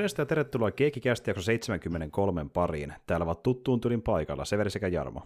[0.00, 2.92] Morjesta ja tervetuloa Keekikästi jakso 73 pariin.
[3.06, 5.22] Täällä ovat tuttuun tylin paikalla Severi sekä Jarmo.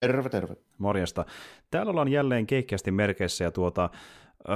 [0.00, 0.56] Terve, terve.
[0.78, 1.24] Morjesta.
[1.70, 3.90] Täällä ollaan jälleen Keekikästi merkeissä ja tuota,
[4.48, 4.54] öö,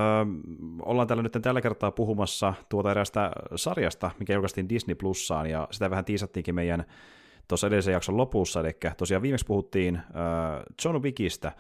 [0.83, 5.91] ollaan täällä nyt tällä kertaa puhumassa tuota erästä sarjasta, mikä julkaistiin Disney Plussaan ja sitä
[5.91, 6.85] vähän tiisattiinkin meidän
[7.49, 10.03] tuossa edellisen jakson lopussa, eli tosiaan viimeksi puhuttiin äh,
[10.85, 11.53] John Wickistä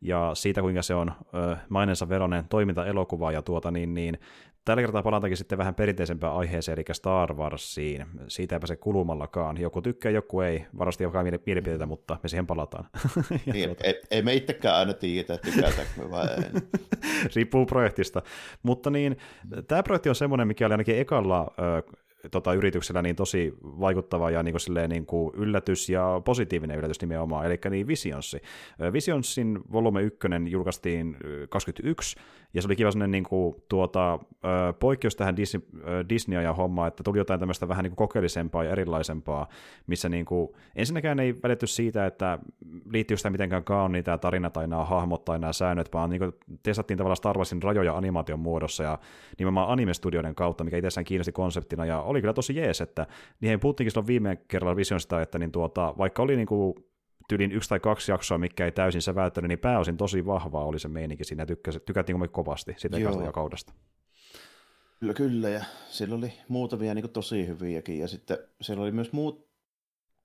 [0.00, 4.18] ja siitä, kuinka se on äh, mainensa veronen toiminta-elokuva, ja tuota, niin, niin,
[4.64, 8.06] tällä kertaa palataankin sitten vähän perinteisempään aiheeseen, eli Star Warsiin.
[8.28, 9.60] Siitä ei pääse kulumallakaan.
[9.60, 10.66] Joku tykkää, joku ei.
[10.78, 12.84] Varmasti joka mielipiteitä, mutta me siihen palataan.
[13.52, 13.84] niin, tuota...
[13.84, 16.60] ei, ei, me itsekään aina tiedä, tykätäänkö me vai ei.
[17.36, 18.22] Riippuu projektista.
[18.62, 19.16] Mutta niin,
[19.68, 21.52] tämä projekti on semmoinen, mikä oli ainakin ekalla
[22.30, 27.00] tota, yrityksellä niin tosi vaikuttava ja niin kuin, silleen, niin kuin yllätys ja positiivinen yllätys
[27.00, 28.42] nimenomaan, eli niin Visionssi.
[28.92, 31.16] Visionsin volume 1 julkaistiin
[31.48, 32.16] 21,
[32.54, 34.18] ja se oli kiva sellainen niin kuin, tuota,
[34.78, 35.62] poikkeus tähän Disney,
[36.08, 39.48] Disney ja hommaan, että tuli jotain tämmöistä vähän niin kuin kokeellisempaa ja erilaisempaa,
[39.86, 42.38] missä niin kuin, ensinnäkään ei väletty siitä, että
[42.92, 46.32] liittyy sitä mitenkään kauniita tämä tarina tai nämä hahmot tai nämä säännöt, vaan niin kuin,
[46.62, 48.98] testattiin tavallaan Star Warsin rajoja animaation muodossa ja
[49.38, 53.06] nimenomaan anime-studioiden kautta, mikä itsessään kiinnosti konseptina, ja oli kyllä tosi jees, että
[53.40, 56.74] niihin puhuttiinkin silloin viime kerralla Visionsista, että niin tuota, vaikka oli niin kuin
[57.28, 60.88] tyylin yksi tai kaksi jaksoa, mikä ei täysin säväyttänyt, niin pääosin tosi vahvaa oli se
[60.88, 63.72] meininki siinä, tykkäsi, tykättiin kovasti sitä ja kaudesta.
[65.00, 69.48] Kyllä, kyllä, ja siellä oli muutamia niin tosi hyviäkin, ja sitten siellä oli myös muut,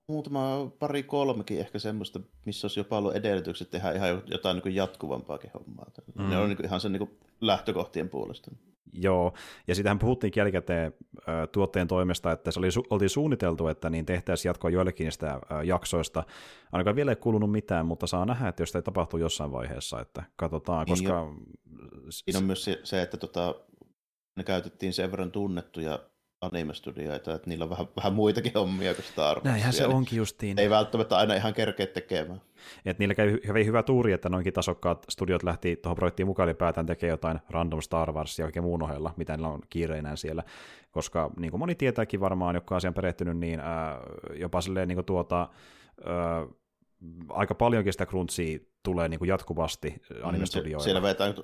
[0.08, 5.50] muutama pari kolmekin ehkä semmoista, missä olisi jopa ollut edellytykset tehdä ihan jotain niin jatkuvampaakin
[5.54, 5.90] hommaa.
[6.14, 6.28] Mm.
[6.30, 8.50] Ne on niin ihan sen niin lähtökohtien puolesta.
[8.92, 9.32] Joo,
[9.68, 10.94] ja sitähän puhuttiin jälkikäteen
[11.52, 16.24] tuotteen toimesta, että se oli, oltiin suunniteltu, että niin tehtäisiin jatkoa joillekin niistä jaksoista.
[16.72, 20.22] Ainakaan vielä ei kuulunut mitään, mutta saa nähdä, että jos ei tapahtu jossain vaiheessa, että
[20.36, 21.12] katsotaan, niin koska...
[21.12, 21.34] Jo.
[22.10, 23.54] Siinä on myös se, että tota,
[24.36, 25.98] ne käytettiin sen verran tunnettuja
[26.40, 29.44] anime-studioita, että niillä on vähän, vähän muitakin hommia kuin Star Wars.
[29.44, 30.58] Näinhän se onkin justiin.
[30.58, 32.40] Ei välttämättä aina ihan kerkeä tekemään.
[32.84, 36.86] Et niillä kävi hyvin hyvä tuuri, että noinkin tasokkaat studiot lähti tuohon projektiin mukaan ylipäätään
[36.86, 40.42] tekemään jotain random Star Wars ja oikein muun ohella, mitä niillä on kiireinään siellä.
[40.90, 44.00] Koska niin kuin moni tietääkin varmaan, joka on asian perehtynyt, niin ää,
[44.34, 45.48] jopa silleen niin kuin tuota,
[46.04, 46.46] ää,
[47.28, 50.82] aika paljonkin sitä crunchia tulee niin kuin jatkuvasti anime-studioilla.
[50.82, 51.34] Mm, siellä vetää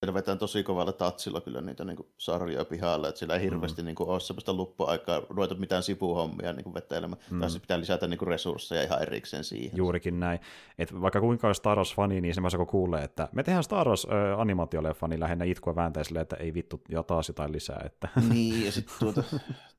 [0.00, 3.82] siellä vetään tosi kovalla tatsilla kyllä niitä niin kuin sarjoja pihalle, että siellä ei hirveästi
[3.82, 3.86] mm.
[3.86, 7.40] niin kuin, ole sellaista luppuaikaa ruveta mitään sivuhommia niin vetelemään, mm.
[7.40, 9.76] tai pitää lisätä niin kuin resursseja ihan erikseen siihen.
[9.76, 10.40] Juurikin näin.
[10.78, 15.08] Et vaikka kuinka olisi Star Wars-fani, niin semmoisen kun kuulee, että me tehdään Star Wars-animaatioleffa,
[15.08, 17.82] niin lähinnä itkua vääntää silleen, että ei vittu, ja taas jotain lisää.
[17.84, 18.08] Että.
[18.32, 19.22] Niin, ja sitten tuota,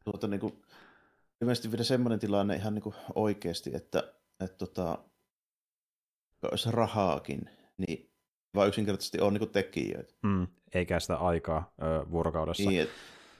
[0.03, 0.61] tuota niin kuin,
[1.41, 4.97] ilmeisesti vielä semmoinen tilanne ihan niin kuin oikeasti, että, että tota,
[6.51, 8.06] olisi rahaakin, niin
[8.57, 10.13] vaan yksinkertaisesti on niin tekijöitä.
[10.23, 12.69] Mm, eikä sitä aikaa ö, vuorokaudessa.
[12.69, 12.89] Niin, et,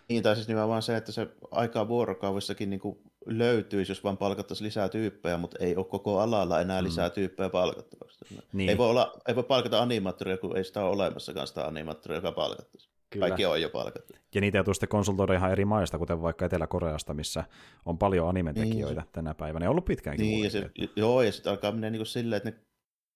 [0.09, 2.81] niin, tai siis nimenomaan se, että se aikaa vuorokaudessakin niin
[3.25, 6.87] löytyisi, jos vaan palkattaisiin lisää tyyppejä, mutta ei ole koko alalla enää mm.
[6.87, 8.25] lisää tyyppejä palkattavaksi.
[8.53, 8.69] Niin.
[8.69, 12.31] Ei, voi olla, ei voi palkata animaattoria, kun ei sitä ole olemassakaan sitä animaattoria, joka
[12.31, 12.89] palkattaisi.
[13.09, 13.27] Kyllä.
[13.27, 14.13] Kaikki on jo palkattu.
[14.35, 17.43] Ja niitä joutuu sitten konsultoida ihan eri maista, kuten vaikka Etelä-Koreasta, missä
[17.85, 19.09] on paljon animetekijöitä niin.
[19.11, 19.63] tänä päivänä.
[19.63, 20.23] Ne on ollut pitkäänkin.
[20.25, 22.57] Niin, ja se, joo, ja sitten alkaa mennä niin kuin silleen, että ne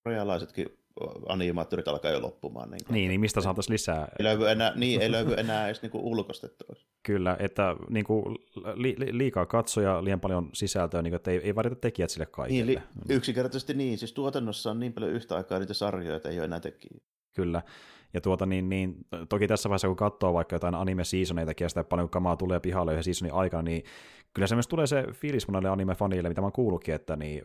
[0.04, 0.78] korealaisetkin
[1.28, 2.72] animaattorit alkaa jo loppumaan.
[2.72, 4.08] Niin, niin, niin mistä saataisiin lisää?
[4.20, 6.76] Ei löydy enää, niin, ei löydy enää edes niin ulkostettua.
[7.04, 8.38] Kyllä, että niin kuin,
[8.74, 12.26] li, li, liikaa katsoja, liian paljon sisältöä, niin kuin, että ei, ei varita tekijät sille
[12.26, 12.66] kaikille.
[12.66, 16.38] Niin, li, yksinkertaisesti niin, siis tuotannossa on niin paljon yhtä aikaa niitä sarjoja, että ei
[16.38, 17.00] ole enää tekijää.
[17.36, 17.62] Kyllä,
[18.14, 18.96] ja tuota, niin, niin,
[19.30, 23.34] toki tässä vaiheessa, kun katsoo vaikka jotain anime-seasoneita, sitä paljon kamaa tulee pihalle yhden seasonin
[23.34, 23.84] aikana, niin
[24.34, 27.42] kyllä se myös tulee se fiilis monelle anime-fanille, mitä mä oon kuullutkin, että niin,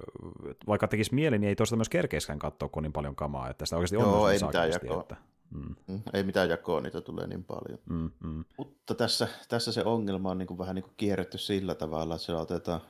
[0.66, 3.76] vaikka tekisi mieli, niin ei toista myös kerkeiskään katsoa, kun niin paljon kamaa, että sitä
[3.76, 5.00] oikeasti on Joo, ei mitään jakoa.
[5.00, 5.16] Että,
[5.50, 5.74] mm.
[5.86, 6.00] mm.
[6.12, 7.78] Ei mitään jakoa, niitä tulee niin paljon.
[7.90, 8.44] Mm, mm.
[8.58, 12.26] Mutta tässä, tässä se ongelma on niin kuin vähän niin kuin kierretty sillä tavalla, että
[12.26, 12.80] se otetaan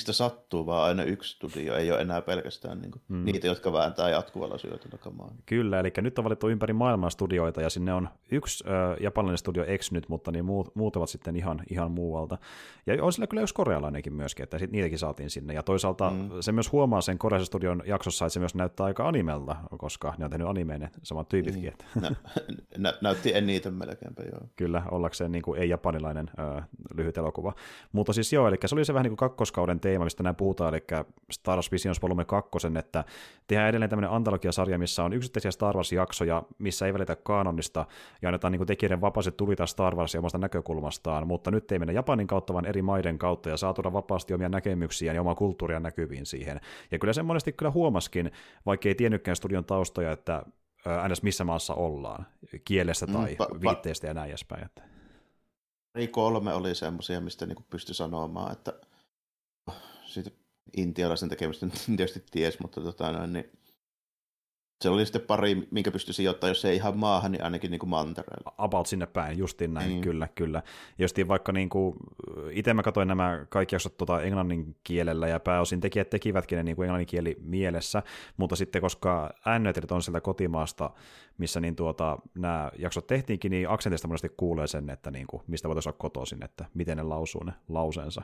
[0.00, 3.24] mistä sattuu, vaan aina yksi studio, ei ole enää pelkästään niin kuin, mm.
[3.24, 5.30] niitä, jotka vääntää jatkuvalla syötöllä kamaa.
[5.46, 9.64] Kyllä, eli nyt on valittu ympäri maailmaa studioita, ja sinne on yksi äh, japanilainen studio
[9.66, 12.38] eksynyt, mutta niin muut, muut ovat sitten ihan, ihan muualta.
[12.86, 15.54] Ja on sillä kyllä yksi korealainenkin myöskin, että sit niitäkin saatiin sinne.
[15.54, 16.30] Ja toisaalta mm.
[16.40, 20.24] se myös huomaa sen korealaisen studion jaksossa, että se myös näyttää aika animelta, koska ne
[20.24, 21.72] on tehnyt animeen ne samat tyypitkin.
[21.94, 22.02] Mm.
[22.02, 22.10] Nä,
[22.78, 24.40] nä, näytti eniten melkeinpä, joo.
[24.56, 27.52] Kyllä, ollakseen niin kuin ei-japanilainen äh, lyhyt elokuva.
[27.92, 30.74] Mutta siis joo, eli se oli se vähän niin kuin kakkoskauden teema, mistä näin puhutaan,
[30.74, 30.84] eli
[31.32, 33.04] Star Wars Visions Volume 2, että
[33.46, 37.86] tehdään edelleen tämmöinen antologiasarja, missä on yksittäisiä Star Wars-jaksoja, missä ei välitä kanonista,
[38.22, 42.26] ja annetaan niin tekijöiden vapaasti tulita Star Warsia omasta näkökulmastaan, mutta nyt ei mennä Japanin
[42.26, 46.26] kautta, vaan eri maiden kautta, ja saa tuoda vapaasti omia näkemyksiä ja omaa kulttuuria näkyviin
[46.26, 46.60] siihen.
[46.90, 48.32] Ja kyllä se monesti kyllä huomaskin,
[48.66, 50.42] vaikka ei tiennytkään studion taustoja, että
[51.08, 51.22] ns.
[51.22, 52.26] missä maassa ollaan,
[52.64, 54.64] kielestä mm, tai mm, pa- viitteestä ja näin edespäin.
[54.64, 54.82] Että.
[56.10, 58.89] kolme oli semmoisia, mistä niin pystyi sanomaan, että
[60.76, 63.50] intialaisen tekemistä tietysti ties, mutta tota noin, niin
[64.84, 67.90] se oli sitten pari, minkä pystyi sijoittamaan, jos ei ihan maahan, niin ainakin niin kuin
[67.90, 68.54] mantereella.
[68.58, 70.00] About sinne päin, justiin näin, mm.
[70.00, 70.62] kyllä, kyllä.
[70.98, 71.96] Justiin vaikka niin kuin,
[72.50, 76.76] itse mä katsoin nämä kaikki jaksot tota englannin kielellä, ja pääosin tekijät tekivätkin ne niin
[76.76, 78.02] kuin englannin kieli mielessä,
[78.36, 80.90] mutta sitten koska äännetit on sieltä kotimaasta,
[81.38, 85.68] missä niin tuota, nämä jaksot tehtiinkin, niin aksentista monesti kuulee sen, että niin kuin, mistä
[85.68, 88.22] voitaisiin olla kotoisin, että miten ne lausuu ne lauseensa.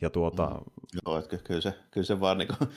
[0.00, 0.46] Ja tuota...
[0.46, 1.00] Mm.
[1.06, 2.70] Joo, että kyllä se, kyllä se vaan niin kuin,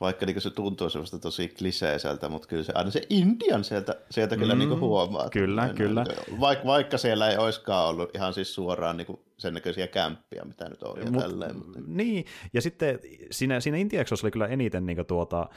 [0.00, 4.36] vaikka niin se tuntuu semmoista tosi kliseiseltä, mutta kyllä se aina se Indian sieltä, sieltä
[4.36, 5.30] kyllä niin mm, niin huomaa.
[5.30, 6.04] Kyllä, että, kyllä.
[6.40, 9.06] Vaikka, vaikka siellä ei olisikaan ollut ihan siis suoraan niin
[9.38, 11.56] sen näköisiä kämppiä, mitä nyt on ja Mut, tälleen.
[11.56, 11.78] Mutta...
[11.86, 12.98] Niin, ja sitten
[13.30, 15.48] siinä, siinä Intiaksossa oli kyllä eniten niin tuota,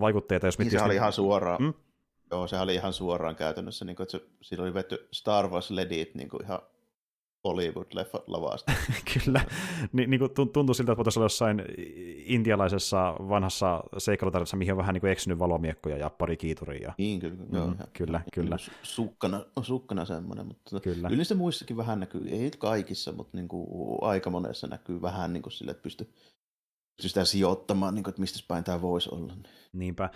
[0.00, 0.46] vaikutteita.
[0.46, 1.62] Jos niin se oli ihan suoraan.
[1.62, 1.74] Mm?
[2.30, 6.10] Joo, se oli ihan suoraan käytännössä, niin kuin, että se, siinä oli vetty Star Wars-ledit
[6.14, 6.58] niin kuin ihan
[7.46, 8.72] Hollywood-lavasta.
[9.14, 9.44] Kyllä,
[9.92, 11.62] Ni, niin kuin tuntuu siltä, että voitaisiin olla jossain
[12.24, 16.92] intialaisessa vanhassa seikkailutarjassa, mihin on vähän niin kuin eksynyt valomiekkoja ja pari kiituria.
[16.98, 17.36] Niin, kyllä.
[17.48, 18.56] Mm, joo, kyllä, kyllä.
[18.82, 21.08] Sukkana, sukkana semmoinen, mutta kyllä.
[21.08, 23.66] yleensä muissakin vähän näkyy, ei nyt kaikissa, mutta niin kuin
[24.00, 26.12] aika monessa näkyy vähän niin kuin sille, että pystyy
[26.96, 29.32] pystyy sitä sijoittamaan, niin kuin, että mistä päin tämä voisi olla.
[29.72, 30.10] Niinpä.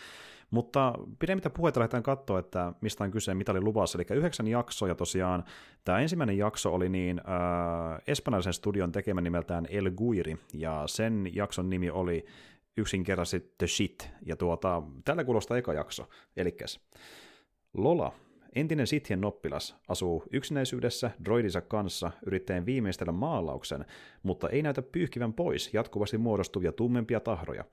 [0.50, 3.98] Mutta pidemmittä puheita lähdetään katsoa, että mistä on kyse, mitä oli luvassa.
[3.98, 5.44] Eli yhdeksän jaksoa, ja tosiaan
[5.84, 11.70] tämä ensimmäinen jakso oli niin äh, espanjalaisen studion tekemä nimeltään El Guiri, ja sen jakson
[11.70, 12.24] nimi oli
[12.76, 16.08] yksinkertaisesti The Shit, ja tuota, tällä kuulostaa eka jakso.
[16.36, 16.80] Elikkäs,
[17.74, 18.12] Lola,
[18.54, 23.84] Entinen Sithien noppilas asuu yksinäisyydessä droidinsa kanssa yrittäen viimeistellä maalauksen,
[24.22, 27.64] mutta ei näytä pyyhkivän pois jatkuvasti muodostuvia tummempia tahroja.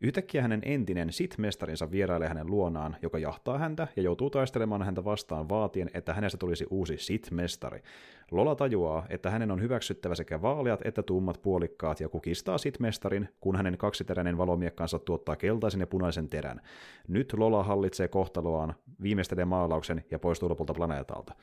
[0.00, 5.48] Yhtäkkiä hänen entinen sit-mestarinsa vierailee hänen luonaan, joka jahtaa häntä ja joutuu taistelemaan häntä vastaan
[5.48, 7.82] vaatien, että hänestä tulisi uusi sit-mestari.
[8.30, 13.56] Lola tajuaa, että hänen on hyväksyttävä sekä vaaleat että tummat puolikkaat ja kukistaa sit-mestarin, kun
[13.56, 16.60] hänen kaksiteräinen valomiekkansa tuottaa keltaisen ja punaisen terän.
[17.08, 21.34] Nyt Lola hallitsee kohtaloaan, viimeistelee maalauksen ja poistuu lopulta planeetalta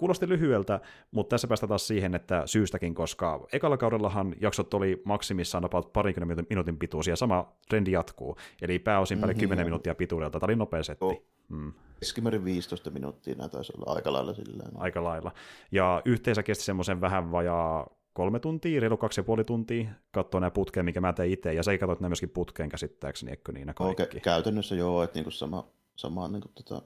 [0.00, 0.80] kuulosti lyhyeltä,
[1.10, 6.44] mutta tässä päästään taas siihen, että syystäkin, koska ekalla kaudellahan jaksot oli maksimissaan about parinkymmentä
[6.50, 9.40] minuutin pituisia, sama trendi jatkuu, eli pääosin päälle mm-hmm.
[9.40, 11.04] 10 minuuttia pituudelta, tämä oli nopea setti.
[11.04, 11.24] Oh.
[11.48, 11.72] Mm.
[12.00, 14.70] Keskimäärin 15 minuuttia nämä taisi olla aika lailla silleen.
[14.74, 15.32] Aika lailla.
[15.72, 20.50] Ja yhteensä kesti semmoisen vähän vajaa kolme tuntia, reilu kaksi ja puoli tuntia, katsoa nämä
[20.50, 24.02] putkeen, mikä mä tein itse, ja sä katsoit nämä myöskin putkeen käsittääkseni, eikö niin kaikki?
[24.02, 26.82] Okay, käytännössä joo, että niinku sama, sama niinku tota,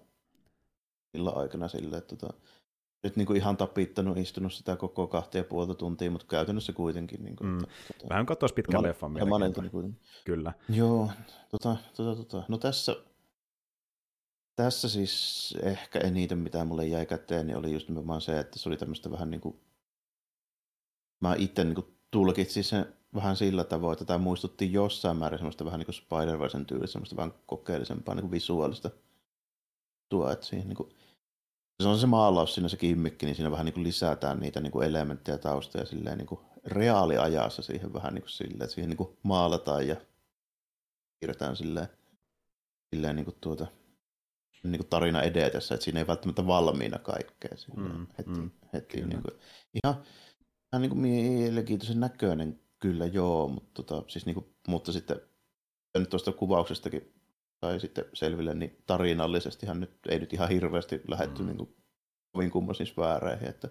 [1.14, 2.34] illan aikana silleen, että tota,
[3.04, 7.24] nyt niin kuin ihan tapittanut, istunut sitä koko kahtia ja puolta tuntia, mutta käytännössä kuitenkin.
[7.24, 7.58] Niin kuin, mm.
[7.58, 9.96] tota, Vähän katsoisi pitkän man, leffan mielenkiintoinen.
[10.24, 10.52] Kyllä.
[10.68, 11.10] Joo,
[11.50, 12.44] tota, tota, tota.
[12.48, 12.96] no tässä,
[14.56, 18.68] tässä siis ehkä eniten, mitä mulle jäi käteen, niin oli just nimenomaan se, että se
[18.68, 19.60] oli tämmöistä vähän niin kuin,
[21.20, 25.64] mä itse niin kuin tulkitsin sen vähän sillä tavoin, että tämä muistutti jossain määrin semmoista
[25.64, 28.90] vähän niin kuin Spider-Versen tyyliä, semmoista vähän kokeellisempaa niin kuin visuaalista
[30.08, 30.94] tuo, että siihen niin kuin,
[31.82, 34.72] se on se maalaus siinä se kimmikki, niin siinä vähän niin kuin lisätään niitä niin
[34.72, 38.96] kuin elementtejä taustoja silleen niin kuin reaaliajassa siihen vähän niin kuin silleen, että siihen niin
[38.96, 39.96] kuin maalataan ja
[41.20, 41.88] piirretään silleen,
[42.94, 43.66] silleen niin kuin tuota,
[44.62, 48.96] niin kuin tarina edetessä, että siinä ei välttämättä valmiina kaikkea silleen, mm, heti, mm, heti
[48.96, 49.40] niin kuin,
[49.84, 50.02] ihan,
[50.72, 55.20] ihan niin kuin mielenkiintoisen näköinen kyllä joo, mutta, tota, siis niin kuin, mutta sitten
[55.98, 57.13] nyt tuosta kuvauksestakin
[57.64, 61.46] tai sitten selville, niin tarinallisestihan nyt ei nyt ihan hirveästi lähetty mm.
[61.46, 61.76] niin kuin,
[62.32, 63.68] kovin kummoisiin sfääreihin, että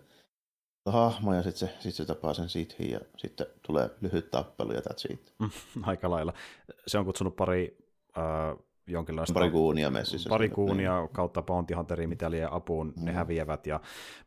[0.85, 4.79] hahmo ja sitten se, sit se tapaa sen sithin ja sitten tulee lyhyt tappelu ja
[4.79, 5.33] that's it.
[5.81, 6.33] Aika lailla.
[6.87, 7.77] Se on kutsunut pari
[8.17, 9.33] äh, jonkinlaista...
[9.33, 10.29] Pari kuunia messissä.
[10.29, 11.09] Pari kuunia niin.
[11.09, 13.05] kautta Bounty Hunterin mitäliä apuun mm.
[13.05, 13.67] ne häviävät.
[13.67, 13.79] Ja,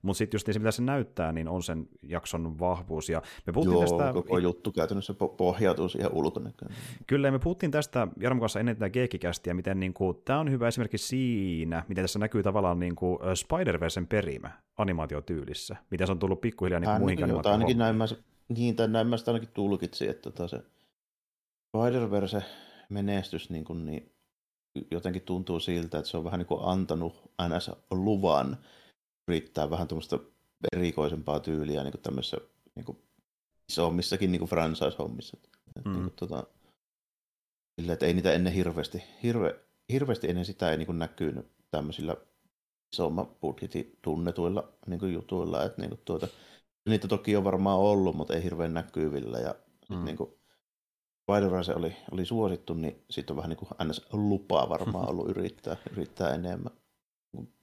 [0.03, 3.09] mutta sitten just niin se, mitä se näyttää, niin on sen jakson vahvuus.
[3.09, 4.13] Ja me puhuttiin Joo, tästä...
[4.13, 6.73] koko juttu käytännössä pohjautuu siihen ulkonäköön.
[7.07, 10.69] Kyllä, me puhuttiin tästä Jarmo kanssa ennen tätä Geekikästiä, miten niin kuin, tämä on hyvä
[10.69, 16.41] esimerkki siinä, miten tässä näkyy tavallaan niin kuin Spider-Versen perimä animaatiotyylissä, miten se on tullut
[16.41, 17.61] pikkuhiljaa niin muihinkin animaatioihin.
[17.61, 18.05] Ainakin näin mä,
[18.49, 20.63] niin, tai näin mä sitä ainakin tulkitsin, että tota se
[21.77, 22.43] Spider-Verse
[22.89, 24.13] menestys niin, kuin, niin
[24.91, 27.71] jotenkin tuntuu siltä, että se on vähän niin kuin antanut ns.
[27.91, 28.57] luvan
[29.29, 30.19] yrittää vähän tuommoista
[30.73, 32.37] erikoisempaa tyyliä niin kuin tämmöisissä
[32.75, 32.99] niin kuin
[33.69, 35.37] isommissakin niin kuin franchise-hommissa.
[35.85, 35.93] Mm.
[35.93, 36.45] Niin kuin, tota,
[37.81, 39.61] sillä, että ei niitä ennen hirveästi, hirve,
[39.93, 42.17] hirveästi ennen sitä ei niin kuin näkynyt tämmöisillä
[42.93, 45.65] isomman budjetin tunnetuilla niin kuin jutuilla.
[45.65, 46.29] Että, niin kuin, tuota,
[46.89, 49.39] niitä toki on varmaan ollut, mutta ei hirveän näkyvillä.
[49.39, 49.55] Ja
[49.89, 50.05] mm.
[50.05, 50.31] niin kuin,
[51.27, 54.07] spider oli, oli suosittu, niin siitä on vähän niin kuin ns.
[54.13, 56.73] lupaa varmaan ollut yrittää, yrittää enemmän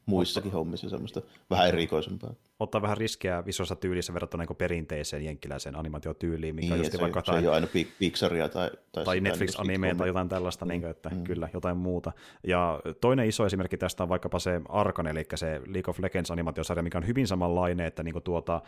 [0.05, 0.57] muissakin Otta.
[0.57, 2.33] hommissa semmoista vähän erikoisempaa.
[2.59, 7.21] Ottaa vähän riskejä visuaalissa tyylissä verrattuna niin perinteiseen jenkkiläiseen animaatiotyyliin, mikä niin, on se, vaikka
[7.25, 7.67] se ei ole aina
[7.99, 10.69] Pixaria tai, tai, tai Netflix-animea tai jotain tällaista, mm.
[10.69, 11.23] niin että mm.
[11.23, 12.11] kyllä, jotain muuta.
[12.47, 16.83] Ja toinen iso esimerkki tästä on vaikkapa se Arkan, eli se League of Legends animaatiosarja,
[16.83, 18.61] mikä on hyvin samanlainen, että niin kuin tuota,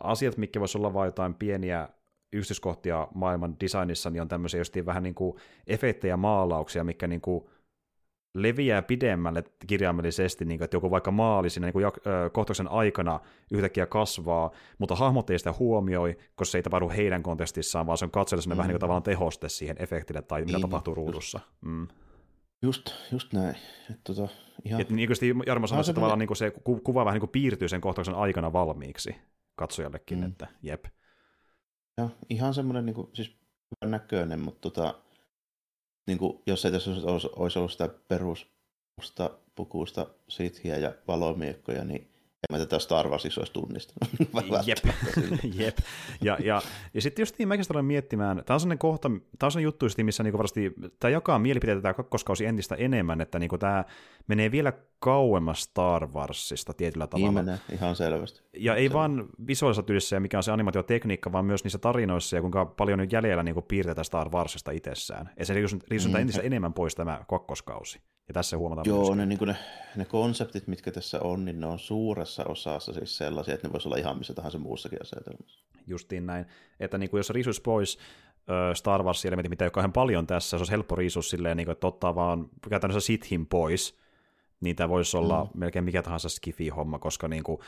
[0.00, 1.88] asiat, mitkä voisi olla vain jotain pieniä
[2.36, 7.44] yksityiskohtia maailman designissa, niin on tämmöisiä justiin vähän niin kuin efektejä maalauksia, mikä niin kuin
[8.34, 11.84] leviää pidemmälle kirjaimellisesti, niin kuin, että joku vaikka maali siinä niin kuin,
[12.32, 13.20] kohtauksen aikana
[13.52, 18.04] yhtäkkiä kasvaa, mutta hahmot ei sitä huomioi, koska se ei tapahdu heidän kontekstissaan, vaan se
[18.04, 18.56] on katsojille mm.
[18.56, 21.40] vähän niin kuin tavallaan tehoste siihen efektille tai mitä niin, tapahtuu ruudussa.
[21.60, 21.88] Mm.
[22.62, 23.56] Just, just näin.
[23.90, 24.28] Et, tota,
[24.64, 24.80] ihan...
[24.80, 26.52] Et, niin kuin Jarmo sanoi, että tavallaan niin kuin se
[26.84, 29.16] kuva vähän niin kuin piirtyy sen kohtauksen aikana valmiiksi
[29.54, 30.26] katsojallekin, mm.
[30.26, 30.84] että jep.
[31.98, 33.28] Joo, ihan semmoinen niin kuin, siis
[33.70, 34.94] hyvän näköinen, mutta tota,
[36.06, 36.90] niin kuin, jos ei tässä
[37.36, 42.15] olisi, ollut sitä peruspusta pukusta sithiä ja valomiekkoja, niin
[42.50, 44.10] en mä tätä Star Warsissa olisi tunnistanut.
[44.66, 44.78] Jep.
[45.64, 45.78] Jep.
[46.20, 46.62] Ja, ja,
[46.94, 49.86] ja sitten just niin mäkin olen miettimään, tämä on sellainen kohta, tämä on sellainen juttu,
[50.02, 53.84] missä niinku varmasti, tämä jakaa mielipiteitä tämä kakkoskausi entistä enemmän, että niinku tämä
[54.26, 57.42] menee vielä kauemmas Star Warsista tietyllä niin tavalla.
[57.42, 58.42] Niin menee, ihan selvästi.
[58.56, 62.40] Ja ei vaan visuaalisessa tyylissä ja mikä on se animaatiotekniikka, vaan myös niissä tarinoissa ja
[62.40, 65.30] kuinka paljon nyt jäljellä niinku piirtetään Star Warsista itsessään.
[65.38, 66.20] Ja se riisutaan mm.
[66.20, 68.00] entistä enemmän pois tämä kakkoskausi.
[68.28, 69.56] Ja tässä huomataan Joo, ne, niin ne,
[69.96, 73.88] ne konseptit, mitkä tässä on, niin ne on suuressa osassa siis sellaisia, että ne voisi
[73.88, 75.60] olla ihan missä tahansa muussakin asetelmassa.
[75.86, 76.46] Justiin näin,
[76.80, 77.98] että niin kuin jos riisuisi pois
[78.74, 81.72] Star Wars-elementit, mitä ei ole kauhean paljon tässä, se olisi helppo riisua silleen, niin kuin,
[81.72, 83.98] että ottaa vaan käytännössä Sithin pois,
[84.60, 85.50] niin tämä voisi olla mm.
[85.60, 87.58] melkein mikä tahansa skifi-homma, koska niin kuin,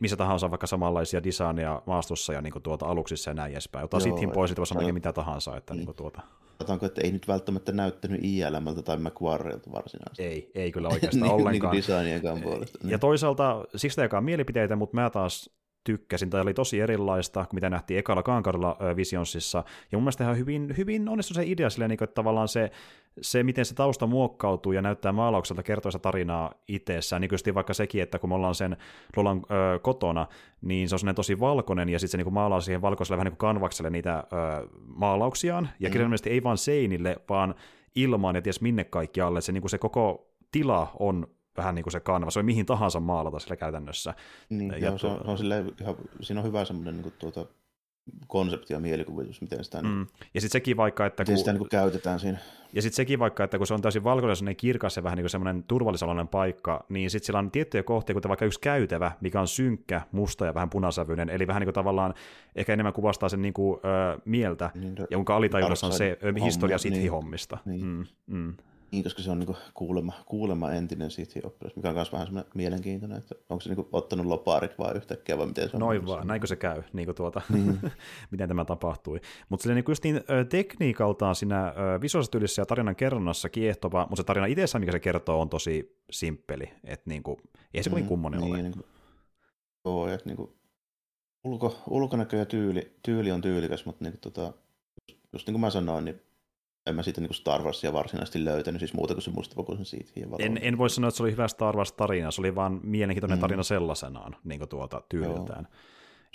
[0.00, 3.84] missä tahansa vaikka samanlaisia designia maastossa ja niin kuin tuota aluksissa ja näin edespäin.
[3.84, 5.56] Ottaa Sithin pois, että voisi olla mitä tahansa.
[5.56, 5.78] Että, niin.
[5.78, 6.20] Niin kuin tuota.
[6.58, 10.22] Sanotaanko, että ei nyt välttämättä näyttänyt ILMltä tai McQuarrielta varsinaisesti.
[10.22, 11.72] Ei, ei kyllä oikeastaan niin, ollenkaan.
[11.72, 12.78] niin designienkaan puolesta.
[12.82, 13.00] Ja niin.
[13.00, 15.50] toisaalta, siksi tämä jakaa mielipiteitä, mutta mä taas
[15.84, 16.30] tykkäsin.
[16.30, 19.64] Tämä oli tosi erilaista kuin mitä nähtiin ekalla Kankarilla Visionsissa.
[19.92, 22.70] Ja mun mielestä ihan hyvin, hyvin onnistui se idea silleen, niin että tavallaan se,
[23.22, 27.20] se, miten se tausta muokkautuu ja näyttää maalaukselta kertoisa tarinaa itsessään.
[27.20, 28.76] Niin vaikka sekin, että kun me ollaan sen
[29.16, 30.26] Lolan ö, kotona,
[30.62, 33.48] niin se on tosi valkoinen ja sitten se niin maalaa siihen valkoiselle vähän niin kuin
[33.48, 35.68] kanvakselle niitä ö, maalauksiaan.
[35.80, 35.92] Ja mm.
[35.92, 37.54] kirjallisesti ei vaan seinille, vaan
[37.94, 39.40] ilmaan ja ties minne kaikkialle.
[39.40, 42.66] Se, niin kuin se koko tila on vähän niin kuin se kanva, se on mihin
[42.66, 44.14] tahansa maalata sillä käytännössä.
[44.48, 47.46] Niin, ja joo, se on, se on ihan, siinä on hyvä semmoinen niin kuin tuota,
[48.26, 50.06] konsepti ja mielikuvitus, miten sitä mm.
[50.34, 52.38] Ja sitten sekin vaikka, että kun, sitä niin käytetään siinä.
[52.72, 55.30] Ja sitten sekin vaikka, että kun se on täysin valkoinen, kirkas ja vähän niin kuin
[55.30, 59.48] semmoinen turvallisaloinen paikka, niin sitten sillä on tiettyjä kohtia, kuten vaikka yksi käytävä, mikä on
[59.48, 62.14] synkkä, musta ja vähän punasävyinen, eli vähän niin kuin tavallaan
[62.56, 66.32] ehkä enemmän kuvastaa sen niin kuin, ö, mieltä, niin, ja kuinka alitajuudessa on se ö,
[66.44, 67.58] historia niin, hommista.
[67.64, 67.86] Niin.
[67.86, 68.54] Mm, mm.
[68.92, 73.18] Niin, koska se on niinku kuulema, kuulema entinen City-oppilas, mikä on myös vähän semmoinen mielenkiintoinen,
[73.18, 75.80] että onko se niinku ottanut loparit vai yhtäkkiä vai miten se on.
[75.80, 77.78] Noin vaan, näinkö se käy, niin kuin tuota, niin.
[78.30, 79.20] miten tämä tapahtui.
[79.48, 84.46] Mutta niin just niin tekniikaltaan siinä visuaalisessa tyylissä ja tarinan kerronnassa kiehtova, mutta se tarina
[84.46, 87.40] itsessään, mikä se kertoo, on tosi simppeli, että niinku,
[87.74, 88.62] ei se mm, kovin kummonen niin, ole.
[88.62, 88.86] Niin kuin,
[89.84, 90.56] joo, että niinku,
[91.44, 94.52] ulko, ulkonäkö ja tyyli, tyyli on tyylikäs, mutta niinku, tota,
[95.08, 96.20] just, just niin kuin mä sanoin, niin
[96.86, 100.12] en mä siitä niin Star Warsia varsinaisesti löytänyt, siis muuta kuin se mustavalkoisen siitä.
[100.38, 103.40] En, en voi sanoa, että se oli hyvä Star Wars-tarina, se oli vaan mielenkiintoinen mm.
[103.40, 105.68] tarina sellaisenaan niin tuota, tyyliltään.
[105.70, 105.80] Joo.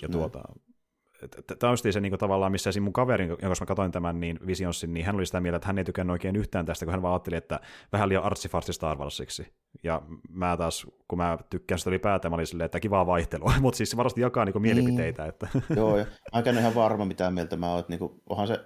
[0.01, 0.43] Ja tuota,
[1.59, 2.83] tämä on se niin kuin, tavallaan, missä esim.
[2.83, 5.77] mun kaveri, jonka mä katsoin tämän niin Visionsin, niin hän oli sitä mieltä, että hän
[5.77, 7.59] ei tykännyt oikein yhtään tästä, kun hän vaan ajatteli, että
[7.91, 9.47] vähän liian artsifarsi Star Warsiksi.
[9.83, 13.77] Ja mä taas, kun mä tykkään sitä ylipäätään, mä olin silleen, että kivaa vaihtelua, mutta
[13.77, 15.21] siis se varmasti jakaa niin kuin, mielipiteitä.
[15.21, 15.29] Niin.
[15.29, 15.47] Että...
[15.75, 18.65] Joo, ja mä en ihan varma, mitä mieltä mä oon, että niin kuin, onhan se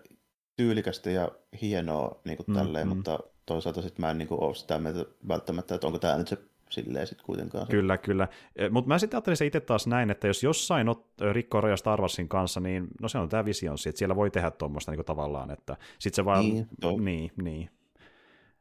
[0.60, 2.96] tyylikästä ja hienoa niin kuin mm, tälleen, mm.
[2.96, 6.28] mutta toisaalta sitten mä en niin kuin ole sitä mieltä välttämättä, että onko tämä nyt
[6.28, 6.38] se
[6.70, 7.66] silleen sitten kuitenkaan.
[7.66, 7.72] Se.
[7.72, 8.28] Kyllä, kyllä.
[8.72, 12.02] Mutta mä sitten ajattelin se itse taas näin, että jos jossain ot, rikkoo raja Star
[12.02, 15.52] Warsin kanssa, niin no se on tämä vision, että siellä voi tehdä tuommoista niin tavallaan,
[15.52, 16.46] että sitten se vaan...
[16.46, 17.02] Niin, toi.
[17.02, 17.70] niin, niin.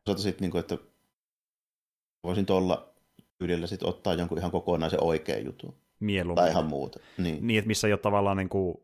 [0.05, 0.79] Toisaalta sitten, niin kuin, että
[2.25, 2.95] voisin tuolla
[3.39, 5.75] tyylillä sitten ottaa jonkun ihan kokonaisen oikean jutun.
[6.01, 6.43] Mieluummin.
[6.45, 7.01] Tai ihan muuta.
[7.19, 7.47] Niin.
[7.47, 8.79] niin, että missä ei ole tavallaan niin kuin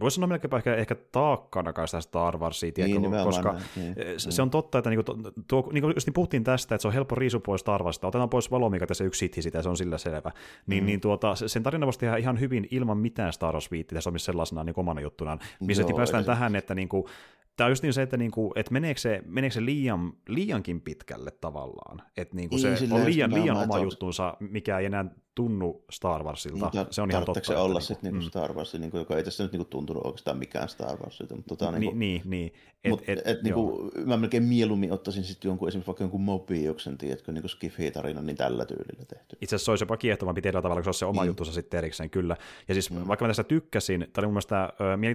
[0.00, 3.94] voisi sanoa melkeinpä ehkä, ehkä taakkana sitä Star Warsia, Niin, tiedätkö, koska näin, niin.
[4.20, 5.14] se, se on totta, että niinku,
[5.48, 8.28] tuo, niinku just niin puhuttiin tästä, että se on helppo riisu pois Star Warsista, otetaan
[8.30, 10.30] pois Valomikat ja se yksi hitti sitä, se on sillä selvä.
[10.66, 10.86] Niin, mm.
[10.86, 14.18] niin tuota, sen tarina voisi tehdä ihan hyvin ilman mitään Star Wars viittiä, se on
[14.18, 17.08] sellaisena niin omana juttunaan, missä Joo, päästään se- tähän, että niinku,
[17.56, 21.30] Tämä on just niin se, että, niinku, että meneekö, se, meneekö se liian, liiankin pitkälle
[21.30, 22.02] tavallaan.
[22.16, 25.04] Että niinku se Niin, on liian, liian oma juttunsa, mikä ei enää
[25.36, 26.70] tunnu Star Warsilta.
[26.72, 27.40] Ja se on ihan totta.
[27.44, 30.04] se olla että sitten niinku- niinku Star Wars, niinku, joka ei tässä nyt niinku tuntunut
[30.06, 31.36] oikeastaan mikään Star Warsilta.
[31.36, 32.52] Mutta tota, Niin, niinku, niin, niin.
[32.90, 37.32] Mut, et, et, niinku, mä melkein mieluummin ottaisin sitten jonkun esimerkiksi vaikka jonkun Mobiuksen, tiedätkö,
[37.32, 39.36] niinku Skifi-tarina, niin tällä tyylillä tehty.
[39.40, 41.26] Itse asiassa se olisi jopa kiehtovampi tietyllä tavalla, kun se olisi se oma Mm.
[41.26, 42.36] juttunsa sitten erikseen, kyllä.
[42.68, 43.06] Ja siis mm.
[43.08, 44.72] vaikka mä tästä tykkäsin, tämä oli mun mielestä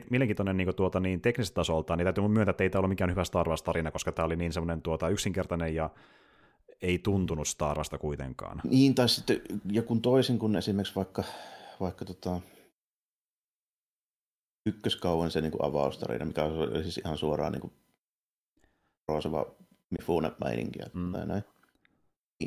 [0.10, 3.10] mielenkiintoinen niin tuota, niin teknisestä tasolta, niin täytyy mun myöntää, että ei tämä ollut mikään
[3.12, 5.90] hyvä Star Wars-tarina, koska tämä oli niin semmoinen tuota, yksinkertainen ja
[6.82, 8.62] ei tuntunut Star Warsta kuitenkaan.
[8.64, 11.24] Niin, tai sitten joku toisin kuin esimerkiksi vaikka,
[11.80, 12.42] vaikka tota,
[14.66, 17.74] ykköskauan se niin kuin avaustarina, mikä oli siis ihan suoraan niin kuin
[19.08, 19.46] roosava
[19.90, 21.12] Mifune meininkiä Mm.
[21.12, 21.44] tai näin.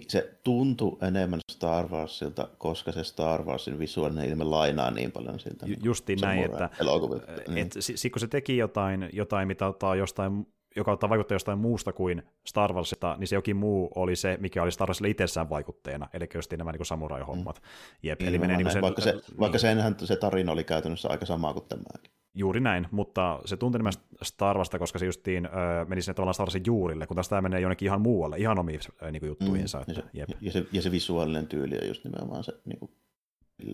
[0.08, 5.66] Se tuntui enemmän Star Warsilta, koska se Star Warsin visuaalinen ilme lainaa niin paljon siltä.
[5.66, 7.32] Ju- justiin näin, että elokuvilta.
[7.48, 7.66] Niin.
[7.66, 11.58] et, si- sit kun se teki jotain, jotain mitä ottaa jostain joka ottaa vaikuttaa jostain
[11.58, 15.50] muusta kuin Star Warsista, niin se jokin muu oli se, mikä oli Star Warsille itsessään
[15.50, 17.62] vaikutteena, eli just nämä niin samurai-hommat.
[18.02, 19.22] Jep, Niin, eli menee niin sen, vaikka, se, niin.
[19.40, 22.10] vaikka senhän se tarina oli käytännössä aika sama kuin tämäkin.
[22.36, 26.34] Juuri näin, mutta se tuntui enemmän Star Warsta, koska se justiin öö, meni sinne tavallaan
[26.34, 29.78] Star Warsin juurille, kun taas tämä menee jonnekin ihan muualle, ihan omiin öö, niin juttuihinsa.
[29.78, 30.28] ja, Että, se, jep.
[30.40, 32.90] ja, se, ja se visuaalinen tyyli on just nimenomaan se, niin kuin,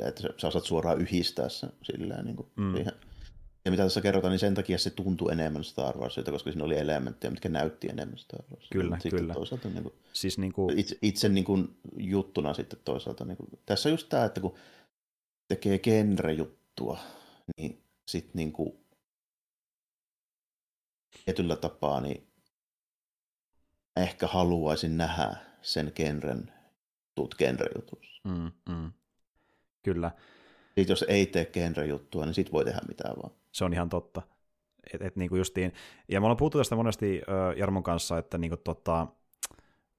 [0.08, 2.64] että se, sä osaat suoraan yhdistää sen silleen, niin kuin, Mm.
[2.64, 2.74] mm.
[2.74, 2.92] siihen.
[3.70, 6.78] Ja mitä tässä kerrotaan, niin sen takia se tuntui enemmän Star Warsilta, koska siinä oli
[6.78, 8.72] elementtejä, mitkä näytti enemmän Star Warsilta.
[8.72, 9.34] Kyllä, sitten kyllä.
[9.34, 13.24] Toisaalta niin kuin, Siis niin kuin, itse, itse niin kuin, juttuna sitten toisaalta.
[13.24, 14.54] Niin kuin, tässä on just tämä, että kun
[15.48, 16.98] tekee genre-juttua,
[17.56, 18.72] niin sitten niin kuin,
[21.24, 22.26] tietyllä tapaa niin
[23.96, 26.52] ehkä haluaisin nähdä sen genren
[27.14, 28.20] tuut genre-jutussa.
[28.24, 28.92] mm, mm,
[29.82, 30.10] kyllä,
[30.66, 33.39] Sitten jos ei tee genre-juttua, niin sit voi tehdä mitään vaan.
[33.52, 34.22] Se on ihan totta.
[34.94, 35.72] Et, et, kuin justiin,
[36.08, 39.06] ja me ollaan puhuttu tästä monesti ö, Jarmon kanssa, että niin kuin, tota,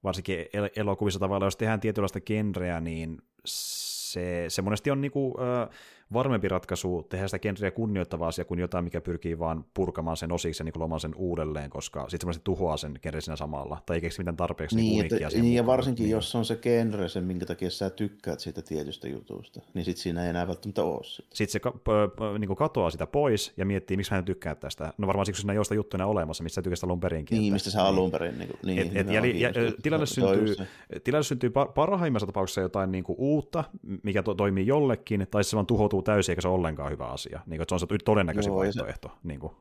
[0.04, 5.34] varsinkin el- elokuvissa tavallaan, jos tehdään tietynlaista genreä, niin se, se monesti on niin kuin,
[5.40, 5.68] ö,
[6.12, 10.60] varmempi ratkaisu tehdä sitä genreä kunnioittava asia kuin jotain, mikä pyrkii vaan purkamaan sen osiksi
[10.62, 14.00] ja niin lomaan sen uudelleen, koska sitten se tuhoaa sen genren siinä samalla, tai ei
[14.00, 16.10] keksi mitään tarpeeksi niin, Niin, että, niin ja varsinkin niin.
[16.10, 20.24] jos on se genre, se minkä takia sä tykkäät siitä tietystä jutusta, niin sit siinä
[20.24, 21.28] ei enää välttämättä ole sitä.
[21.34, 24.92] Sitten se ka- p- p- niin katoaa sitä pois ja miettii, miksi hän tykkää tästä.
[24.98, 27.36] No varmaan siksi, kun siinä ei ole sitä juttuja olemassa, mistä sä tykkäsit alun perinkin.
[27.36, 28.38] Niin, että- mistä sä alun perin.
[28.38, 30.56] Niin, niin, Et, et, jäli, jä, tilanne, syntyy,
[31.04, 33.64] tilanne syntyy par- parhaimmassa tapauksessa jotain niin kuin uutta,
[34.02, 37.40] mikä to, toimii jollekin, tai se vaan tuhoutuu täysin, eikä se ole ollenkaan hyvä asia.
[37.46, 39.18] Niin kuin, että se on se todennäköisin Joo, ja se- vaihtoehto.
[39.24, 39.52] Niin kuin.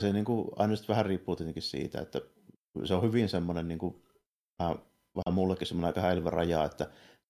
[0.00, 2.20] se niin kuin, aina sitten vähän riippuu tietenkin siitä, että
[2.84, 4.02] se on hyvin semmoinen niin kuin,
[4.58, 4.76] vähän,
[5.16, 6.86] vähän mullekin semmoinen aika häilyvä raja, että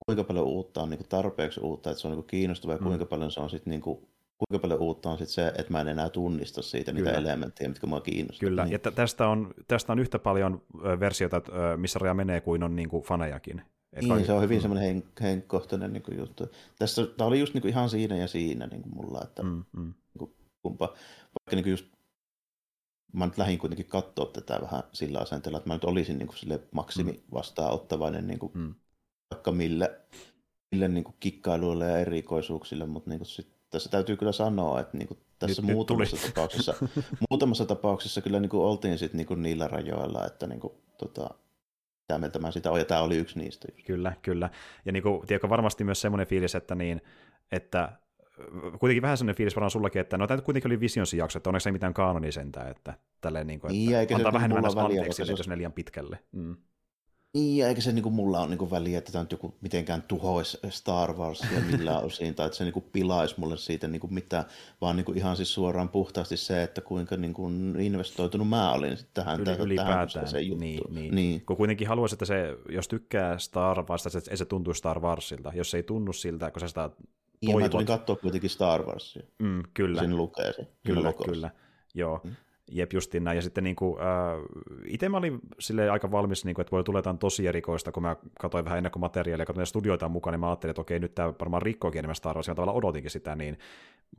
[0.06, 2.80] kuinka paljon uutta on niin kuin tarpeeksi uutta, että se on niin kuin kiinnostavaa ja
[2.80, 2.86] Mm.
[2.86, 3.98] kuinka paljon se on sitten niin kuin,
[4.38, 7.20] kuinka paljon uutta on sitten se, että mä en enää tunnista siitä niitä Kyllä.
[7.30, 8.48] elementtejä, mitkä mua kiinnostaa.
[8.48, 8.72] Kyllä, Niin.
[8.72, 12.88] ja t- tästä, on, tästä on yhtä paljon ö, missä raja menee, kuin on niin
[12.88, 13.62] kuin fanejakin.
[14.00, 16.44] Niin, kaikki- se on hyvin mm, semmoinen henk- henkkohtainen niin kuin juttu.
[16.78, 19.64] Tässä, tämä oli just niin kuin ihan siinä ja siinä niin kuin mulla, että Mm,
[19.76, 19.94] mm,
[20.62, 21.86] kumpa, vaikka niin kuin just,
[23.12, 26.38] mä nyt lähdin kuitenkin katsoa tätä vähän sillä asenteella, että mä nyt olisin niin kuin
[26.38, 28.74] sille maksimi vastaanottavainen niin kuin mm.
[29.34, 30.00] vaikka mille,
[30.72, 34.96] mille niin kuin kikkailuille ja erikoisuuksille, mutta niin kuin sit, tässä täytyy kyllä sanoa, että
[34.98, 36.26] niin kuin tässä Nyt- nyt muutamassa, tuli.
[36.32, 36.74] tapauksessa,
[37.30, 41.30] muutamassa tapauksessa kyllä niin kuin oltiin sit niin kuin niillä rajoilla, että niin kuin, tota,
[42.06, 43.68] mitä mieltä mä sitä olen, ja tämä oli yksi niistä.
[43.72, 43.86] Just.
[43.86, 44.50] Kyllä, kyllä.
[44.84, 47.02] Ja niin kuin, tiedätkö, varmasti myös semmoinen fiilis, että, niin,
[47.52, 47.92] että
[48.78, 51.68] kuitenkin vähän semmoinen fiilis varmaan sullakin, että no tämä kuitenkin oli Visionsin jakso, että onneksi
[51.68, 54.82] ei mitään kaanonia sentään, että tälleen niin kuin, että Niin, se antaa niin vähän väliä,
[54.82, 56.18] anteeksi, se jos ne liian pitkälle.
[56.32, 56.56] Mm.
[57.36, 60.58] Niin, ja eikä se niinku mulla ole niinku väliä, että tämä nyt joku mitenkään tuhoisi
[60.68, 64.44] Star Warsia millään osin, tai että se niinku pilaisi mulle siitä niinku mitään,
[64.80, 69.44] vaan niinku ihan siis suoraan puhtaasti se, että kuinka niinku investoitunut mä olin tähän, Yli,
[69.44, 70.08] tähän, ylipäätään.
[70.08, 70.60] tähän se juttu.
[70.60, 71.14] Niin, niin.
[71.14, 71.46] niin.
[71.46, 75.52] Kun kuitenkin haluaisi, että se, jos tykkää Star Warsista, se, ei se tuntuu Star Warsilta.
[75.54, 76.88] Jos se ei tunnu siltä, kun sä sitä Ja
[77.48, 77.86] mä tulin toivot.
[77.86, 79.22] katsoa kuitenkin Star Warsia.
[79.38, 80.66] Mm, kyllä, Siinä lukee se.
[80.86, 81.50] kyllä, kyllä.
[81.94, 82.20] Joo.
[82.24, 82.36] Mm.
[82.72, 83.36] Jep, justiin näin.
[83.36, 84.06] Ja sitten niin kuin, äh,
[84.84, 88.02] itse mä olin silleen aika valmis, niin kuin, että voi tulla jotain tosi erikoista, kun
[88.02, 91.32] mä katsoin vähän ennakkomateriaalia, kun studioita on mukana, niin mä ajattelin, että okei, nyt tämä
[91.40, 93.58] varmaan rikkookin enemmän Star Warsia, tavallaan odotinkin sitä, niin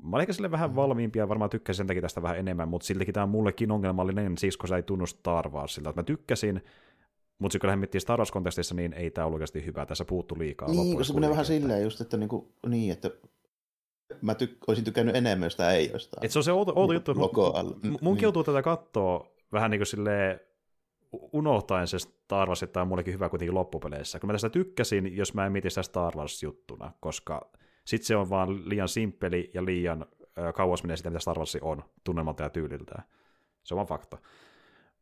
[0.04, 0.76] mä olin ehkä sille vähän mm.
[0.76, 4.38] valmiimpi ja varmaan tykkäsin sen takia tästä vähän enemmän, mutta siltikin tämä on mullekin ongelmallinen,
[4.38, 5.94] siis kun se ei tunnu Star Warsilta.
[5.96, 6.62] Mä tykkäsin,
[7.40, 9.86] mutta sitten kun lähdettiin Star Wars-kontekstissa, niin ei tämä oikeasti hyvä.
[9.86, 10.70] Tässä puuttu liikaa.
[10.70, 13.12] Niin, kun se menee vähän silleen just, että, niinku, niin, että
[14.22, 16.10] mä tyk- olisin tykännyt enemmän, jos tämä ei olisi.
[16.22, 17.14] Et se on se outo, outo juttu.
[17.18, 17.78] Logo alla.
[17.84, 18.22] Munkin niin.
[18.22, 20.40] joutuu tätä katsoa vähän niin kuin silleen
[21.12, 24.20] unohtaen se Star Wars, että tämä on mullekin hyvä kuitenkin loppupeleissä.
[24.20, 27.52] Kun mä tästä tykkäsin, jos mä en mieti sitä Star Wars-juttuna, koska
[27.86, 30.06] sit se on vaan liian simppeli ja liian
[30.40, 33.04] äh, kauas menee sitä, mitä Star Wars on tunnelmalta ja tyyliltään.
[33.64, 34.18] Se on vaan fakta.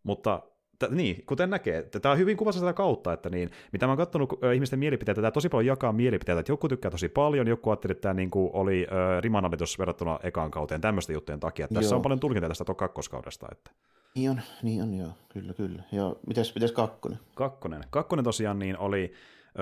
[0.03, 0.41] Mutta
[0.79, 3.97] t- niin, kuten näkee, tämä on hyvin kuvassa sitä kautta, että niin, mitä mä oon
[3.97, 7.91] katsonut ihmisten mielipiteitä, tämä tosi paljon jakaa mielipiteitä, että joku tykkää tosi paljon, joku ajatteli,
[7.91, 11.67] että tämä niin kuin oli äh, rimanalitus verrattuna ekaan kauteen tämmöisten juttujen takia.
[11.67, 11.95] Tässä joo.
[11.95, 13.47] on paljon tulkintaa tästä kakkoskaudesta.
[13.51, 13.71] Että.
[14.15, 15.83] Niin on, niin on, joo, kyllä, kyllä.
[15.91, 17.19] Ja mites, mites kakkonen?
[17.35, 17.83] Kakkonen.
[17.89, 19.13] Kakkonen tosiaan niin oli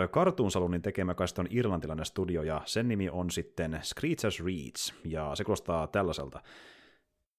[0.08, 5.32] Cartoon Saloonin tekemä, kai on irlantilainen studio, ja sen nimi on sitten Screechers Reads, ja
[5.36, 6.42] se kuulostaa tällaiselta.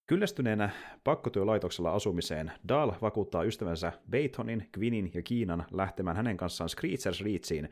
[0.07, 0.71] Kyllästyneenä
[1.05, 7.69] pakkotyölaitoksella asumiseen Dahl vakuuttaa ystävänsä Baitonin, Gwinin ja Kiinan lähtemään hänen kanssaan Screechers Reachiin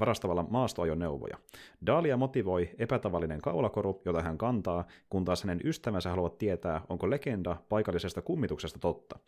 [0.00, 1.38] varastavalla maastoajoneuvoja.
[1.86, 7.56] Daalia motivoi epätavallinen kaulakoru, jota hän kantaa, kun taas hänen ystävänsä haluavat tietää, onko legenda
[7.68, 9.18] paikallisesta kummituksesta totta.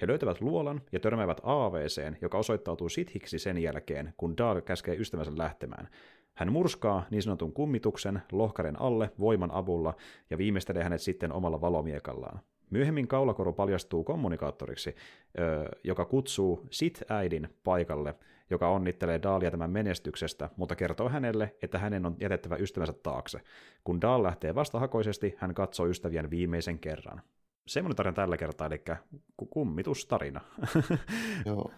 [0.00, 5.32] He löytävät luolan ja törmäävät AVCen, joka osoittautuu sithiksi sen jälkeen, kun Daal käskee ystävänsä
[5.36, 5.88] lähtemään.
[6.38, 9.94] Hän murskaa niin sanotun kummituksen lohkaren alle voiman avulla
[10.30, 12.40] ja viimeistelee hänet sitten omalla valomiekallaan.
[12.70, 14.94] Myöhemmin kaulakoru paljastuu kommunikaattoriksi,
[15.84, 18.14] joka kutsuu Sit-äidin paikalle,
[18.50, 23.40] joka onnittelee Daalia tämän menestyksestä, mutta kertoo hänelle, että hänen on jätettävä ystävänsä taakse.
[23.84, 27.22] Kun Daal lähtee vastahakoisesti, hän katsoo ystävien viimeisen kerran.
[27.66, 28.82] Semmoinen tarina tällä kertaa, eli
[29.50, 30.40] kummitustarina.
[31.46, 31.70] Joo.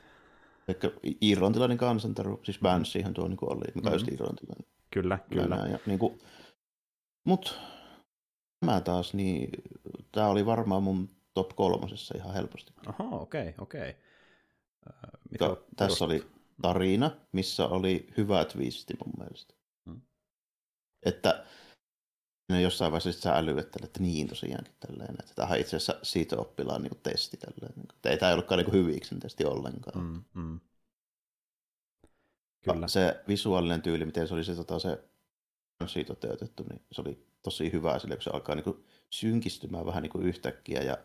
[0.71, 3.93] Ehkä irlantilainen kansantaru, siis Banssihan tuo niin oli, mikä mm-hmm.
[3.93, 4.67] just irlantilainen.
[4.91, 5.57] Kyllä, kyllä.
[5.57, 6.19] Ja, niin kuin,
[7.25, 7.61] mut
[8.65, 9.51] mä taas, niin
[10.13, 12.73] tämä oli varmaan mun top kolmosessa ihan helposti.
[12.87, 13.95] Aha, okei, okay, okei.
[15.33, 15.51] Okay.
[15.51, 16.27] Äh, tässä oli
[16.63, 19.55] tarina, missä oli hyvä twisti mun mielestä.
[19.91, 20.01] Hmm.
[21.07, 21.40] Että
[22.51, 26.37] no jossain vaiheessa sä älyettelet, että niin tosiaankin tälleen, että tämä on itse asiassa siitä
[26.37, 27.73] oppilaan niin testi tälleen.
[27.77, 30.01] Niin ei tämä ei ollutkaan niin hyviksen testi ollenkaan.
[30.01, 30.61] Mm, mm.
[32.65, 32.89] Kyllä.
[32.89, 34.99] Se visuaalinen tyyli, miten se oli se, tota, se
[35.87, 40.03] siitä toteutettu, niin se oli tosi hyvä sille, kun se alkaa niin kuin, synkistymään vähän
[40.03, 40.99] niin kuin yhtäkkiä ja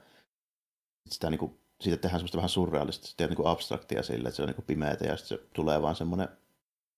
[1.10, 4.42] sitä niin kuin, siitä tehdään semmoista vähän surrealistista ja niin kuin abstraktia sille, että se
[4.42, 6.28] on niin kuin pimeätä ja sitten se tulee vaan semmoinen,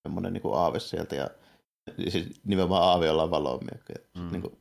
[0.03, 1.29] semmoinen niin kuin aave sieltä ja
[2.10, 3.93] siis nimenomaan aave ollaan valomiekka.
[4.17, 4.32] Mm.
[4.32, 4.58] Niin kuin,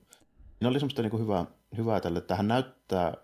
[0.61, 3.15] ne oli semmoista niin kuin hyvää, hyvää tälle, että tähän näyttää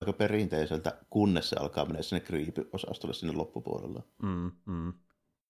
[0.00, 4.02] aika perinteiseltä, kunnes se alkaa mennä sinne creepy-osastolle sinne loppupuolella.
[4.22, 4.92] Mm, mm.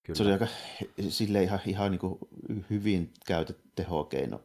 [0.02, 0.16] Kyllä.
[0.16, 0.46] Se oli aika
[1.08, 2.18] sille ihan, ihan niin kuin
[2.70, 4.40] hyvin käytetty tehokeino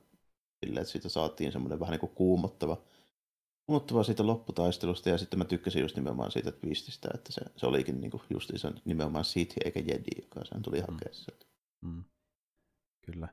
[0.66, 2.82] sille, että siitä saatiin semmoinen vähän niin kuin kuumottava,
[3.66, 8.02] kuumottava siitä lopputaistelusta, ja sitten mä tykkäsin just nimenomaan siitä twististä, että se, se olikin
[8.02, 10.86] niin kuin just se nimenomaan Sith eikä Jedi, joka sen tuli mm.
[10.94, 11.46] hakea sieltä.
[11.82, 12.04] Mm.
[13.12, 13.28] Kyllä.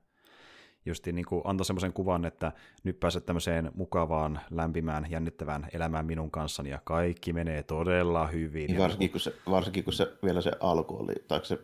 [0.87, 2.53] Justi niin kuin antoi semmoisen kuvan, että
[2.85, 8.67] nyt pääset tämmöiseen mukavaan, lämpimään, jännittävään elämään minun kanssani, ja kaikki menee todella hyvin.
[8.67, 11.59] Niin varsinkin, kun se, varsinkin kun se vielä se alku oli, tai se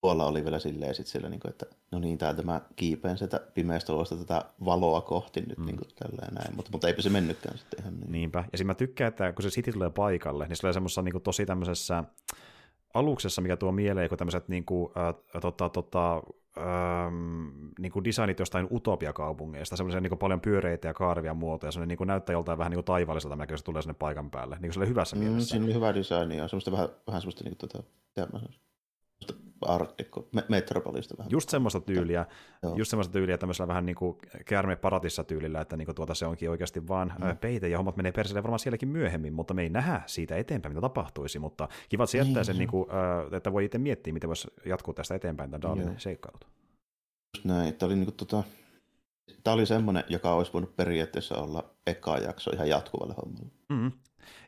[0.00, 3.40] tuolla oli vielä silleen sit sillä, niin kuin, että no niin, täältä mä kiipeen sitä
[3.54, 5.66] pimeästä luosta tätä valoa kohti nyt mm.
[5.66, 8.12] niin kuin, tälleen näin, mutta, mutta eipä se mennytkään sitten ihan niin.
[8.12, 11.02] Niinpä, ja sitten mä tykkään, että kun se City tulee paikalle, niin se tulee semmoisessa
[11.02, 12.04] niin kuin, tosi tämmöisessä
[12.94, 16.22] aluksessa, mikä tuo mieleen, kun tämmöiset niin kuin, äh, tota, tota,
[16.58, 21.98] ähm, niin kuin designit jostain utopiakaupungeista, semmoisia niin paljon pyöreitä ja kaarvia muotoja, se niin
[21.98, 24.88] kuin näyttää joltain vähän niin kuin taivaalliselta näköistä, se tulee sinne paikan päälle, niin kuin
[24.88, 25.48] hyvässä mm, mielessä.
[25.48, 27.84] Siinä oli hyvä design ja semmoista vähän, vähän semmoista niin kuin, tota,
[29.60, 29.94] Art
[30.48, 31.30] Metropolista vähän.
[31.30, 32.26] Just semmoista tyyliä,
[32.62, 32.76] Joo.
[32.76, 36.26] just semmoista tyyliä tämmöisellä vähän niin kuin käärme paratissa tyylillä, että niin kuin tuota se
[36.26, 37.36] onkin oikeasti vaan mm.
[37.36, 40.80] peite ja hommat menee persille varmaan sielläkin myöhemmin, mutta me ei nähdä siitä eteenpäin, mitä
[40.80, 42.86] tapahtuisi, mutta kiva, että se jättää niin, sen, niin kuin,
[43.36, 46.46] että voi itse miettiä, miten voisi jatkuu tästä eteenpäin tämän Daalin seikkailut.
[47.36, 48.42] Just näin, tämä oli, niin kuin, tota,
[49.44, 53.50] tämä oli semmoinen, joka olisi voinut periaatteessa olla eka jakso ihan jatkuvalle hommalle.
[53.68, 53.92] Mm.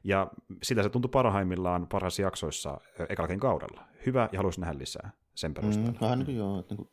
[0.04, 0.30] Ja
[0.62, 3.84] sitä se tuntui parhaimmillaan parhaissa jaksoissa ekallakin kaudella.
[4.06, 5.92] Hyvä ja haluaisin nähdä lisää sen perusteella.
[5.92, 6.60] Mm, vähän niin kuin joo.
[6.60, 6.90] Että niin kuin,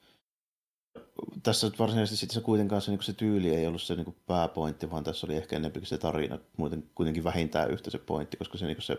[1.43, 4.91] tässä varsinaisesti sitten se kuitenkaan se, niin se tyyli ei ollut se niin kuin pääpointti,
[4.91, 8.65] vaan tässä oli ehkä enemmänkin se tarina muuten kuitenkin vähintään yhtä se pointti, koska se,
[8.65, 8.97] niin kuin se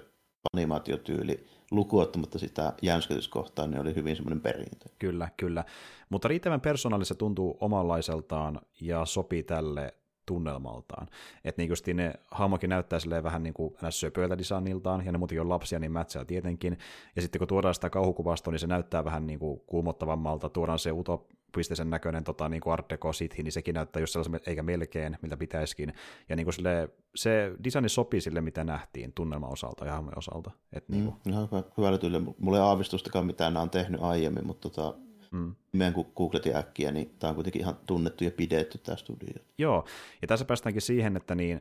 [0.52, 4.88] animaatiotyyli lukuottamatta sitä jänskätyskohtaa, niin oli hyvin semmoinen perintö.
[4.98, 5.64] Kyllä, kyllä.
[6.08, 9.94] Mutta riittävän persoonallisesti tuntuu omanlaiseltaan ja sopii tälle
[10.26, 11.06] tunnelmaltaan.
[11.44, 15.40] Että niin just ne hahmokin näyttää silleen vähän niin kuin söpöiltä designiltaan, ja ne muutenkin
[15.40, 16.78] on lapsia, niin mätsää tietenkin.
[17.16, 20.92] Ja sitten kun tuodaan sitä kauhukuvastoa, niin se näyttää vähän niin kuin kuumottavammalta, tuodaan se
[20.92, 25.18] utopisteisen näköinen tota, niin kuin Art Deco City, niin sekin näyttää just sellaisen, eikä melkein,
[25.22, 25.92] miltä pitäisikin.
[26.28, 30.50] Ja niin kuin sille, se designi sopii sille, mitä nähtiin tunnelman osalta ja hahmojen osalta.
[30.72, 31.16] Et niin kuin...
[31.24, 32.32] mm, ihan hyvä, hyvällä tyylillä.
[32.38, 34.98] Mulla ei aavistustakaan mitään nämä on tehnyt aiemmin, mutta tota,
[35.34, 35.54] mm.
[35.72, 39.34] meidän kun googletin äkkiä, niin tämä on kuitenkin ihan tunnettu ja pidetty tämä studio.
[39.58, 39.84] Joo,
[40.22, 41.60] ja tässä päästäänkin siihen, että niin,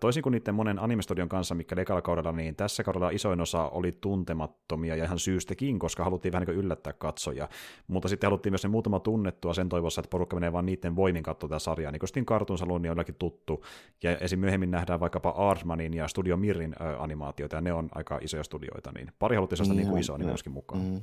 [0.00, 3.92] toisin kuin niiden monen animestudion kanssa, mikä ekalla kaudella, niin tässä kaudella isoin osa oli
[4.00, 7.48] tuntemattomia ja ihan syystäkin, koska haluttiin vähän niin yllättää katsoja.
[7.88, 11.22] Mutta sitten haluttiin myös ne muutama tunnettua sen toivossa, että porukka menee vaan niiden voimin
[11.22, 11.92] katsoa tätä sarjaa.
[11.92, 13.64] Niin kuin sitten Cartoon Saloon niin on jollakin tuttu.
[14.02, 14.38] Ja esim.
[14.38, 18.92] myöhemmin nähdään vaikkapa Aardmanin ja Studio Mirrin animaatioita, ja ne on aika isoja studioita.
[18.92, 20.82] Niin pari haluttiin sellaista niin, niin isoa niin myöskin mukaan.
[20.82, 21.00] Mm.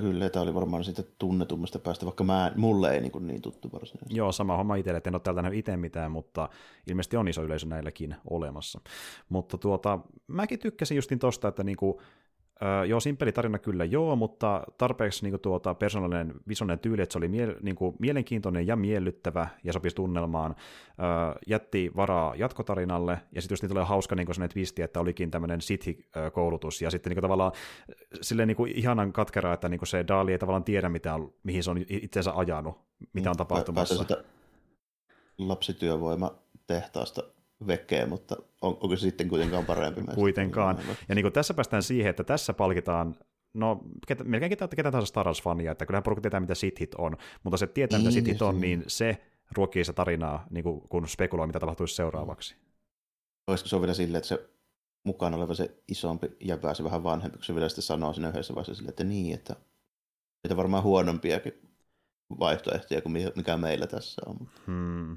[0.00, 3.72] Kyllä, tämä oli varmaan siitä tunnetummasta päästä, vaikka mä, mulle ei niin, kuin niin tuttu
[3.72, 4.16] varsinaisesti.
[4.16, 6.48] Joo, sama homma itselle, että en ole täältä nähnyt itse mitään, mutta
[6.86, 8.80] ilmeisesti on iso yleisö näilläkin olemassa.
[9.28, 11.96] Mutta tuota, mäkin tykkäsin justin tosta, että niin kuin,
[12.62, 17.12] Öö, joo, simppeli tarina kyllä joo, mutta tarpeeksi niin kuin, tuota, persoonallinen visuaalinen tyyli, että
[17.12, 20.50] se oli mie- niin kuin, mielenkiintoinen ja miellyttävä ja sopisi tunnelmaan.
[20.50, 25.30] Öö, jätti varaa jatkotarinalle, ja sitten just niin tulee hauska niin kuin twisti, että olikin
[25.30, 27.52] tämmöinen sithi-koulutus, ja sitten niin kuin, tavallaan
[28.20, 31.32] silleen niin kuin, ihanan katkeraa, että niin kuin, se Daali ei tavallaan tiedä, mitä on,
[31.42, 32.78] mihin se on itseensä ajanut,
[33.12, 33.98] mitä on mm, tapahtumassa.
[33.98, 34.24] Sitä
[35.38, 36.34] lapsityövoima
[36.66, 37.22] tehtaasta
[37.66, 40.00] vekee, mutta on, onko se sitten kuitenkaan parempi?
[40.14, 40.78] Kuitenkaan.
[41.08, 43.16] Ja niin kuin tässä päästään siihen, että tässä palkitaan
[43.54, 47.16] no ketä, melkein ketä, ketä tahansa Star Wars-fania, että kyllähän porukka tietää, mitä Sithit on,
[47.42, 49.18] mutta se tietää, mitä Sithit on, niin se
[49.52, 52.56] ruokii sitä tarinaa, niin kuin, kun spekuloi, mitä tapahtuisi seuraavaksi.
[53.46, 54.50] Olisiko se vielä silleen, että se
[55.04, 58.54] mukana oleva se isompi jäbä, se vähän vanhempi, kun se vielä sitten sanoo sinne yhdessä
[58.54, 59.56] vaiheessa silleen, että niin, että
[60.44, 61.52] niitä varmaan huonompiakin
[62.38, 64.48] vaihtoehtoja kuin mikä meillä tässä on.
[64.66, 65.16] Hmm.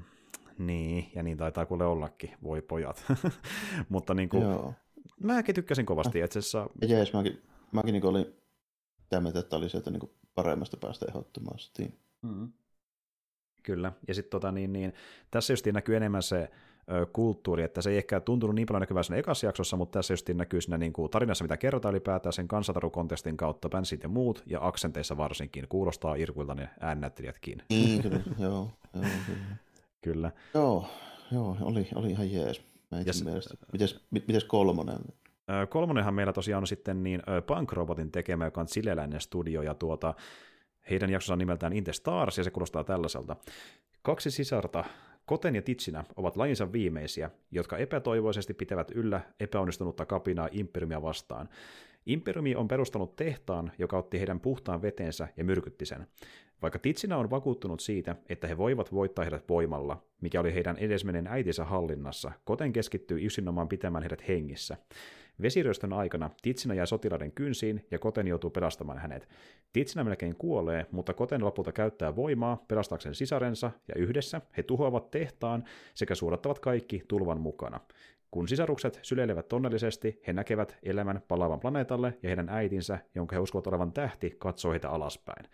[0.60, 3.04] Niin, ja niin taitaa kuule ollakin, voi pojat.
[3.88, 4.74] Mutta niin kuin, Joo.
[5.22, 6.66] mäkin tykkäsin kovasti itse asiassa.
[6.88, 7.42] Jees, mäkin,
[7.72, 8.26] mäkin niin olin
[9.08, 11.58] tämä mieltä, että oli sieltä niin paremmasta päästä ehdottomaan.
[12.22, 12.52] Mm.
[13.62, 14.92] Kyllä, ja sitten tota, niin, niin,
[15.30, 16.50] tässä just näkyy enemmän se
[16.92, 20.12] ö, kulttuuri, että se ei ehkä tuntunut niin paljon näkyvää siinä ekassa jaksossa, mutta tässä
[20.12, 24.42] just näkyy siinä niin kuin, tarinassa, mitä kerrotaan ylipäätään sen kansantarukontekstin kautta, bändsit ja muut,
[24.46, 27.62] ja aksenteissa varsinkin, kuulostaa irkuilta ne äännäyttelijätkin.
[27.70, 29.56] Niin, kyllä, joo, joo, kyllä.
[30.00, 30.32] Kyllä.
[30.54, 30.86] Joo,
[31.32, 32.62] joo oli, oli ihan jees.
[33.06, 33.24] Yes.
[33.72, 34.98] Mites, mites kolmonen?
[35.68, 40.14] Kolmonenhan meillä tosiaan on sitten niin Punk Robotin tekemä, joka on chileläinen studio, ja tuota,
[40.90, 43.36] heidän jaksonsa on nimeltään In the Stars, ja se kuulostaa tällaiselta.
[44.02, 44.84] Kaksi sisarta,
[45.26, 51.48] Koten ja Titsinä, ovat lajinsa viimeisiä, jotka epätoivoisesti pitävät yllä epäonnistunutta kapinaa Imperiumia vastaan.
[52.06, 56.06] Imperiumi on perustanut tehtaan, joka otti heidän puhtaan vetensä ja myrkytti sen.
[56.62, 61.26] Vaikka Titsinä on vakuuttunut siitä, että he voivat voittaa heidät voimalla, mikä oli heidän edesmenen
[61.26, 64.76] äitinsä hallinnassa, Koten keskittyy yksinomaan pitämään heidät hengissä.
[65.42, 69.28] Vesiryöstön aikana Titsinä jää sotilaiden kynsiin ja Koten joutuu pelastamaan hänet.
[69.72, 75.64] Titsinä melkein kuolee, mutta Koten lopulta käyttää voimaa pelastaakseen sisarensa ja yhdessä he tuhoavat tehtaan
[75.94, 77.80] sekä suodattavat kaikki tulvan mukana.
[78.30, 83.66] Kun sisarukset syleilevät onnellisesti, he näkevät elämän palaavan planeetalle ja heidän äitinsä, jonka he uskovat
[83.66, 85.46] olevan tähti, katsoo heitä alaspäin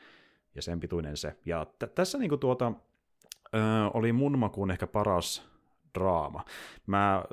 [0.57, 1.37] ja sen pituinen se.
[1.47, 2.73] Ja t- tässä niinku tuota,
[3.55, 3.59] ö,
[3.95, 5.57] oli mun makuun ehkä paras
[5.99, 6.45] draama.
[6.87, 7.25] Mä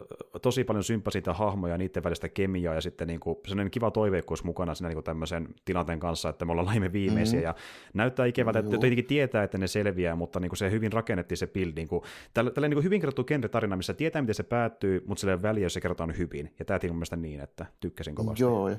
[0.42, 4.76] tosi paljon sympasin sitä hahmoja, niiden välistä kemiaa ja sitten niinku sellainen kiva toiveikkuus mukana
[4.76, 7.48] siinä niinku tämmöisen tilanteen kanssa, että me ollaan laimme viimeisiä mm-hmm.
[7.48, 7.56] ja
[7.94, 11.74] näyttää ikävältä, että tietenkin tietää, että ne selviää, mutta niinku se hyvin rakennettiin se build.
[11.76, 15.66] Niinku, tällä, tällä niinku hyvin kerrottu genre-tarina, missä tietää, miten se päättyy, mutta sille väliä,
[15.66, 16.54] jos se kerrotaan hyvin.
[16.60, 18.44] Ja tämä mun mielestä niin, että tykkäsin kovasti.
[18.44, 18.70] Joo,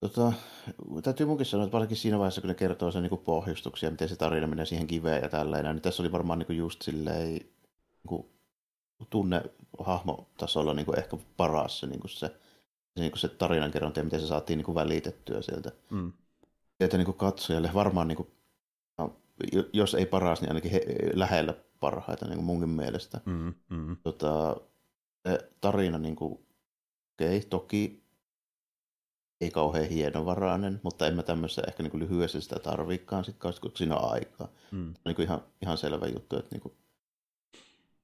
[0.00, 0.32] Tota,
[1.02, 4.16] täytyy munkin sanoa, että varsinkin siinä vaiheessa, kun ne kertoo sen niin pohjustuksia, miten se
[4.16, 8.26] tarina menee siihen kiveen ja tälleen, niin tässä oli varmaan niin just silleen niin
[9.10, 9.42] tunne
[9.78, 12.26] hahmotasolla niin ehkä paras se, niin se,
[12.96, 15.72] se, niin se tarinankerronta ja miten se saatiin niin välitettyä sieltä.
[15.90, 16.12] Mm.
[16.78, 18.30] Sieltä niin katsojalle varmaan, niin kuin,
[18.98, 19.16] no,
[19.72, 20.82] jos ei paras, niin ainakin he,
[21.14, 23.20] lähellä parhaita niin munkin mielestä.
[23.24, 23.96] Mm, mm.
[24.02, 24.56] Tota,
[25.60, 26.32] tarina, niin kuin,
[27.22, 28.07] okay, toki
[29.40, 33.72] ei kauhean hienovarainen, mutta en mä tämmöisessä ehkä niin kuin lyhyessä sitä tarviikaan, sit, kun
[33.74, 34.48] siinä on aikaa.
[34.70, 34.94] Mm.
[35.04, 36.74] Niin kuin ihan, ihan selvä juttu, että niin kuin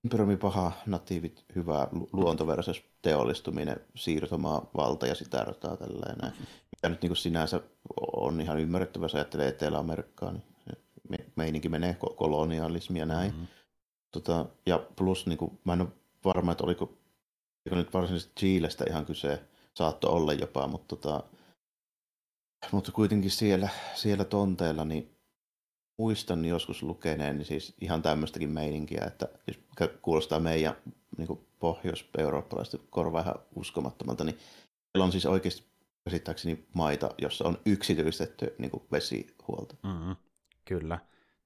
[0.04, 6.18] Imperiumi paha, natiivit hyvä, luonto versus teollistuminen, siirtomaa, valta ja sitä rataa tällainen.
[6.22, 6.32] näin.
[6.76, 7.60] Mikä nyt niin kuin sinänsä
[8.16, 10.42] on ihan ymmärrettävä, jos ajattelee Etelä-Amerikkaa, niin
[11.36, 13.30] meininki menee kolonialismia näin.
[13.30, 13.46] Mm-hmm.
[14.12, 15.88] Tota, ja plus, niin kuin, mä en ole
[16.24, 16.84] varma, että oliko,
[17.66, 19.42] oliko nyt varsinaisesti Chilestä ihan kyse,
[19.76, 21.22] saattoi olla jopa, mutta, tota,
[22.72, 25.16] mutta kuitenkin siellä, siellä tonteilla niin
[25.98, 29.58] muistan joskus lukeneen niin siis ihan tämmöistäkin meininkiä, että jos
[30.02, 30.76] kuulostaa meidän
[31.18, 34.38] niin kuin pohjois-eurooppalaisten korvaa ihan uskomattomalta, niin
[34.94, 35.64] meillä on siis oikeasti
[36.04, 39.74] käsittääkseni maita, jossa on yksityistetty niin kuin vesihuolto.
[39.82, 40.16] Mm-hmm.
[40.64, 40.98] Kyllä,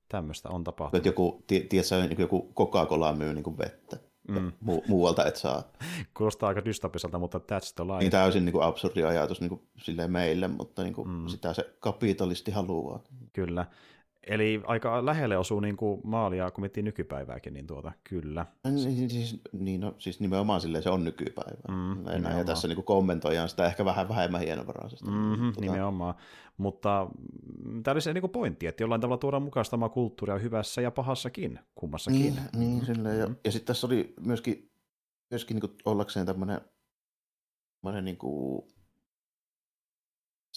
[0.08, 0.98] tämmöistä on tapahtunut.
[1.00, 3.96] Että joku, tiedätkö, niin joku Coca-Cola myy niin kuin vettä.
[4.28, 4.52] Mm.
[4.64, 5.62] Mu- muualta et saa.
[6.14, 7.98] Kuulostaa aika dystopiselta, mutta that's the life.
[7.98, 9.62] Niin täysin niin kuin absurdi ajatus niin kuin
[10.10, 11.28] meille, mutta niin kuin mm.
[11.28, 13.02] sitä se kapitalisti haluaa.
[13.32, 13.66] Kyllä.
[14.26, 18.46] Eli aika lähelle osuu niin kuin maalia, kun miettii nykypäivääkin, niin tuota, kyllä.
[18.64, 21.60] Niin, siis, niin, no, siis nimenomaan silleen se on nykypäivä.
[21.68, 25.10] Mm, Enää, ja tässä niin kommentoidaan sitä ehkä vähän vähemmän hienovaraisesti.
[25.10, 25.60] Mm-hmm, tota...
[25.60, 26.14] Nimenomaan.
[26.56, 27.10] Mutta
[27.82, 31.58] tämä oli se niin pointti, että jollain tavalla tuodaan mukaan samaa kulttuuria hyvässä ja pahassakin,
[31.74, 32.20] kummassakin.
[32.20, 33.36] Niin, niin silleen, ja, mm.
[33.44, 34.70] ja sitten tässä oli myöskin,
[35.30, 36.60] myöskin niin kuin ollakseen tämmöinen,
[37.80, 38.68] tämmöinen niin kuin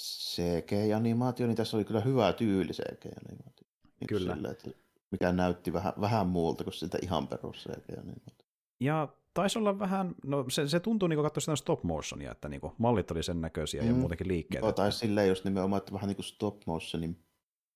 [0.01, 3.67] CG-animaatio, niin tässä oli kyllä hyvä tyyli CG-animaatio.
[3.99, 4.35] Niin kyllä.
[4.35, 4.69] Sille, että
[5.11, 8.47] mikä näytti vähän, vähän muulta kuin siltä ihan perus CG-animaatio.
[8.79, 12.61] Ja taisi olla vähän, no se, se tuntuu niin kuin sitä stop motionia, että niin
[12.61, 13.87] kuin mallit oli sen näköisiä mm.
[13.87, 14.61] ja muutenkin liikkeet.
[14.61, 17.19] Joo, tai silleen just nimenomaan, että vähän niin kuin stop motionin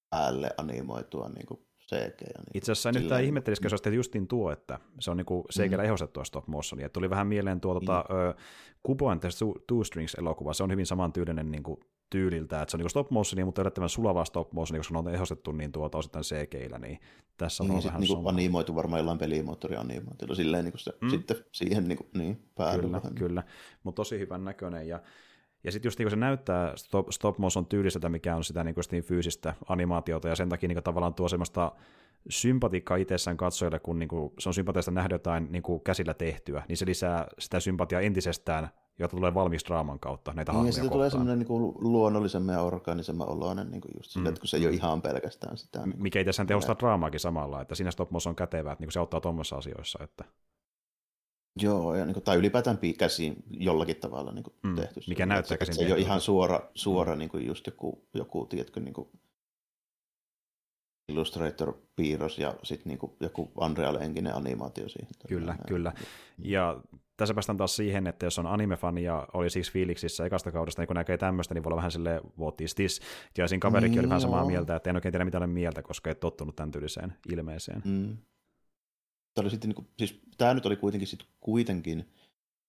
[0.10, 1.60] päälle animoitua niin kuin
[1.90, 2.22] CG.
[2.22, 5.72] Niin Itse asiassa nyt tämä ihmettelisikö se olisi justiin tuo, että se on niin CG
[5.72, 5.80] mm.
[5.80, 6.90] ehostettua stop motionia.
[6.90, 7.86] Tuli vähän mieleen tuo mm.
[8.84, 9.30] Kubo and the
[9.68, 13.46] Two Strings-elokuva, se on hyvin samantyylinen niin kuin tyyliltä, että se on niin stop motionia,
[13.46, 17.00] mutta yllättävän sulavaa stop motionia, koska ne on ehostettu niin tuota osittain CGillä, niin
[17.38, 21.10] tässä on niin, vähän niin kuin animoitu varmaan jollain pelimoottorianimaatiolla, silleen niin kuin se, mm.
[21.10, 23.00] sitten siihen niin, kuin, niin päädyllä.
[23.02, 23.44] Kyllä, kyllä,
[23.84, 25.00] mutta tosi hyvän näköinen ja
[25.64, 29.04] ja sitten just niin se näyttää stop, stop motion tyyliseltä, mikä on sitä niin, niin
[29.04, 31.72] fyysistä animaatiota, ja sen takia niin tavallaan tuo semmoista
[32.30, 36.64] sympatiikkaa itsessään katsojille, kun niin kuin, se on sympatiasta nähdä jotain niin kuin käsillä tehtyä,
[36.68, 40.92] niin se lisää sitä sympatiaa entisestään jota tulee valmis draaman kautta näitä niin, hahmoja sitten
[40.92, 44.30] tulee semmoinen niin kuin luonnollisemman ja orgaanisemman oloinen, niin kuin just sille, mm.
[44.30, 45.86] että kun se ei ole ihan pelkästään sitä.
[45.86, 49.00] Niin Mikä itse asiassa tehostaa draamaakin samalla, että siinä stop on kätevää, että niin se
[49.00, 50.04] auttaa tuommoisissa asioissa.
[50.04, 50.26] Että...
[51.62, 54.76] Joo, ja niin kuin, tai ylipäätään käsiin jollakin tavalla niin kuin mm.
[54.76, 55.02] tehty.
[55.08, 57.20] Mikä näyttää käsin Se ei ole ihan suora, suora mm.
[57.20, 59.10] niin kuin just joku, joku tiedätkö, niin kuin
[61.12, 65.12] Illustrator-piirros ja sitten niinku joku Unreal-enkinen animaatio siihen.
[65.28, 65.68] Kyllä, näin.
[65.68, 65.94] kyllä.
[66.38, 66.82] Ja
[67.18, 70.88] tässä päästään taas siihen, että jos on anime-fani ja oli siksi fiiliksissä ekasta kaudesta, niin
[70.88, 73.02] kun näkee tämmöistä, niin voi olla vähän silleen, what is this?
[73.38, 75.82] Ja siinä kaverikin niin, oli vähän samaa mieltä, että en oikein tiedä mitä olen mieltä,
[75.82, 77.82] koska ei tottunut tämän tyyliseen ilmeeseen.
[77.86, 78.18] Mm.
[79.34, 82.10] Tämä, oli sitten, niin kuin, siis, tämä nyt oli kuitenkin, sit, kuitenkin,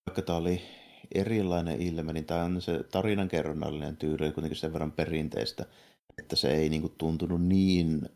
[0.05, 0.61] vaikka tämä oli
[1.15, 5.65] erilainen ilme, niin tämä on se tarinankerronnallinen tyyli oli kuitenkin sen verran perinteistä,
[6.17, 8.09] että se ei niin kuin, tuntunut niin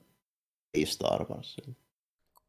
[0.74, 1.91] ei Star Warsilta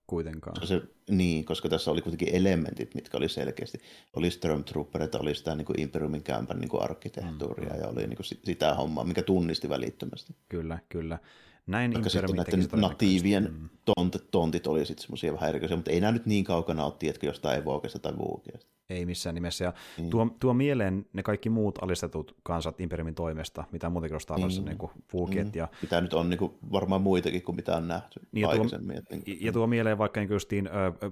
[0.07, 0.67] kuitenkaan.
[0.67, 3.81] Se, niin, koska tässä oli kuitenkin elementit, mitkä oli selkeästi.
[4.17, 7.81] Oli Stormtroopereita, oli sitä niin kuin Imperiumin kämpän niin kuin arkkitehtuuria mm.
[7.81, 10.37] ja oli niin kuin sitä hommaa, mikä tunnisti välittömästi.
[10.49, 11.19] Kyllä, kyllä.
[11.67, 13.69] Näin Vaikka sitten näiden natiivien mm.
[13.85, 17.27] tontit, tontit oli sitten semmoisia vähän erikoisia, mutta ei nämä nyt niin kaukana ole, tiedätkö,
[17.27, 18.73] jostain Evokesta tai Vuokiasta.
[18.91, 19.65] Ei missään nimessä.
[19.65, 20.11] Ja niin.
[20.11, 24.79] tuo, tuo mieleen ne kaikki muut alistetut kansat Imperiumin toimesta, mitä muutenkin on Wars, niin.
[25.13, 25.51] niin mm.
[25.55, 25.69] ja...
[25.83, 29.39] Mitä nyt on niin kuin, varmaan muitakin kuin mitä on nähty niin, ja, tuo, niin,
[29.41, 30.71] ja tuo mieleen vaikka niin justiin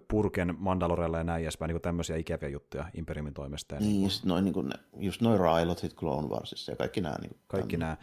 [0.09, 3.75] Purken Mandalorella ja näin edespäin, niin tämmöisiä ikäviä juttuja Imperiumin toimesta.
[3.75, 6.77] Ja niin, niin, just noin, niin kuin ne, just noin railot sit Clone Warsissa ja
[6.77, 7.17] kaikki nämä.
[7.21, 7.97] Niin kaikki nämä.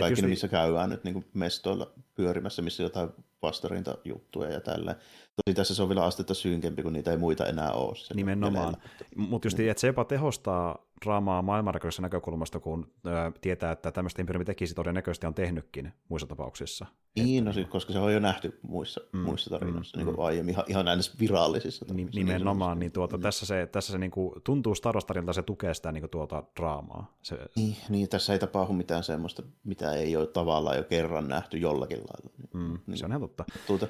[0.00, 3.10] Kaikki ne, missä käydään nyt niin kuin mestoilla pyörimässä, missä jotain
[3.42, 4.96] vastarinta juttuja ja tälleen.
[4.96, 7.96] Tosi tässä se on vielä astetta synkempi, kun niitä ei muita enää ole.
[8.14, 8.76] Nimenomaan.
[9.16, 9.70] Mutta just, niin.
[9.70, 15.26] että se jopa tehostaa draamaa maailmanrakoisesta näkökulmasta, kun ö, tietää, että tämmöistä imperiumi tekisi todennäköisesti
[15.26, 16.86] on tehnytkin muissa tapauksissa.
[17.16, 20.22] Niin, no, koska se on jo nähty muissa, mm, muissa tarinoissa mm, niin mm.
[20.22, 22.18] aiemmin, ihan, ihan näissä virallisissa tarinoissa.
[22.18, 23.22] Nimenomaan, niin tuota, mm.
[23.22, 26.42] tässä se, tässä se niin kuin, tuntuu Star Wars se tukee sitä niin kuin, tuota
[26.56, 27.16] draamaa.
[27.22, 31.58] Se, niin, niin, tässä ei tapahdu mitään semmoista, mitä ei ole tavallaan jo kerran nähty
[31.58, 32.30] jollakin lailla.
[32.54, 33.58] Mm, niin, se on ihan totta.
[33.66, 33.88] Tuota,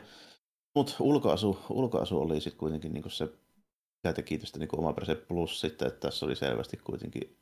[0.75, 5.61] mutta ulkoasu, ulkoasu oli sitten kuitenkin niinku se, mikä teki tästä niinku oma perse plus
[5.61, 7.37] sitten, että tässä oli selvästi kuitenkin,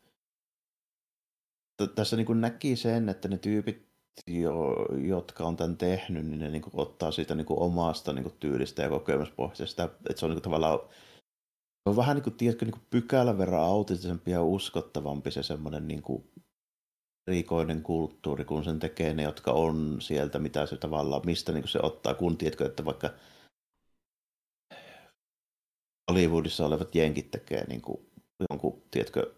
[1.95, 3.89] tässä niinku näki sen, että ne tyypit,
[4.27, 8.89] jo, jotka on tämän tehnyt, niin ne niinku ottaa siitä niinku omasta niinku tyylistä ja
[8.89, 10.81] kokemuspohjaisesta, että se on niinku tavallaan
[11.87, 16.03] on vähän niin kuin, tiedätkö, niin kuin pykälän verran autentisempi ja uskottavampi se semmoinen niin
[16.03, 16.31] kuin
[17.29, 21.79] erikoinen kulttuuri, kun sen tekee ne, jotka on sieltä, mitä se tavallaan, mistä niin se
[21.83, 23.11] ottaa, kun tiedätkö, että vaikka
[26.11, 28.11] Hollywoodissa olevat jenkit tekee niin kuin,
[28.51, 29.35] jonkun, tiedätkö,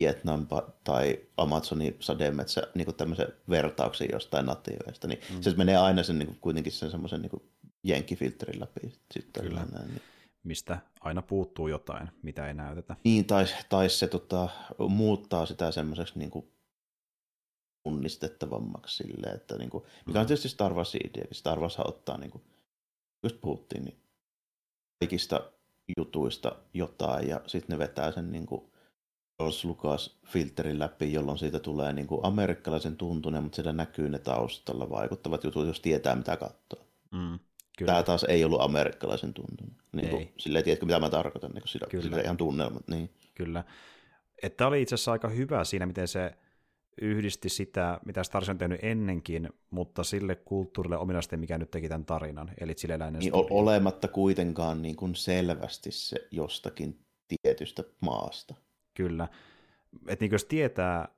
[0.00, 0.46] Vietnam
[0.84, 5.42] tai Amazonin sademetsä niin kuin tämmöisen vertauksen jostain natiiveista, niin mm.
[5.42, 7.42] se menee aina sen niin kuin, kuitenkin sen semmoisen niin
[7.84, 8.92] jenkkifilterin läpi.
[9.14, 9.66] Sitten Kyllä.
[9.72, 10.02] Näin, niin
[10.46, 12.96] mistä aina puuttuu jotain, mitä ei näytetä.
[13.04, 14.48] Niin, tai, tai se tota,
[14.88, 16.52] muuttaa sitä semmoiseksi niin kuin
[17.82, 22.30] tunnistettavammaksi silleen, että niin kuin, mikä on tietysti Star Wars idea, Star Wars ottaa, niin
[22.30, 22.44] kuin,
[23.22, 23.96] just puhuttiin, niin
[25.00, 25.50] kaikista
[25.98, 28.72] jutuista jotain ja sitten ne vetää sen niin kuin
[29.38, 34.18] George Lucas filterin läpi, jolloin siitä tulee niin kuin amerikkalaisen tuntunen, mutta siellä näkyy ne
[34.18, 36.86] taustalla vaikuttavat jutut, jos tietää mitä katsoo.
[37.12, 37.38] Mm,
[37.76, 37.92] kyllä.
[37.92, 39.76] Tämä taas ei ollut amerikkalaisen tuntunen.
[39.92, 42.04] Niin kuin, silleen, tiedätkö mitä mä tarkoitan, niin sillä, Kyllä.
[42.04, 42.88] sillä ihan tunnelmat.
[42.88, 43.10] Niin.
[43.34, 43.64] Kyllä.
[44.42, 46.34] Että oli itse asiassa aika hyvä siinä, miten se
[47.00, 51.88] yhdisti sitä, mitä Star Wars on tehnyt ennenkin, mutta sille kulttuurille ominaisesti, mikä nyt teki
[51.88, 56.98] tämän tarinan, eli chileläinen Niin o- olematta kuitenkaan niin kuin selvästi se jostakin
[57.42, 58.54] tietystä maasta.
[58.94, 59.28] Kyllä.
[60.08, 61.08] Että niin jos tietää,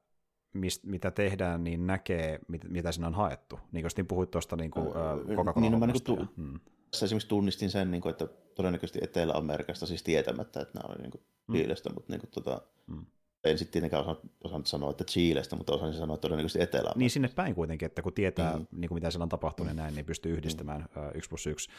[0.52, 3.60] mist, mitä tehdään, niin näkee, mit, mitä siinä on haettu.
[3.72, 6.60] Niin kuin puhuit tuosta niin kuin, Öö, coca niin, no mä niinku tu- mm.
[6.90, 11.10] Tässä esimerkiksi tunnistin sen, niin kuin, että todennäköisesti Etelä-Amerikasta, siis tietämättä, että nämä oli niin
[11.10, 11.54] kuin Mm.
[11.54, 13.06] Chilestä, mutta niin kuin, tota, Mm.
[13.44, 17.10] En sitten tietenkään osannut, osannut sanoa, että Chilestä, mutta osasin sanoa, että todennäköisesti etelä Niin
[17.10, 18.66] sinne päin kuitenkin, että kun tietää, Mm.
[18.70, 21.02] niin kuin mitä siellä on tapahtunut ja näin, niin pystyy yhdistämään mm.
[21.14, 21.70] 1 plus 1.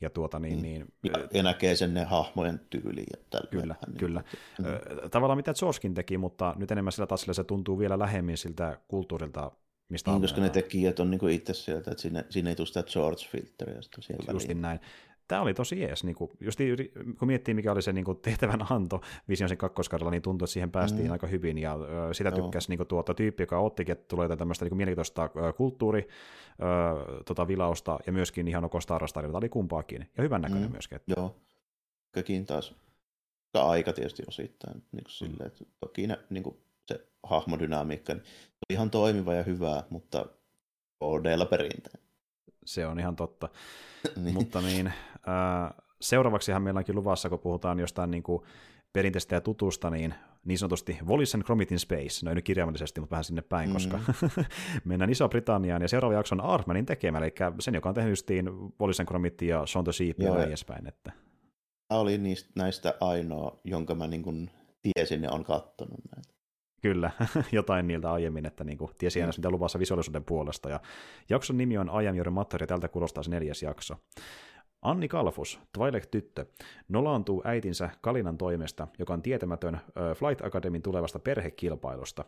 [0.00, 0.62] Ja tuota niin, Mm.
[0.62, 3.06] niin ja, ja näkee sen ne hahmojen tyyliin.
[3.32, 4.22] Ja Kyllä, vähän, kyllä.
[4.58, 8.36] Niin, Ö, tavallaan mitä Georgekin teki, mutta nyt enemmän sillä tasolla se tuntuu vielä lähemmin
[8.38, 9.50] siltä kulttuurilta,
[9.88, 12.82] mistä niin, koska ne tekijät on niin itse sieltä, että siinä, siinä ei tule sitä
[12.82, 14.62] George-filtteriä Justin väliin.
[14.62, 14.80] näin.
[15.28, 16.04] Tämä oli tosi jees.
[16.04, 16.58] Niin kuin, just
[17.18, 20.70] kun miettii, mikä oli se niin kuin tehtävän anto Visionsin kakkoskaudella, niin tuntui, että siihen
[20.70, 21.12] päästiin Mm.
[21.12, 21.58] aika hyvin.
[21.58, 21.74] Ja
[22.10, 22.40] ö, sitä Joo.
[22.42, 25.52] tykkäsi niin kuin, tuota tyyppi, joka ottikin, että tulee jotain tämmöistä niin kuin mielenkiintoista ö,
[25.52, 26.08] kulttuuri,
[27.18, 30.10] ö, tota, vilausta ja myöskin ihan ok Star Wars oli kumpaakin.
[30.16, 30.72] Ja hyvän näköinen Mm.
[30.72, 30.96] myöskin.
[30.96, 31.36] Että, Joo.
[32.12, 32.74] Kökin taas
[33.54, 34.74] aika tietysti osittain.
[34.74, 35.02] Niin Mm.
[35.04, 36.56] kuin silleen, että toki ne, niin kuin
[36.86, 38.30] se hahmodynamiikka niin se
[38.70, 40.26] on ihan toimiva ja hyvää, mutta
[41.00, 42.04] ODlla perinteen.
[42.66, 43.48] se on ihan totta.
[44.24, 44.34] niin.
[44.34, 44.92] Mutta niin,
[46.00, 48.42] seuraavaksihan meillä onkin luvassa, kun puhutaan jostain niin kuin
[48.92, 50.14] perinteistä ja tutusta, niin
[50.44, 53.68] niin sanotusti Wallis and Gromit in Space, no ei nyt kirjaimellisesti, mutta vähän sinne päin,
[53.68, 53.72] Mm.
[53.72, 54.00] koska
[54.84, 58.50] mennään Iso-Britanniaan, ja seuraava jakso on Artmanin tekemä, eli sen, joka on tehnyt justiin
[58.80, 60.86] Wallis and Gromit ja Shaun the Sheep ja näin ja- edespäin.
[60.86, 61.12] Että,
[61.88, 64.50] Tämä oli niistä, näistä ainoa, jonka mä niin kuin
[64.82, 66.30] tiesin ja on kattonut näitä.
[66.82, 67.10] kyllä,
[67.52, 69.34] jotain niiltä aiemmin, että niin kuin, tiesi aina, Mm.
[69.38, 70.68] mitä luvassa visuaalisuuden puolesta.
[70.70, 70.80] Ja
[71.30, 73.96] jakson nimi on I am your ja tältä kuulostaa se neljäs jakso.
[74.84, 76.46] Anni Kalfus, Twilight-tyttö,
[76.88, 79.80] nolaantuu äitinsä Kalinan toimesta, joka on tietämätön
[80.16, 82.24] Flight Academyn tulevasta perhekilpailusta.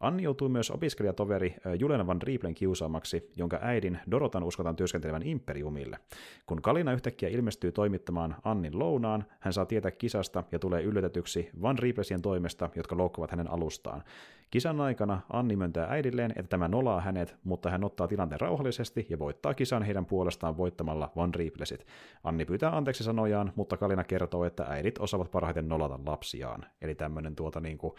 [0.00, 5.98] Anni joutuu myös opiskelijatoveri Julian Van Rieplen kiusaamaksi, jonka äidin Dorotan uskotaan työskentelevän Imperiumille.
[6.46, 11.78] Kun Kalina yhtäkkiä ilmestyy toimittamaan Annin lounaan, hän saa tietää kisasta ja tulee yllätetyksi Van
[11.78, 14.02] Rieplesien toimesta, jotka loukkavat hänen alustaan.
[14.50, 19.18] Kisan aikana Anni myöntää äidilleen, että tämä nolaa hänet, mutta hän ottaa tilanteen rauhallisesti ja
[19.18, 21.86] voittaa kisan heidän puolestaan voittamalla Van Rieplesit.
[22.24, 26.66] Anni pyytää anteeksi sanojaan, mutta Kalina kertoo, että äidit osaavat parhaiten nolata lapsiaan.
[26.82, 27.96] Eli tämmöinen tuota niinku,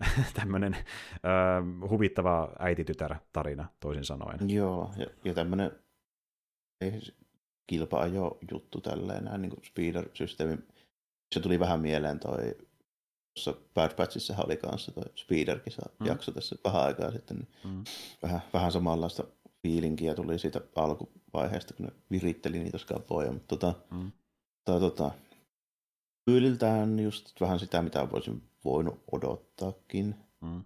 [0.40, 4.50] tämmöinen äh, huvittava äititytär-tarina toisin sanoen.
[4.50, 5.70] Joo, ja, ja tämmöinen
[7.66, 10.58] kilpa-ajo juttu tälleen, näin niin speeder-systeemi.
[11.34, 12.56] Se tuli vähän mieleen toi,
[13.34, 16.06] tuossa Bad Batchissahan oli kanssa toi speeder-kisa Mm.
[16.06, 17.84] jakso tässä vähän aikaa sitten, niin Mm.
[18.22, 19.24] vähän, vähän samanlaista
[19.62, 24.12] fiilinkiä tuli siitä alkuvaiheesta, kun ne viritteli niitä skapoja, mutta tota, Mm.
[24.64, 25.10] tota, tota,
[26.30, 30.14] tyyliltään just vähän sitä, mitä voisin voinut odottaakin.
[30.40, 30.64] Mm.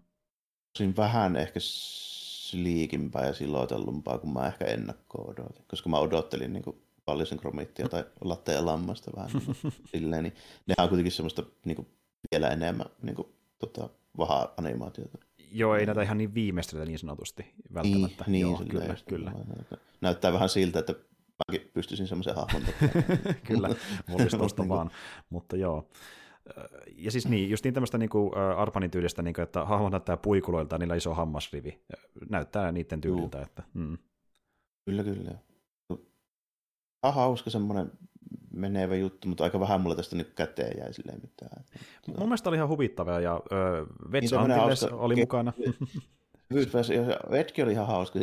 [0.73, 5.65] Tosin vähän ehkä sliikimpää ja siloitellumpaa kuin mä ehkä ennakkoon odotin.
[5.69, 6.65] Koska mä odottelin niin
[7.05, 9.57] paljon kromittia tai latte ja lammasta vähän niin
[9.93, 10.35] silleen, niin
[10.67, 11.89] nehän on kuitenkin semmoista niin kuin,
[12.33, 13.29] vielä enemmän niin kuin,
[13.59, 13.89] tota,
[14.19, 15.19] vahaa animaatiota.
[15.53, 18.25] Joo, ei näitä ihan niin viimeistelytä niin sanotusti Niin, välttämättä.
[18.27, 19.33] niin Joo, silleen kyllä, just, kyllä.
[20.01, 20.95] Näyttää vähän siltä, että
[21.49, 22.63] mäkin pystyisin semmoisen hahmon
[23.49, 23.69] kyllä,
[24.15, 24.91] olisi tosta vaan,
[25.31, 25.89] mutta joo.
[26.97, 30.17] Ja siis niin, just niin tämmöistä niin kuin, Arpanin tyylistä, niin kuin, että hahmot näyttää
[30.17, 31.83] puikuloilta, niillä iso hammasrivi.
[32.31, 33.43] Näyttää niiden tyyliltä.
[33.43, 33.99] Että, mm.
[34.85, 35.31] Kyllä, kyllä.
[37.05, 37.93] Ihan hauska semmoinen
[38.53, 41.65] menevä juttu, mutta aika vähän mulla tästä nyt käteen jäi silleen mitään.
[42.07, 45.53] Mun mielestä oli ihan huvittavaa, ja ö, Vets Niin Antilles hauska oli ke- mukana.
[47.31, 48.19] Vetki oli ihan hauska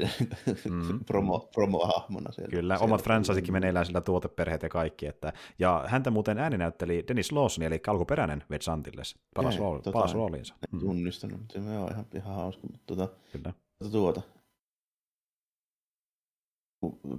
[0.69, 0.99] Mm.
[1.07, 2.51] promo, promo-hahmona siellä.
[2.51, 2.85] Kyllä, siellä.
[2.85, 5.05] omat franchiseikin meneillään sillä tuoteperheet ja kaikki.
[5.05, 9.15] Että, ja häntä muuten ääninäytteli Dennis Lawson, eli alkuperäinen Vets Antilles.
[9.35, 10.53] Paras, Jee, rooli, tota, paras rooliinsa.
[10.53, 12.67] En Mm, tunnistanut, mutta se on ihan, ihan hauska.
[12.71, 13.53] Mutta tuota, kyllä.
[13.79, 14.21] tuota, tuota.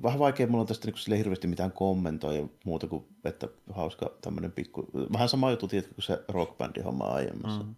[0.02, 4.52] Vähän vaikea mulla on tästä niin sille hirveästi mitään kommentoida muuta kuin, että hauska tämmöinen
[4.52, 4.86] pikku...
[5.12, 7.62] Vähän sama juttu, tiedätkö, kuin se rockbändin homma aiemmassa.
[7.62, 7.74] Mm.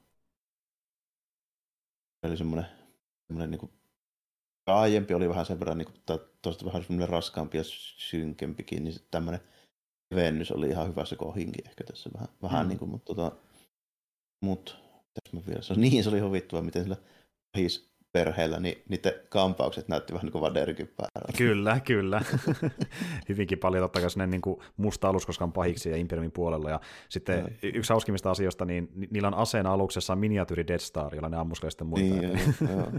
[2.23, 2.67] Eli semmoinen,
[3.31, 3.73] semmoinen niin kuin,
[4.67, 9.41] aiempi oli vähän sen verran, niin kuin, tuosta vähän semmoinen raskaampi ja synkempikin, niin tämmöinen
[10.15, 12.69] Vennys oli ihan hyvä se kohinki ehkä tässä vähän, vähän Mm.
[12.69, 13.37] niin kuin, mutta tota,
[14.45, 14.77] mut,
[15.15, 16.97] tässä mä vielä, se, niin se oli huvittava, miten sillä
[17.59, 21.33] his perheellä, niin niiden kampaukset näytti vähän niin kuin Vaderikin päällä.
[21.39, 22.23] Kyllä, kyllä.
[23.29, 26.71] Hyvinkin paljon totta kai sinne niin kuin musta aluskoskan pahiksi ja Imperiumin puolella.
[26.71, 27.71] Ja sitten ja.
[27.75, 31.87] yksi hauskimmista asioista, niin niillä on aseena aluksessa miniatyyri Dead Star, jolla ne ammuskelee sitten
[31.87, 32.17] muita.
[32.17, 32.93] Niin, joo,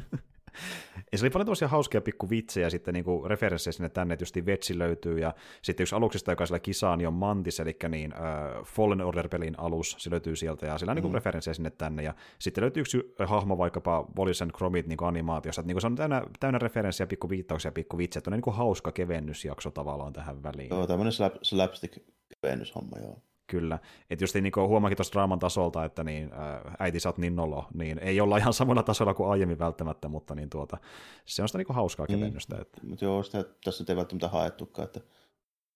[1.12, 4.46] ja se oli paljon tämmöisiä hauskia pikku vitsejä sitten niin referenssejä sinne tänne, että justiin
[4.46, 8.66] Vetsi löytyy, ja sitten yksi aluksista, joka siellä kisaa, niin on Mantis, eli niin uh,
[8.66, 11.14] Fallen Order-pelin alus, se löytyy sieltä, ja sillä on niin mm.
[11.14, 15.74] referenssejä sinne tänne, ja sitten löytyy yksi hahmo vaikkapa Wallis and Chromit niin animaatiossa, että
[15.74, 19.72] niin se on täynnä, täynnä referenssiä, pikku viittauksia, pikku vitsejä, että on niin hauska kevennysjakso
[19.72, 20.70] tavallaan tähän väliin.
[20.70, 21.98] Joo, tämmöinen slap, slapstick
[22.42, 23.22] kevennyshomma, joo.
[23.52, 23.80] Kyllä.
[24.10, 27.36] Että just niin kuin huomaakin tuosta draaman tasolta, että niin, ää, äiti sä oot niin
[27.36, 30.78] nolo, niin ei olla ihan samalla tasolla kuin aiemmin välttämättä, mutta niin tuota,
[31.26, 32.16] se on sitä niin kuin hauskaa mm.
[32.16, 32.56] kevennystä.
[32.56, 32.82] Mm, että...
[32.84, 35.02] Mutta joo, sitä tässä ei välttämättä haettukaan, että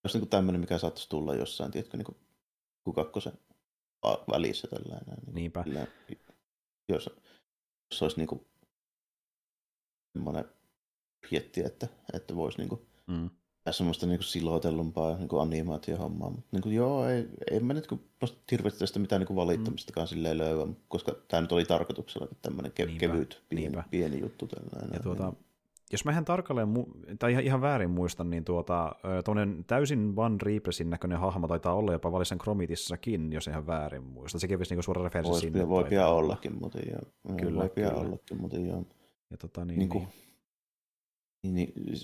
[0.03, 2.15] jos niin tämmöinen, mikä saattaisi tulla jossain, tiedätkö, niin
[2.83, 3.33] kuin kakkosen
[4.31, 5.17] välissä tällainen.
[5.25, 5.63] Niin Niinpä.
[5.63, 5.87] Kyllä,
[6.89, 7.09] jos,
[7.91, 8.45] jos olisi niin kuin
[10.13, 10.45] semmoinen
[11.31, 13.29] vietti, että, että voisi niin kuin, mm
[13.71, 16.29] semmoista niin silotellumpaa niin animaatiohommaa.
[16.29, 17.87] Mutta niin kuin, joo, ei, en mä nyt
[18.51, 20.09] hirveästi tästä mitään niin valittamistakaan mm.
[20.09, 24.47] silleen löyä, koska tämä nyt oli tarkoituksella tämmöinen ke- niinpä, kevyt, pieni, pieni juttu.
[24.47, 24.93] Tällainen.
[24.93, 25.33] Ja tuota,
[25.91, 26.69] jos mä ihan tarkalleen,
[27.19, 28.95] tai ihan, ihan väärin muistan, niin tuota,
[29.67, 34.41] täysin Van Reaplesin näköinen hahmo taitaa olla jopa Valisen Chromitissakin, jos ihan väärin muistan.
[34.41, 35.69] Sekin olisi niinku suora referenssi sinne.
[35.69, 37.35] Voi pian ollakin, mutta joo.
[37.37, 38.85] Kyllä, voi pian ollakin, mutta joo.
[39.31, 40.07] Ja tota, niin, niin, kuin,
[41.43, 41.55] niin.
[41.55, 41.97] niin, niin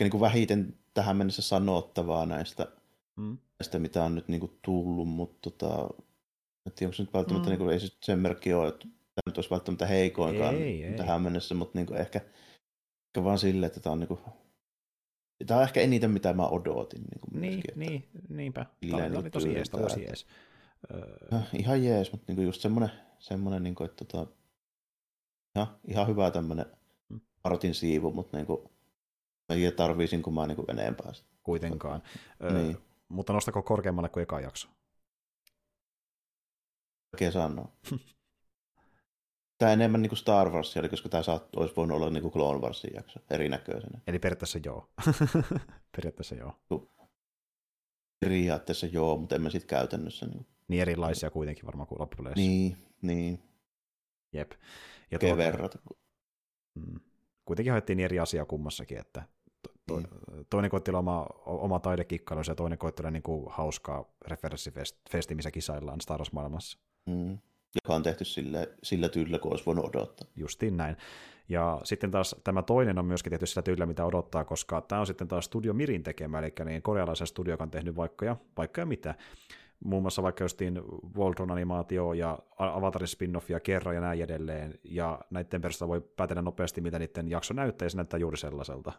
[0.00, 2.68] niin kuin vähiten tähän mennessä sanottavaa näistä,
[3.16, 3.38] mm.
[3.58, 5.88] näistä mitä on nyt niin kuin tullut, mutta tota,
[6.66, 7.50] en tiedä, onko se nyt välttämättä, mm.
[7.50, 10.96] niin kuin, ei se sen merkki ole, että tämä nyt olisi välttämättä heikoinkaan ei, ei.
[10.96, 12.20] tähän mennessä, mutta niin kuin ehkä,
[13.06, 14.20] ehkä vaan silleen, että tämä on niin kuin,
[15.46, 17.00] Tämä on ehkä eniten, mitä mä odotin.
[17.00, 18.66] Niin, kuin niin, myöskin, niin niinpä.
[18.90, 20.26] Tämä oli, tosi jees, tosi jees.
[20.94, 21.40] Öö...
[21.58, 24.32] Ihan jees, mutta niin kuin just semmoinen, semmoinen niin kuin, että tota,
[25.56, 26.66] ihan, ihan hyvä tämmöinen
[27.08, 27.20] mm.
[27.44, 28.46] Martin siivu, mutta niin
[29.46, 31.12] kuin, en tarviisin, kun mä niin enempää.
[31.42, 32.02] Kuitenkaan.
[32.52, 32.78] niin.
[33.08, 34.68] mutta nostako korkeammalle kuin eka jakso?
[37.14, 37.72] Oikein sanoa.
[39.58, 42.32] tämä enemmän niin kuin Star Wars, eli koska tämä saat, olisi voinut olla niin kuin
[42.32, 44.00] Clone Warsin jakso erinäköisenä.
[44.06, 44.88] Eli periaatteessa joo.
[45.96, 46.60] periaatteessa joo.
[48.20, 50.26] Periaatteessa joo, mutta emme sitten käytännössä.
[50.26, 52.40] Niin, niin erilaisia kuitenkin varmaan kuin loppupeleissä.
[52.40, 53.42] Niin, niin.
[54.32, 54.52] Jep.
[55.10, 55.78] Ja tuota, verrata.
[56.74, 57.00] Mm.
[57.44, 59.22] Kuitenkin haettiin eri asia kummassakin, että
[59.86, 60.08] to, niin.
[60.50, 65.50] toinen koitti olla oma, oma taidekikkailunsa ja toinen koitti olla niin kuin hauskaa referenssifesti, missä
[65.50, 66.78] kisaillaan Star Wars-maailmassa.
[67.06, 67.38] Mm.
[67.74, 70.28] Joka on tehty sillä, sillä tyylillä, kun olisi voinut odottaa.
[70.36, 70.96] Justiin näin.
[71.48, 75.06] Ja sitten taas tämä toinen on myöskin tehty sillä tyylillä, mitä odottaa, koska tämä on
[75.06, 78.80] sitten taas Studio Mirin tekemä, eli niin korealaisen studio, joka on tehnyt vaikka ja, vaikka
[78.80, 79.14] ja mitä
[79.84, 80.82] muun muassa vaikka justiin
[81.16, 86.80] Voltron-animaatio ja Avatarin spin-off ja kerran ja näin edelleen, ja näiden perusteella voi päätellä nopeasti,
[86.80, 88.92] mitä niiden jakso näyttää, ja se näyttää juuri sellaiselta.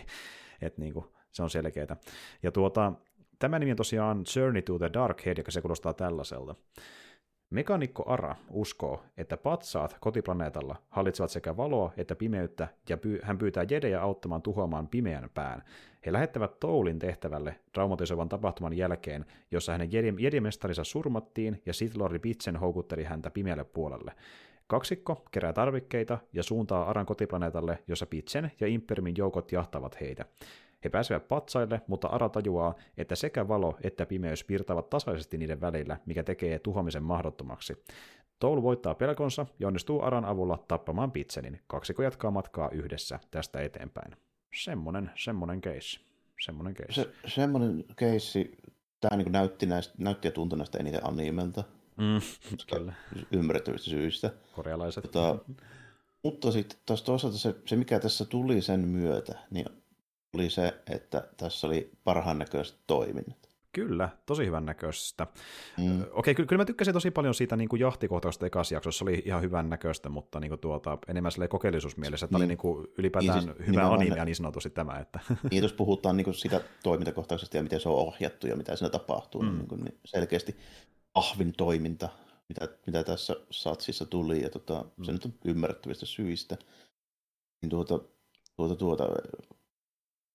[0.62, 1.96] että niinku, se on selkeää.
[2.42, 2.92] Ja tuota,
[3.38, 6.54] tämä nimi on tosiaan Journey to the Dark Head, joka se kuulostaa tällaiselta.
[7.50, 14.00] Mekanikko Ara uskoo, että patsaat kotiplaneetalla hallitsevat sekä valoa että pimeyttä, ja hän pyytää jedejä
[14.00, 15.62] auttamaan tuhoamaan pimeän pään.
[16.06, 19.88] He lähettävät Toulin tehtävälle traumatisoivan tapahtuman jälkeen, jossa hänen
[20.18, 24.12] jedimestarinsa surmattiin ja Sith Lordi Pitsen houkutteli häntä pimeälle puolelle.
[24.66, 30.24] Kaksikko kerää tarvikkeita ja suuntaa Aran kotiplaneetalle, jossa Pitsen ja Imperiumin joukot jahtavat heitä.
[30.84, 35.96] He pääsevät patsaille, mutta Ara tajuaa, että sekä valo että pimeys virtaavat tasaisesti niiden välillä,
[36.06, 37.84] mikä tekee tuhoamisen mahdottomaksi.
[38.38, 41.60] Toul voittaa pelkonsa ja onnistuu Aran avulla tappamaan Pitsenin.
[41.66, 44.16] Kaksiko jatkaa matkaa yhdessä tästä eteenpäin.
[44.54, 46.00] Semmonen, semmonen case.
[46.40, 46.92] Semmonen case.
[46.92, 48.50] Se, semmonen case,
[49.00, 51.64] tämä niin näytti, näistä, näytti ja tuntui näistä eniten animelta.
[51.96, 52.20] Mm,
[52.70, 52.92] kyllä.
[53.32, 54.30] Ymmärrettävistä syistä.
[54.52, 55.04] Korealaiset.
[55.04, 55.38] Tota,
[56.24, 59.66] mutta sitten taas toisaalta se, se, mikä tässä tuli sen myötä, niin
[60.34, 63.43] oli se, että tässä oli parhaan näköiset toiminnat.
[63.74, 65.26] Kyllä, tosi hyvän näköistä.
[65.78, 66.04] Mm.
[66.12, 69.22] Okei, kyllä, kyllä mä tykkäsin tosi paljon siitä niin kuin jahtikohtausta ekassa jaksossa, se oli
[69.26, 72.42] ihan hyvän näköistä, mutta niin kuin tuota, enemmän kokeellisuusmielessä, että niin.
[72.42, 74.98] oli niin kuin ylipäätään niin, siis, hyvä anime niin sanotusti tämä.
[74.98, 75.20] Että.
[75.50, 78.90] Niin, jos puhutaan niin kuin sitä toimintakohtauksesta ja miten se on ohjattu ja mitä siinä
[78.90, 79.56] tapahtuu, mm.
[79.56, 80.56] niin, kuin, niin selkeästi
[81.14, 82.08] ahvin toiminta,
[82.48, 85.04] mitä, mitä tässä satsissa tuli, ja tota, mm.
[85.04, 86.56] se nyt on ymmärrettävistä syistä.
[87.62, 88.00] Niin tuota,
[88.56, 89.08] tuota, tuota,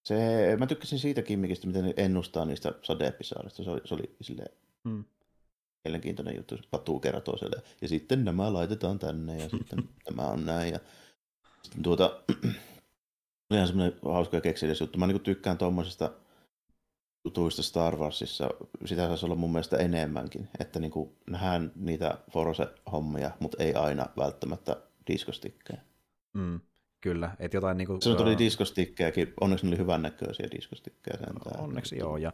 [0.10, 3.64] se, mä tykkäsin siitä kimmikistä, miten ne ennustaa niistä sadeepisaarista.
[3.64, 4.52] Se oli, se oli silleen
[4.84, 5.04] mm.
[5.84, 6.58] mielenkiintoinen juttu.
[6.72, 7.62] Patuu kerran toiselle.
[7.82, 10.74] Ja sitten nämä laitetaan tänne ja sitten tämä on näin.
[10.74, 10.80] Ja
[11.64, 12.22] sitten tuota,
[13.54, 15.00] ihan semmoinen hauska ja kekseliäs juttu.
[15.00, 16.12] Mä niin tykkään tuommoisesta
[17.26, 18.50] jutuista Star Warsissa.
[18.86, 20.50] Sitä saisi olla mun mielestä enemmänkin.
[20.60, 20.92] Että niin
[21.30, 25.82] nähdään niitä Force-hommia, mutta ei aina välttämättä diskostikkejä.
[26.34, 26.60] Mm,
[27.02, 31.18] kyllä, että jotain niin kuin, Se tuli diskostikkejäkin, onneksi ne oli hyvän näköisiä diskostikkejä.
[31.58, 32.34] Onneksi joo, ja,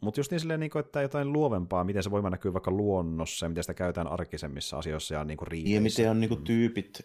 [0.00, 3.46] mutta just niin silleen, niin kuin, että jotain luovempaa, miten se voima näkyy vaikka luonnossa
[3.46, 5.74] ja miten sitä käytetään arkisemmissa asioissa ja niin kuin riiteissä.
[5.74, 7.00] Ja miten on niin kuin, tyypit,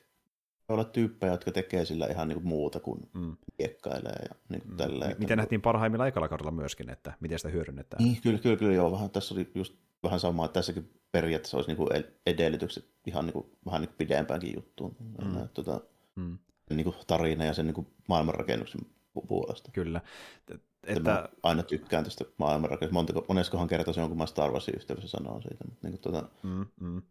[0.70, 3.38] olla tyyppejä, jotka tekee sillä ihan niin kuin muuta kuin mm.
[3.58, 4.78] kiekkailee ja niin kuin mm.
[4.78, 5.16] tälleen.
[5.20, 8.04] Miten nähtiin parhaimmilla ekalla kaudella myöskin, että miten sitä hyödynnetään.
[8.04, 8.92] Niin, kyllä, kyllä, kyllä joo.
[8.92, 11.90] Vähän, tässä oli just vähän sama, että tässäkin periaatteessa olisi niin kuin
[12.26, 14.96] edellytykset ihan niin kuin, vähän niin kuin pidempäänkin juttuun.
[15.00, 15.40] Mm.
[15.40, 15.82] Ja, tuota,
[16.16, 16.38] mm.
[16.70, 18.82] Niin kuin tarina ja sen niin kuin maailmanrakennuksen
[19.28, 19.72] puolesta.
[19.72, 20.02] Kyllä.
[20.88, 21.12] Että...
[21.12, 23.24] Mä aina tykkään tästä maailmanrakennuksesta.
[23.28, 25.64] Moneskohan kertaa se on, kun mä Star Warsin yhteydessä sanoo siitä.
[25.66, 27.02] Mutta niin kuin, tuota, mm, mm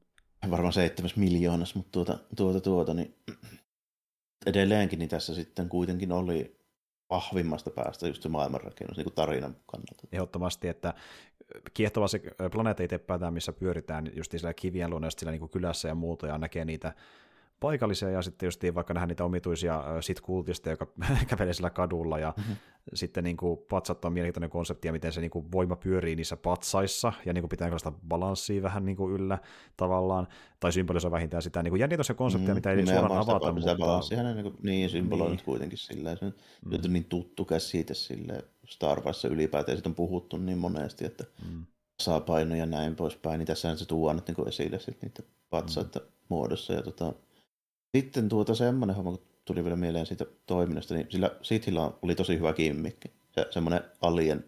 [0.50, 3.14] varmaan seitsemäs miljoonas, mutta tuota, tuota, tuota, niin
[4.46, 6.57] edelleenkin niin tässä sitten kuitenkin oli
[7.11, 10.09] vahvimmasta päästä just se maailmanrakennus niin kuin tarinan kannalta.
[10.12, 10.94] Ehdottomasti, että
[11.74, 12.20] kiehtova se
[12.52, 16.26] planeetta itse päätään, missä pyöritään just sillä kivien luonne, sillä niin kuin kylässä ja muuta,
[16.26, 16.94] ja näkee niitä
[17.65, 20.87] paikallisia ja sitten just vaikka nähdä niitä omituisia sit-kultista, joka
[21.31, 22.57] kävelee sillä kadulla ja mm-hmm.
[22.95, 26.37] sitten niin kuin patsat on mielenkiintoinen konsepti ja miten se niin kuin voima pyörii niissä
[26.37, 29.39] patsaissa ja niin kuin pitää sitä balanssia vähän niin kuin yllä
[29.77, 30.29] tavallaan,
[30.61, 33.53] tai symbolisoi vähintään sitä niin kuin jännitoisia konseptia, mm, mitä ei suoraan avata.
[33.53, 33.77] Mutta...
[33.77, 35.45] balanssia niin, kuin, niin symboloi niin.
[35.45, 36.73] kuitenkin silleen, se mm.
[36.73, 41.65] on niin tuttu käsite sille Star Warsissa ylipäätään, siitä on puhuttu niin monesti, että mm.
[42.01, 46.07] saa painoja ja näin poispäin, niin tässähän se tuo niin esille sitten niitä patsaita mm.
[46.29, 47.12] muodossa ja tota,
[47.97, 52.38] sitten tuota semmoinen homma, kun tuli vielä mieleen siitä toiminnasta, niin sillä Sithillä oli tosi
[52.38, 53.09] hyvä kimmikki.
[53.32, 54.45] Se, semmoinen alien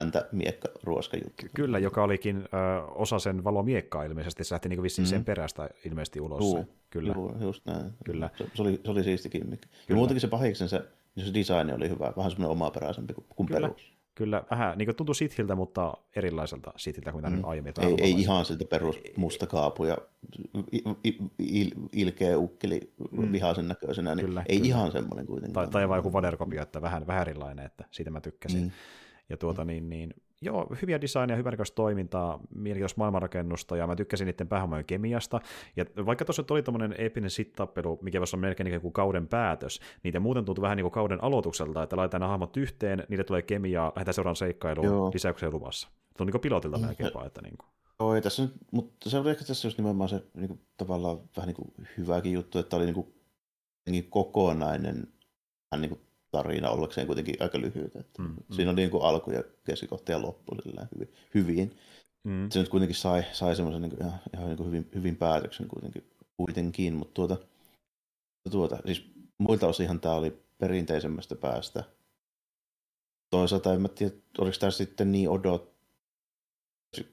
[0.00, 1.46] häntä miekka ruoska juttu.
[1.54, 4.44] Kyllä, joka olikin ö, osa sen valomiekkaa ilmeisesti.
[4.44, 5.10] Se lähti niin vissiin mm.
[5.10, 6.40] sen perästä ilmeisesti ulos.
[6.40, 7.12] Juu, Kyllä.
[7.16, 7.92] Juu, just näin.
[8.04, 8.30] Kyllä.
[8.38, 9.68] Se, se, oli, se oli siisti kimmikki.
[9.88, 10.82] Ja muutenkin se pahiksen se,
[11.24, 13.60] se design oli hyvä, vähän semmoinen omaperäisempi kuin, kuin Kyllä.
[13.60, 13.97] perus.
[14.18, 17.32] Kyllä, vähän niin kuin tuntui Sithiltä, mutta erilaiselta Sithiltä kuin mm.
[17.32, 17.72] nyt aiemmin.
[17.80, 19.98] Ei, ei ihan siltä perus musta kaapu ja
[21.04, 23.32] il, il, ilkeä ukkeli mm.
[23.32, 24.68] vihaisen näköisenä, niin kyllä, ei kyllä.
[24.68, 25.66] ihan semmoinen kuitenkaan.
[25.66, 28.62] Tai, tai vain joku vaderkopio, että vähän, vähän erilainen, että siitä mä tykkäsin.
[28.62, 28.70] Mm.
[29.28, 34.48] Ja tuota, niin, niin, joo, hyviä designia, hyvänäköistä toimintaa, mielenkiintoista maailmanrakennusta, ja mä tykkäsin niiden
[34.48, 35.40] päähommojen kemiasta.
[35.76, 39.80] Ja vaikka tuossa oli tommonen eeppinen sittappelu, mikä voisi olla melkein niin kuin kauden päätös,
[40.02, 43.42] niitä muuten tuntuu vähän niin kuin kauden aloitukselta, että laitetaan nämä hahmot yhteen, niille tulee
[43.42, 45.88] kemiaa, lähdetään seuraamaan seikkailuun lisäyksen luvassa.
[45.88, 47.68] Se on niin kuin pilotilta melkein vaan, että niin kuin.
[47.98, 51.46] Oi, tässä nyt, mutta se oli ehkä tässä just nimenomaan se niin kuin, tavallaan vähän
[51.46, 53.14] niin kuin hyväkin juttu, että oli niin kuin,
[54.10, 55.08] kokonainen
[55.70, 57.96] vähän niin kuin tarina ollakseen kuitenkin aika lyhyt.
[57.96, 58.36] Että mm, mm.
[58.56, 61.12] Siinä on niin kuin alku ja keskikohta ja loppu hyvin.
[61.34, 61.78] hyvin.
[62.24, 62.50] Mm.
[62.50, 66.10] Se nyt kuitenkin sai, sai semmoisen niin ihan, ihan niin kuin hyvin, hyvin päätöksen kuitenkin,
[66.36, 67.36] kuitenkin mutta tuota,
[68.50, 69.04] tuota, siis
[69.38, 71.84] muilta osinhan tämä oli perinteisemmästä päästä.
[73.30, 75.78] Toisaalta en mä tiedä, oliko tämä sitten niin odot...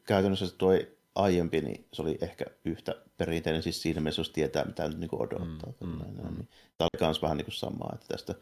[0.04, 0.72] Käytännössä tuo
[1.16, 5.10] aiempi, niin se oli ehkä yhtä perinteinen siis siinä mielessä, jos tietää, mitä nyt niin
[5.16, 5.74] odottaa.
[5.82, 6.48] Mm, mm, mm.
[6.78, 8.36] Tämä oli myös vähän niin kuin samaa, että tästä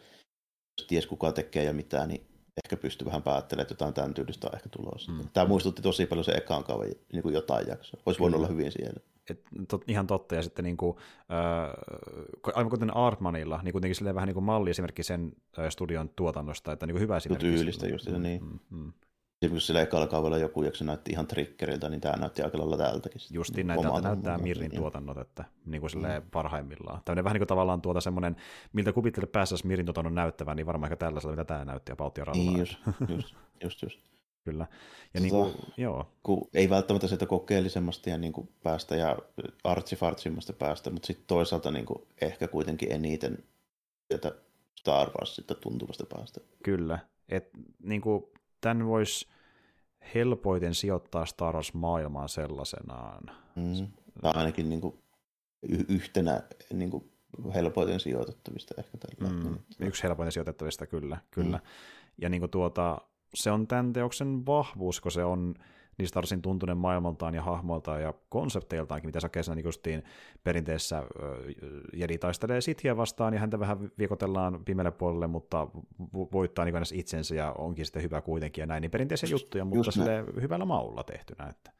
[0.87, 2.21] ties kuka tekee ja mitä, niin
[2.65, 5.11] ehkä pystyy vähän päättelemään, että jotain tämän tyylistä on ehkä tulossa.
[5.11, 5.29] Mm.
[5.33, 8.01] Tämä muistutti tosi paljon se ekaan kauan niin kuin jotain jaksoa.
[8.05, 8.99] Olisi voinut olla hyvin siellä.
[9.29, 10.97] Et, tot, ihan totta, ja sitten niin kuin,
[11.31, 16.71] äh, aivan kuten Artmanilla, niin kuitenkin vähän niin kuin malli esimerkki sen äh, studion tuotannosta,
[16.71, 17.45] että niin kuin hyvä esimerkki.
[17.45, 18.43] Tyylistä just mm, niin.
[18.43, 18.93] Mm, mm.
[19.49, 23.21] Kun sillä ekalla kaudella joku jakso näytti ihan triggeriltä, niin tämä näytti aika lailla tältäkin.
[23.31, 24.81] Justiin näitä näyttää Mirrin niin.
[24.81, 26.29] tuotannot, että niin kuin mm.
[26.31, 27.01] parhaimmillaan.
[27.05, 28.35] Tämmöinen vähän niin kuin tavallaan tuota semmoinen,
[28.73, 32.21] miltä kuvittele päästäisiin Mirrin tuotannon näyttävän, niin varmaan ehkä tällaisella, mitä tämä näytti, ja Pautti
[32.21, 32.77] ja Niin, just,
[33.09, 33.99] just, just, just.
[34.45, 34.67] Kyllä.
[35.13, 36.11] Ja tota, niin kuin, joo.
[36.23, 39.17] Kun ei välttämättä sieltä kokeellisemmasta ja niin kuin päästä ja
[39.63, 43.43] artsifartsimmasta päästä, mutta sitten toisaalta niin kuin ehkä kuitenkin eniten
[44.07, 44.31] sieltä
[44.79, 46.41] Star Warsista tuntuvasta päästä.
[46.63, 46.99] Kyllä.
[47.29, 47.49] Et,
[47.83, 48.23] niin kuin,
[48.63, 49.27] tämän voisi
[50.15, 53.23] helpoiten sijoittaa Star Wars-maailmaan sellaisenaan.
[53.55, 53.87] Mm.
[54.21, 54.99] Tai ainakin niin kuin
[55.89, 56.41] yhtenä
[56.73, 57.11] niin kuin
[57.53, 59.33] helpoiten sijoitettavista ehkä tällä.
[59.33, 59.57] Mm.
[59.79, 61.17] Yksi helpoiten sijoitettavista, kyllä.
[61.31, 61.57] kyllä.
[61.57, 61.63] Mm.
[62.21, 63.01] Ja niin kuin tuota,
[63.33, 65.55] se on tämän teoksen vahvuus, kun se on
[65.97, 70.03] niin Starsin tuntunen maailmaltaan ja hahmoiltaan ja konsepteiltaankin, mitä Sakesena niin justiin
[70.43, 71.03] perinteessä
[71.93, 75.67] Jedi taistelee Sithiä vastaan ja häntä vähän viekotellaan pimeälle puolelle, mutta
[76.13, 80.25] voittaa niin itsensä ja onkin sitten hyvä kuitenkin ja näin, niin perinteisiä juttuja, mutta sille
[80.41, 81.49] hyvällä maulla tehtynä.
[81.49, 81.71] Että.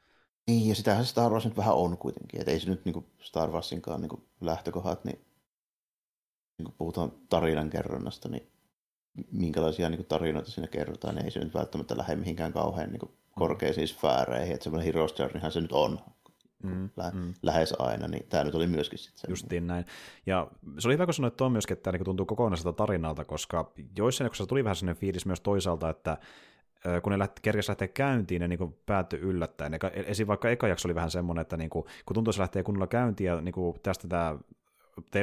[0.48, 3.06] Niin, ja sitähän Star Wars nyt vähän on kuitenkin, että ei se nyt niin kuin
[3.20, 5.26] Star Warsinkaan niin kuin lähtökohdat, niin,
[6.58, 8.53] niin kuin puhutaan tarinan kerronnasta, niin
[9.32, 13.00] minkälaisia niin kuin, tarinoita siinä kerrotaan, niin ei se nyt välttämättä lähde mihinkään kauhean niin
[13.00, 16.00] kuin, korkeisiin sfääreihin, että semmoinen Heroes Journeyhan se nyt on
[16.64, 17.34] mm, lä- mm.
[17.42, 19.86] lähes aina, niin tämä nyt oli myöskin sitten Justiin näin.
[20.26, 20.48] Ja
[20.80, 24.30] se oli hyvä, kun sanoit tuon myöskin, että tämä niin tuntuu kokonaiselta tarinalta, koska joissain
[24.34, 26.18] se tuli vähän sellainen fiilis myös toisaalta, että
[27.04, 29.80] kun ne lähti, kerkesi lähteä käyntiin, ne niin päättyi yllättäen.
[29.94, 30.28] Esim.
[30.28, 32.88] vaikka eka jakso oli vähän semmoinen, että niin kuin, kun tuntuu, että se lähtee kunnolla
[32.88, 34.38] käyntiin ja niin kuin tästä tämä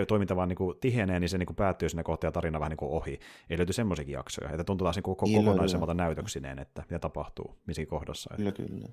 [0.08, 2.70] toiminta vaan niin kuin tihenee, niin se niin kuin päättyy sinne kohtaan ja tarina vähän
[2.70, 3.20] niin kuin ohi.
[3.50, 7.88] Ei löyty semmoisiakin jaksoja, että tuntuu taas niin kuin kokonaisemmalta näytöksineen, että mitä tapahtuu missäkin
[7.88, 8.34] kohdassa.
[8.36, 8.88] Kyllä, kyllä.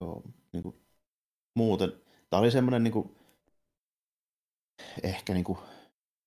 [0.00, 0.76] Joo, niin kuin,
[1.54, 1.92] muuten.
[2.30, 3.16] Tämä oli semmoinen niin kuin,
[5.02, 5.58] ehkä niin kuin,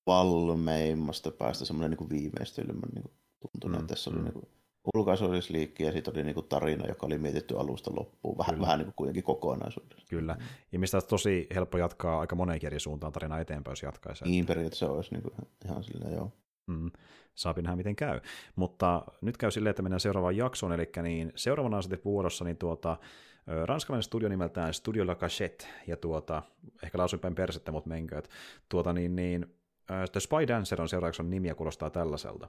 [0.06, 4.24] valmeimmasta päästä semmoinen niin kuin viimeistelmän niin kuin, tuntunut, Mm, että tässä oli mm.
[4.24, 4.48] niin kuin,
[4.94, 8.54] ulkaisu oli sleekki ja sitten oli niin kuin, tarina, joka oli mietitty alusta loppuun, vähän,
[8.54, 8.66] Kyllä.
[8.66, 10.06] vähän niin kuin kuitenkin kokonaisuudessa.
[10.08, 10.36] Kyllä.
[10.72, 14.24] Ja mistä tosi helppo jatkaa aika moneenkin eri suuntaan tarinaa eteenpäin, jos jatkaisi.
[14.24, 16.32] Niin periaatteessa olisi niin kuin, ihan sillä joo.
[16.66, 16.90] Mm,
[17.34, 18.20] saapi nähdä, miten käy.
[18.56, 22.56] Mutta nyt käy silleen, että mennään seuraavaan jaksoon, eli niin seuraavana on sitten vuorossa niin
[22.56, 22.96] tuota,
[23.64, 26.42] ranskalainen studio nimeltään Studio La Cachette, ja tuota,
[26.82, 28.30] ehkä lausuin päin persettä, mutta menkööt.
[28.68, 29.46] Tuota, niin, niin,
[30.12, 32.48] The Spy Dancer on seuraavaksi nimi ja kuulostaa tällaiselta.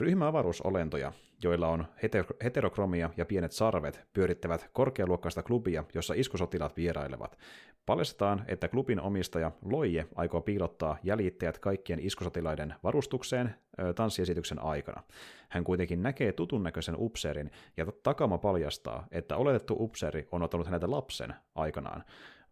[0.00, 7.38] Ryhmä avaruusolentoja, joilla on heter- heterokromia ja pienet sarvet, pyörittävät korkealuokkaista klubia, jossa iskusotilaat vierailevat.
[7.86, 15.02] Paljastetaan, että klubin omistaja Loije aikoo piilottaa jäljittäjät kaikkien iskusotilaiden varustukseen ö, tanssiesityksen aikana.
[15.48, 20.90] Hän kuitenkin näkee tutun näköisen upseerin ja takama paljastaa, että oletettu upseeri on ottanut häneltä
[20.90, 22.04] lapsen aikanaan.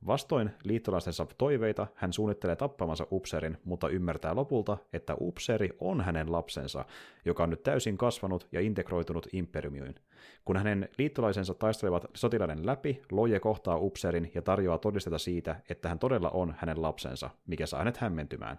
[0.07, 6.85] Vastoin liittolaistensa toiveita hän suunnittelee tappamansa upseerin, mutta ymmärtää lopulta, että upseeri on hänen lapsensa,
[7.25, 9.95] joka on nyt täysin kasvanut ja integroitunut imperiumiin.
[10.45, 15.99] Kun hänen liittolaisensa taistelevat sotilaiden läpi, Loje kohtaa upseerin ja tarjoaa todisteita siitä, että hän
[15.99, 18.59] todella on hänen lapsensa, mikä saa hänet hämmentymään.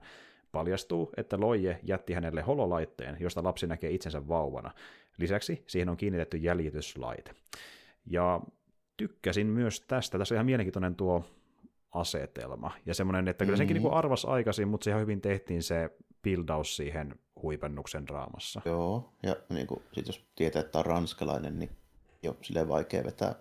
[0.51, 4.71] Paljastuu, että Loje jätti hänelle hololaitteen, josta lapsi näkee itsensä vauvana.
[5.17, 7.31] Lisäksi siihen on kiinnitetty jäljityslaite.
[8.05, 8.41] Ja
[8.99, 10.17] tykkäsin myös tästä.
[10.17, 11.25] Tässä on ihan mielenkiintoinen tuo
[11.91, 12.71] asetelma.
[12.85, 13.83] Ja semmoinen, että kyllä senkin Mhm.
[13.83, 15.89] niin arvas aikaisin, mutta se ihan hyvin tehtiin se
[16.23, 18.61] buildaus siihen huipennuksen draamassa.
[18.65, 21.69] Joo, ja niin kuin, sit jos tietää, että on ranskalainen, niin
[22.23, 23.35] jo silleen vaikea vetää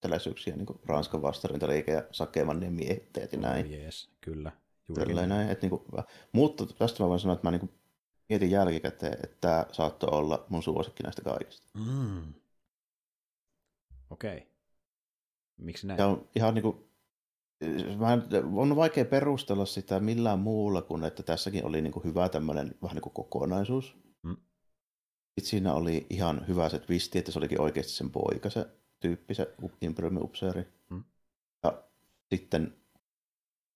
[0.00, 3.66] tällaisuuksia niin kuin Ranskan vastarintaliike ja Sakemannien miehittäjät ja näin.
[3.66, 4.52] Oh, jees, kyllä.
[4.88, 5.82] Juurikin näin että, niin kuin,
[6.32, 7.72] mutta tästä mä voin sanoa, että mä niin kuin,
[8.28, 11.66] mietin jälkikäteen, että tämä saattoi olla mun suosikki näistä kaikista.
[11.74, 12.34] Mm.
[14.10, 14.36] Okei.
[14.36, 14.55] Okay.
[15.56, 15.98] Miksi näin?
[15.98, 16.76] Ja on ihan niin kuin,
[18.00, 22.74] vähän, on vaikea perustella sitä millään muulla kuin, että tässäkin oli niin kuin hyvä tämmöinen
[22.82, 23.96] vähän niin kuin kokonaisuus.
[24.22, 24.36] Mm.
[25.26, 28.66] Sitten siinä oli ihan hyvä se twisti, että se olikin oikeasti sen poika, se
[29.00, 30.68] tyyppi, se Imperiumin upseeri.
[30.90, 31.04] Mm.
[31.62, 31.82] Ja
[32.34, 32.76] sitten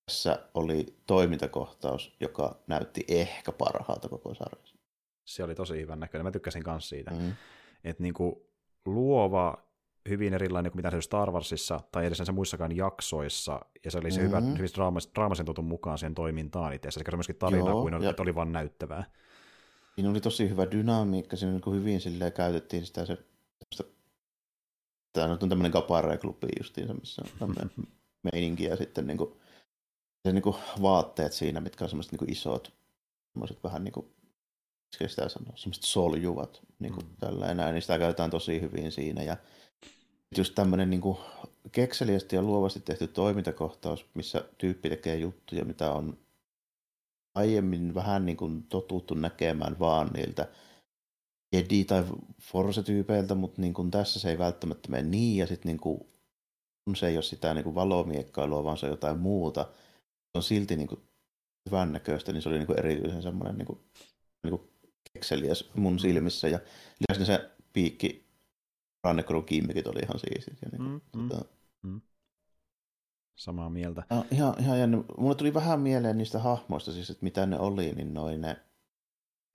[0.07, 4.76] tässä oli toimintakohtaus, joka näytti ehkä parhaalta koko sarjassa.
[5.24, 6.26] Se oli tosi hyvän näköinen.
[6.26, 7.11] Mä tykkäsin myös siitä.
[7.11, 7.33] Mm.
[7.85, 8.47] Että niinku
[8.87, 9.70] luova,
[10.09, 13.61] hyvin erilainen kuin mitä se oli Star Warsissa tai edes näissä muissakaan jaksoissa.
[13.84, 14.57] Ja se oli se hyvä, Mhm.
[14.57, 17.11] hyvin draamas, draamasen tutun mukaan siihen toimintaan itse asiassa.
[17.11, 19.05] Se myöskin tarinaa kuin oli, ja- että oli vaan näyttävää.
[19.94, 23.18] Siinä oli tosi hyvä dynamiikka, siinä niin kuin hyvin silleen käytettiin sitä se,
[25.12, 27.70] tämä on tämmöinen kapare-klubi justiinsa, missä on tämmöinen
[28.32, 29.30] meininki ja sitten niin kuin,
[30.26, 32.72] se niin kuin vaatteet siinä, mitkä on semmoiset niin kuin isot,
[33.32, 34.07] semmoiset vähän niin kuin,
[35.07, 37.16] sitä sanoo, semmoiset soljuvat, niin kuin Mm.
[37.20, 39.36] tällä näin, niin sitä käytetään tosi hyvin siinä ja
[40.39, 41.16] just tämmöinen niin
[41.72, 46.18] kekseliästi ja luovasti tehty toimintakohtaus, missä tyyppi tekee juttuja, mitä on
[47.35, 50.49] aiemmin vähän niin kuin totuttu näkemään vaan niiltä
[51.57, 52.05] Jedi- tai
[52.43, 57.07] Force-tyypeiltä, mutta niin kuin tässä se ei välttämättä mene niin, ja sitten niin kun se
[57.07, 59.62] ei ole sitä niin kuin valomiekkailua, vaan se on jotain muuta,
[60.33, 61.01] se on silti niin kuin
[61.66, 63.78] hyvän näköistä, niin se oli niin kuin erityisen semmoinen niin kuin,
[64.43, 64.70] niin kuin
[65.12, 66.59] kekseliäs mun silmissä, ja
[67.01, 68.30] lisäksi se piikki
[69.05, 70.59] rannekodun kimmikit oli ihan siistit.
[70.62, 71.28] Ja niin Mm, mm.
[71.28, 71.44] tota,
[73.34, 74.03] Samaa mieltä.
[74.11, 74.98] No, ihan, ihan jännä.
[75.18, 78.57] Mulle tuli vähän mieleen niistä hahmoista, siis, että mitä ne oli, niin noin ne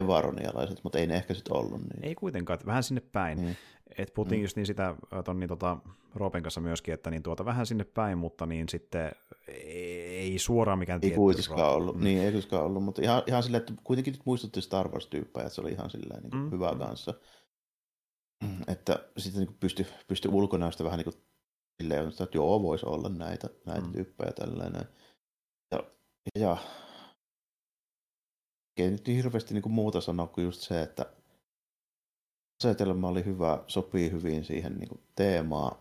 [0.08, 2.06] varonialaiset, mutta ei ne ehkä sitten ollut niin.
[2.06, 3.42] Ei kuitenkaan, vähän sinne päin.
[3.42, 3.58] Niin.
[3.98, 4.44] Et puhuttiin Mm.
[4.44, 5.78] just niin sitä ton, niin tota,
[6.16, 9.12] Roopen kanssa myöskin, että niin tuota, vähän sinne päin, mutta niin sitten
[9.48, 12.04] ei, suoraan mikään Ei tietty kuitenkaan ollut, Mm.
[12.04, 15.56] niin ei kuitenkaan ollut, mutta ihan, ihan silleen, että kuitenkin nyt muistutti Star Wars-tyyppejä, että
[15.56, 16.78] se oli ihan silleen niin Mm, mm, hyvä mm.
[16.80, 17.14] kanssa.
[18.44, 21.24] Mm, Että sitten niin pystyi pysty ulkonäöstä vähän niin kuin
[21.82, 23.88] silleen, että joo, voisi olla näitä, näitä Mm.
[23.88, 23.94] mm.
[23.94, 24.86] tyyppejä tällainen.
[25.72, 25.84] Ja,
[26.40, 26.58] ja
[28.78, 31.06] ei nyt niin hirveästi niin kuin muuta sanoa kuin just se, että
[32.64, 35.78] asetelma oli hyvä, sopii hyvin siihen niin kuin teemaan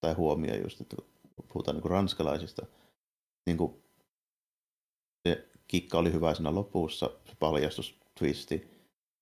[0.00, 0.96] tai huomioon just, että
[1.36, 2.66] kun puhutaan niin kuin ranskalaisista,
[3.46, 3.82] niin kuin
[5.28, 8.68] se kikka oli hyvä siinä lopussa, se paljastus, twisti,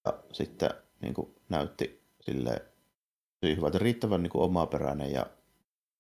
[0.05, 0.71] ja sitten
[1.01, 2.61] niin kuin näytti silleen
[3.41, 5.27] tosi hyvältä, riittävän niin kuin omaperäinen ja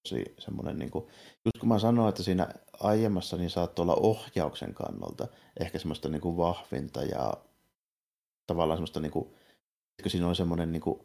[0.02, 1.04] tosi semmoinen, niin kuin,
[1.44, 2.48] just kun mä sanoin, että siinä
[2.80, 5.28] aiemmassa niin saattoi olla ohjauksen kannalta
[5.60, 7.34] ehkä semmoista niin kuin vahvinta ja
[8.46, 9.24] tavallaan semmoista, niin kuin,
[10.02, 11.00] kun siinä oli semmoinen niin kuin,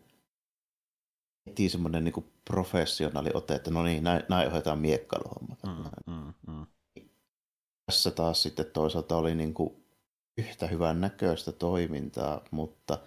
[1.48, 5.60] heti semmoinen niin kuin professionaali ote, että no niin, näin, näin ohjataan miekkailuhommat.
[5.64, 6.66] Mm, mm, mm.
[7.86, 9.86] tässä taas sitten toisaalta oli niin kuin
[10.38, 13.00] yhtä hyvän näköistä toimintaa, mutta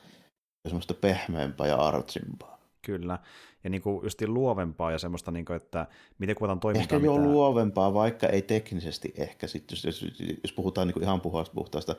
[0.69, 2.59] semmoista pehmeämpää ja artsimpaa.
[2.83, 3.19] Kyllä,
[3.65, 5.87] ja niin kuin just luovempaa ja semmoista, niin kuin, että
[6.19, 6.97] miten kuvataan toimintaa.
[6.97, 7.25] Ehkä jo mitä...
[7.25, 11.21] luovempaa, vaikka ei teknisesti ehkä sitten, jos, jos, jos puhutaan niin kuin ihan
[11.55, 11.97] puhtaasta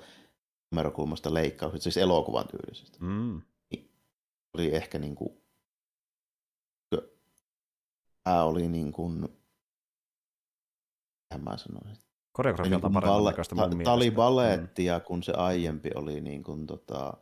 [0.71, 2.97] numerokulmasta leikkauksesta, siis elokuvan tyylisestä.
[3.01, 3.41] Mm.
[3.71, 3.91] Niin
[4.53, 5.41] oli ehkä niin kuin,
[8.23, 9.27] tämä oli niin kuin,
[11.37, 13.01] mä sanoisin, Koreografialta niin
[13.55, 15.03] paremmin Tämä oli balettia, mm.
[15.03, 17.13] kun se aiempi oli niin kuin, tota,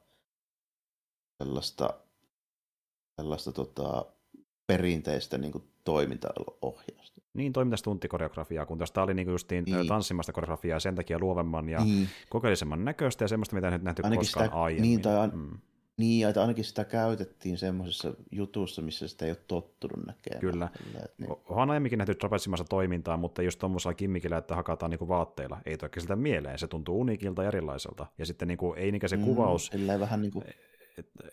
[1.38, 1.90] sellaista,
[3.22, 4.06] sellaista tota,
[4.68, 7.22] perinteistä niin kuin toimintaohjausta.
[7.34, 9.88] Niin, toimintastunttikoreografiaa, kun tämä oli niinku justiin niin.
[9.88, 12.10] tanssimasta koreografiaa sen takia luovemman ja niin.
[12.30, 14.90] kokeellisemman näköistä ja semmoista, mitä ei nyt nähty ainakin koskaan sitä, aiemmin.
[14.90, 15.58] Niin, tai mm.
[15.98, 20.42] Niin, että ainakin sitä käytettiin semmoisessa jutussa, missä sitä ei ole tottunut näkemään.
[20.42, 20.70] Kyllä.
[21.18, 21.32] Niin.
[21.50, 26.02] Onhan aiemminkin nähty trapezimassa toimintaa, mutta just tuommoisella kimmikillä, että hakataan niinku vaatteilla, ei toki
[26.02, 26.60] sitä mieleen.
[26.60, 28.06] Se tuntuu uniikilta ja erilaiselta.
[28.18, 29.72] Ja sitten niinku, ei niinkään se mm, kuvaus...
[30.00, 30.46] vähän niin kuin...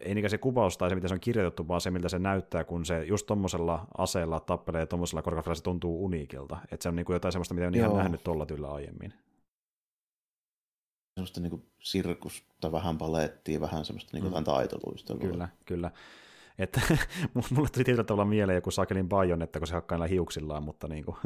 [0.00, 2.64] Ei niinkään se kuvaus tai se, mitä se on kirjoitettu, vaan se, miltä se näyttää,
[2.64, 6.58] kun se just tuommoisella aseella tappelee tuommoisella koreografialla, se tuntuu uniikilta.
[6.70, 9.14] Että se on niinku jotain semmoista, mitä on ihan nähnyt tuolla tyllä aiemmin
[11.20, 14.44] semmoista niin sirkusta, vähän palettia, vähän semmoista niin mm.
[14.44, 15.20] taitoluistelua.
[15.20, 15.90] Kyllä, kyllä.
[16.58, 16.80] Että
[17.34, 21.04] mulle tuli tietyllä tavalla mieleen joku Sakelin Bajon, että kun se hakkaa hiuksillaan, mutta niin
[21.04, 21.16] kuin,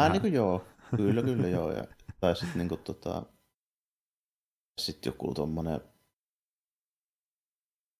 [0.00, 0.64] Äh, niin kuin joo,
[0.96, 1.72] kyllä, kyllä joo.
[1.72, 1.84] Ja,
[2.20, 3.22] tai sitten niin kuin, tota,
[4.80, 5.80] sit joku tuommoinen,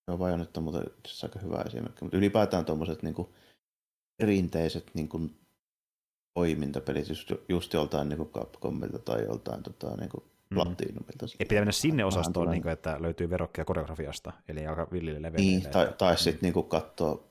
[0.09, 0.83] joo Bajon nyt on muuten
[1.23, 3.15] aika hyvä esimerkki, mutta ylipäätään tuommoiset niin
[4.17, 5.41] perinteiset niin kuin,
[6.35, 11.27] toimintapelit, just, just joltain niin kuin Capcomilta tai joltain tota, niin kuin, Platinumilta.
[11.39, 15.45] Ei pitää mennä sinne osastoon, niin kuin, että löytyy verokkia koreografiasta, eli aika villille levelle.
[15.45, 17.25] Niin, tai, tai sitten niin katsoa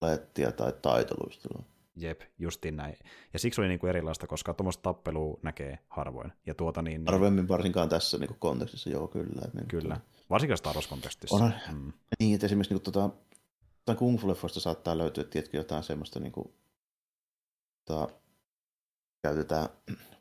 [0.00, 1.64] palettia tai taitoluistelua.
[1.96, 2.96] Jep, justiin näin.
[3.32, 6.32] Ja siksi oli niin kuin erilaista, koska tuommoista tappelua näkee harvoin.
[6.46, 7.12] Ja tuota niin, niin...
[7.12, 9.42] Harvemmin varsinkaan tässä niin kuin kontekstissa, joo kyllä.
[9.54, 10.00] Niin, kyllä,
[10.30, 11.36] varsinkaan Star Wars-kontekstissa.
[11.36, 11.92] On, mm.
[12.18, 16.54] Niin, että esimerkiksi niin kuin, tuota, Kung fu saattaa löytyä tietenkin jotain semmoista, niin kuin,
[17.86, 18.14] tuota,
[19.22, 19.68] käytetään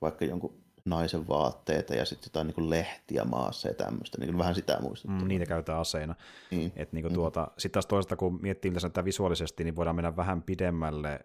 [0.02, 4.18] vaikka jonkun naisen vaatteita ja sitten jotain niin lehtiä maassa ja tämmöistä.
[4.18, 5.20] Niin vähän sitä muistuttaa.
[5.20, 6.16] Mm, niitä käytetään aseina.
[6.52, 6.72] Niin.
[6.76, 7.14] Et niin mm.
[7.14, 11.20] tuota, sitten taas toisaalta, kun miettii sanotaan visuaalisesti, niin voidaan mennä vähän pidemmälle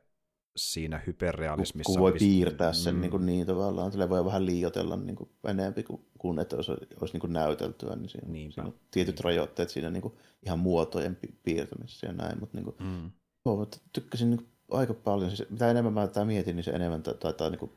[0.57, 1.93] siinä hyperrealismissa.
[1.93, 3.01] Kun voi piirtää sen mm.
[3.01, 6.73] niin, kuin niin tavallaan, sille voi vähän liioitella niin kuin enemmän kuin, kuin että olisi,
[6.73, 10.15] olisi niin kuin näyteltyä, niin siinä, siinä on tietyt rajoitteet siinä niin kuin
[10.47, 13.11] ihan muotojen piirtämisessä ja näin, mutta niin kuin, mm.
[13.47, 17.51] joo, tykkäsin niin aika paljon, siis mitä enemmän mä tätä mietin, niin se enemmän taitaa
[17.51, 17.73] niin kuin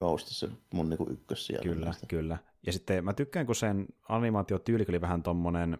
[0.00, 1.68] nousta se mun niinku ykkössijalle.
[1.68, 2.06] Kyllä, näistä.
[2.06, 2.38] kyllä.
[2.66, 5.78] Ja sitten mä tykkään, kun sen animaatiotyyli oli vähän tommonen,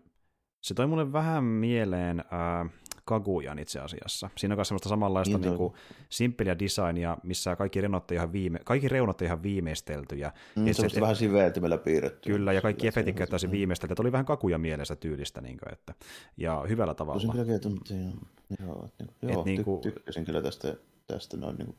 [0.63, 2.71] se toi mulle vähän mieleen äh,
[3.05, 4.31] Kagujan itse asiassa.
[4.37, 5.77] Siinä on myös semmoista samanlaista niin, niinku,
[6.09, 10.17] simppeliä designia, missä kaikki reunat on ihan, viime, kaikki reunat on ihan viimeistelty.
[10.17, 12.33] Ja, mm, ja se, et, vähän siveeltimellä piirretty.
[12.33, 13.53] Kyllä, ja kaikki efektit täysin mm.
[13.53, 13.93] viimeistelty.
[13.93, 15.95] Että oli vähän Kaguja mielessä tyylistä, niin kuin, että,
[16.37, 17.21] ja hyvällä tavalla.
[17.21, 18.13] Tosin kyllä tuntuu, joo.
[18.67, 20.75] Joo, et, niin, joo, et, niin kuin, tykkäsin kyllä tästä,
[21.07, 21.77] tästä noin niin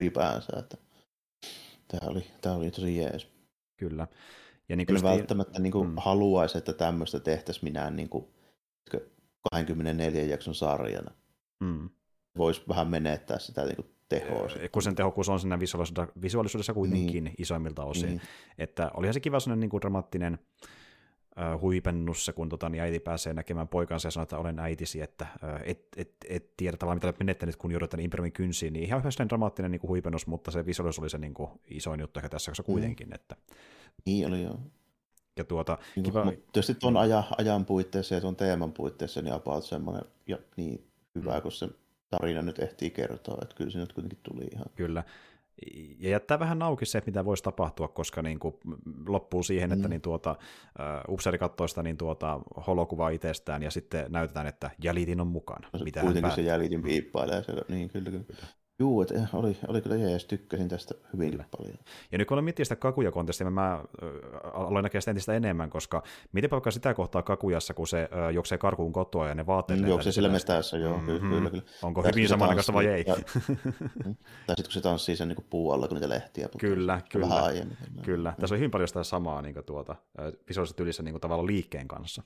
[0.00, 0.76] ylipäänsä, että
[1.92, 3.28] Tämä oli, tämä oli tosi jees.
[3.76, 4.06] Kyllä.
[4.68, 5.94] Ja niin Kyllä välttämättä niin kuin mm.
[5.96, 8.24] haluaisi, että tämmöistä tehtäisiin minä niin kuin
[9.50, 11.10] 24 jakson sarjana.
[11.60, 11.90] Mm.
[12.38, 14.48] Voisi vähän menettää sitä niin kuin tehoa.
[14.72, 17.34] Kun sen tehokkuus on siinä visuaalisuudessa, visuaalisuudessa kuitenkin niin.
[17.38, 18.08] isoimmilta osin.
[18.08, 18.20] Niin.
[18.58, 20.38] Että olihan se kiva sellainen niin kuin dramaattinen
[21.38, 25.26] äh, huipennussa, kun tota, niin äiti pääsee näkemään poikansa ja sanoo, että olen äitisi, että
[25.44, 28.84] äh, et, et, et tiedä tavallaan, mitä olet menettänyt, kun joudut tänne Imperiumin kynsiin, niin
[28.84, 32.18] ihan hyvä dramaattinen niin kuin huipennus, mutta se visuaalisuus oli se niin kuin, isoin juttu
[32.18, 33.08] ehkä tässä koska kuitenkin.
[33.08, 33.14] Mm.
[33.14, 33.36] Että...
[34.06, 34.58] Niin oli joo.
[35.36, 36.24] Ja tuota, niin, kiva...
[36.24, 40.86] Mutta tietysti tuon ajan, ajan puitteissa ja tuon teeman puitteissa niin about semmoinen ja niin
[41.14, 41.42] hyvä, mm.
[41.42, 41.68] kun se
[42.10, 44.66] tarina nyt ehtii kertoa, että kyllä se nyt kuitenkin tuli ihan.
[44.74, 45.04] Kyllä,
[45.98, 48.54] ja jättää vähän auki se, mitä voisi tapahtua, koska niin kuin
[49.08, 49.74] loppuu siihen, mm.
[49.74, 50.30] että niin tuota,
[51.08, 55.68] uh, upseeri katsoo sitä niin tuota, holokuvaa itsestään ja sitten näytetään, että jäljitin on mukana.
[55.72, 57.42] No, mitä kuitenkin se jäljitin piippailee.
[57.42, 58.24] Se, niin kyllä, kyllä.
[58.82, 61.44] Juu, että eh, oli, oli kyllä jees, tykkäsin tästä hyvin kyllä.
[61.56, 61.78] paljon.
[62.12, 63.80] Ja nyt kun olen miettinyt sitä kakuja-kontestia, mä äh,
[64.52, 66.02] aloin näkeä sitä entistä enemmän, koska
[66.32, 69.80] miten vaikka sitä kohtaa kakujassa, kun se äh, juoksee karkuun kotoa ja ne vaatteet...
[69.80, 71.06] Mm, juoksee sillä mestässä, joo, mm-hmm.
[71.06, 71.62] kyllä, kyllä, kyllä.
[71.82, 73.04] Onko hyvin samanaikaista vai ei?
[73.06, 73.14] Ja,
[74.04, 74.16] mm.
[74.46, 76.74] tai sitten kun se tanssii sen niin puu alla, kun niitä lehtiä putoaa.
[76.74, 77.28] Kyllä, kyllä.
[77.28, 77.76] Vähän aiemmin.
[78.02, 78.36] Kyllä, mm.
[78.40, 79.96] tässä on hyvin paljon sitä samaa niin tuota,
[80.48, 82.22] visuaalisessa tyylissä niin tavallaan liikkeen kanssa.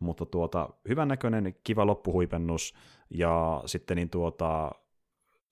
[0.00, 2.74] Mutta tuota, hyvän näköinen, kiva loppuhuipennus,
[3.10, 4.70] ja sitten niin tuota,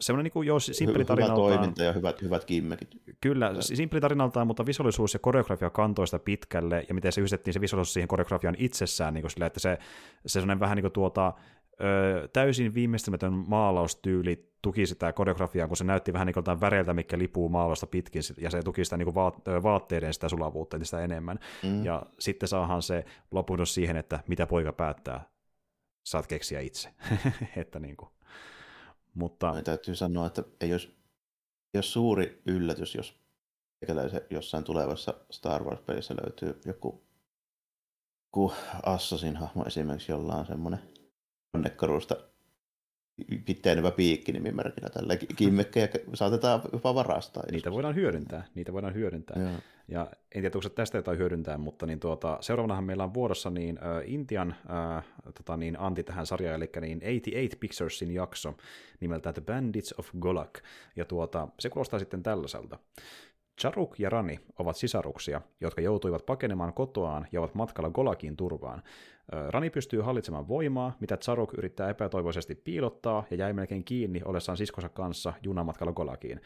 [0.01, 1.47] semmoinen niin joo, simppeli tarinaltaan.
[1.49, 2.89] Hyvä toiminta ja hyvät, hyvät kimmekit.
[3.21, 7.61] Kyllä, simppeli tarinaltaan, mutta visuaalisuus ja koreografia kantoi sitä pitkälle, ja miten se yhdistettiin se
[7.61, 9.79] visuaalisuus siihen koreografian itsessään, niin kuin sillä, että se,
[10.27, 11.33] se semmoinen vähän niin kuin tuota,
[11.81, 17.19] ö, täysin viimeistelmätön maalaustyyli tuki sitä koreografiaa, kun se näytti vähän niin kuin väreiltä, mikä
[17.19, 19.15] lipuu maalasta pitkin, ja se tuki sitä niin kuin
[19.63, 21.39] vaatteiden sitä sulavuutta sitä enemmän.
[21.63, 21.85] Mm.
[21.85, 25.29] Ja sitten saahan se loputus siihen, että mitä poika päättää,
[26.05, 26.89] saat keksiä itse.
[27.57, 28.14] että niin kuin.
[29.15, 29.53] Mutta...
[29.53, 30.89] No, täytyy sanoa, että ei olisi,
[31.75, 33.25] ei olisi suuri yllätys, jos
[34.31, 37.05] jossain tulevassa Star Wars-pelissä löytyy joku,
[38.27, 38.53] joku
[38.83, 40.81] Assassin hahmo esimerkiksi, jolla on semmoinen
[41.55, 42.17] onnekkaruusta
[43.45, 47.43] piteenevä piikki nimimerkillä tällä kimmekkejä saatetaan jopa varastaa.
[47.53, 49.43] Niitä voidaan hyödyntää, niitä voidaan hyödyntää.
[49.43, 49.53] Joo.
[49.89, 53.79] Ja en tiedä, onko tästä jotain hyödyntää, mutta niin tuota, seuraavanahan meillä on vuorossa niin,
[53.79, 58.55] uh, Intian uh, tota, niin, anti tähän sarjaan, eli niin 88 Picturesin jakso
[59.01, 60.59] nimeltään The Bandits of Golak.
[60.97, 62.79] Ja tuota, se kuulostaa sitten tällaiselta.
[63.61, 68.83] Charuk ja Rani ovat sisaruksia, jotka joutuivat pakenemaan kotoaan ja ovat matkalla Golakin turvaan.
[69.51, 74.89] Rani pystyy hallitsemaan voimaa, mitä Charuk yrittää epätoivoisesti piilottaa ja jäi melkein kiinni ollessaan siskonsa
[74.89, 76.41] kanssa junamatkalla Golakiin.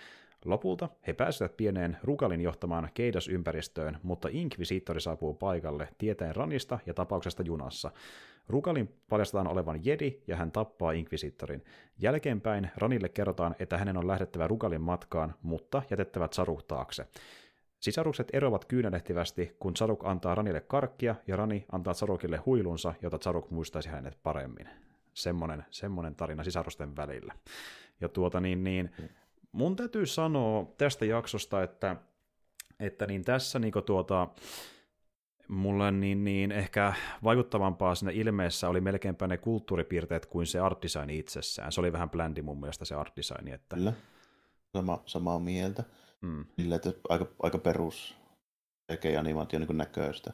[0.45, 7.43] Lopulta he pääsevät pieneen Rukalin johtamaan Keidas-ympäristöön, mutta Inkvisiittori saapuu paikalle tietäen Ranista ja tapauksesta
[7.43, 7.91] junassa.
[8.49, 11.65] Rukalin paljastetaan olevan Jedi ja hän tappaa Inkvisiittorin.
[11.99, 17.07] Jälkeenpäin Ranille kerrotaan, että hänen on lähdettävä Rukalin matkaan, mutta jätettävät Saruk taakse.
[17.81, 23.51] Sisarukset eroavat kyynelehtivästi, kun Saruk antaa Ranille karkkia ja Rani antaa Sarukille huilunsa, jota Saruk
[23.51, 24.69] muistaisi hänet paremmin.
[25.15, 27.35] Semmonen, semmonen tarina sisarusten välillä.
[28.01, 28.91] Ja tuota niin, niin
[29.53, 31.97] mun täytyy sanoa tästä jaksosta, että,
[32.81, 34.29] että niin tässä niin tuota,
[35.49, 36.93] mulle niin, niin ehkä
[37.25, 41.73] vaikuttavampaa siinä ilmeessä oli melkeinpä ne kulttuuripiirteet kuin se art design itsessään.
[41.73, 43.49] Se oli vähän bländi mun mielestä se art design.
[43.49, 43.77] Että...
[43.77, 43.93] Kyllä,
[44.73, 45.85] Sama, samaa mieltä.
[46.21, 46.45] Mm.
[46.59, 48.17] Sillä, että aika, aika perus
[49.19, 50.33] animaatio niin näköistä.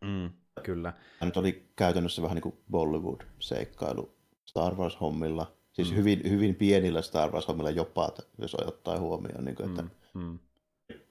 [0.00, 0.30] Mm,
[0.62, 0.92] kyllä.
[1.20, 4.14] Ja nyt oli käytännössä vähän niin kuin Bollywood-seikkailu
[4.44, 5.52] Star Wars-hommilla.
[5.72, 5.96] Siis mm.
[5.96, 9.44] hyvin, hyvin pienillä Star Wars-hommilla jopa, jos ottaa huomioon.
[9.44, 10.20] Niin kuin, että mm.
[10.20, 10.38] Mm.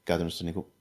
[0.06, 0.74] Käytännössä niin kuin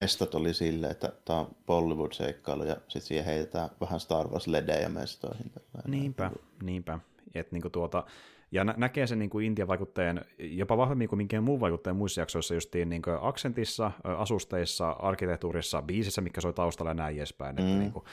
[0.00, 5.52] mestat oli silleen, että tämä on Bollywood-seikkailu ja sitten siihen heitetään vähän Star Wars-ledejä mestoihin.
[5.86, 6.30] Niinpä,
[6.62, 6.98] niinpä.
[7.34, 8.04] Et niinku tuota,
[8.52, 12.20] ja nä- näkee sen niin kuin Intian vaikutteen jopa vahvemmin kuin minkään muun vaikutteen muissa
[12.20, 17.56] jaksoissa, justiin niin kuin aksentissa, asusteissa, arkkitehtuurissa, biisissä, mikä soi taustalla ja näin edespäin.
[17.56, 17.62] Mm.
[17.62, 18.04] Että niin kuin,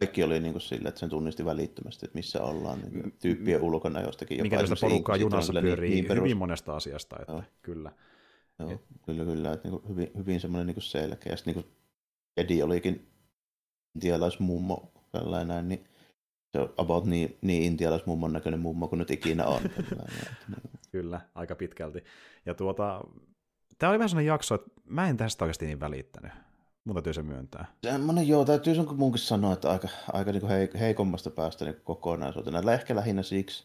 [0.00, 4.00] Kaikki oli niin kuin sille, että sen tunnisti välittömästi, että missä ollaan niin tyyppien ulkona
[4.00, 4.42] jostakin.
[4.42, 7.42] Mikä tästä porukkaa junassa pyörii niin, niin hyvin monesta asiasta, että Joo.
[7.62, 7.92] kyllä.
[8.60, 8.80] Joo, Et...
[9.06, 9.52] kyllä, kyllä.
[9.52, 11.36] Että niin kuin hyvin, hyvin semmoinen niin kuin selkeä.
[11.36, 11.74] Sitten niin kuin
[12.36, 13.08] Eddie olikin
[13.94, 15.84] intialaismummo tällainen, niin
[16.52, 19.60] se on about niin, niin intialaismummon näköinen mummo kuin nyt ikinä on.
[20.92, 22.04] kyllä, aika pitkälti.
[22.46, 23.04] Ja tuota,
[23.78, 26.32] tämä oli vähän sellainen jakso, että mä en tästä oikeasti niin välittänyt.
[26.84, 27.66] Mun täytyy se myöntää.
[27.82, 32.72] Semmoinen joo, täytyy sun munkin sanoa, että aika, aika niin heik- heikommasta päästä niin kokonaisuutena.
[32.72, 33.64] Ehkä lähinnä siksi,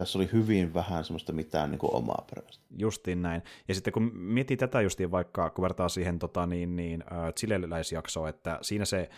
[0.00, 2.64] tässä oli hyvin vähän semmoista mitään niin kuin omaa perästä.
[2.78, 3.42] Justiin näin.
[3.68, 8.58] Ja sitten kun miettii tätä justiin vaikka, kun vertaa siihen tota, niin, niin, äh, että
[8.62, 9.10] siinä se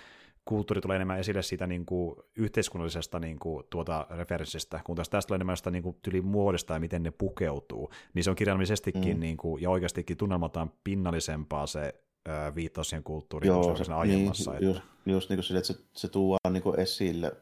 [0.45, 5.29] kulttuuri tulee enemmän esille siitä niin kuin, yhteiskunnallisesta niin kuin, tuota, referenssistä, kun taas tästä
[5.29, 9.17] tulee enemmän sitä niin kuin, tyli muodosta ja miten ne pukeutuu, niin se on kirjallisestikin
[9.17, 9.21] mm.
[9.21, 11.95] niin kuin, ja oikeastikin tunnelmataan pinnallisempaa se
[12.27, 14.51] ää, viittaus siihen kulttuuriin, Joo, se aiemmassa.
[14.51, 14.67] Niin, että...
[14.67, 17.33] Just, just niin kuin sille, että se, se tuodaan niin kuin esille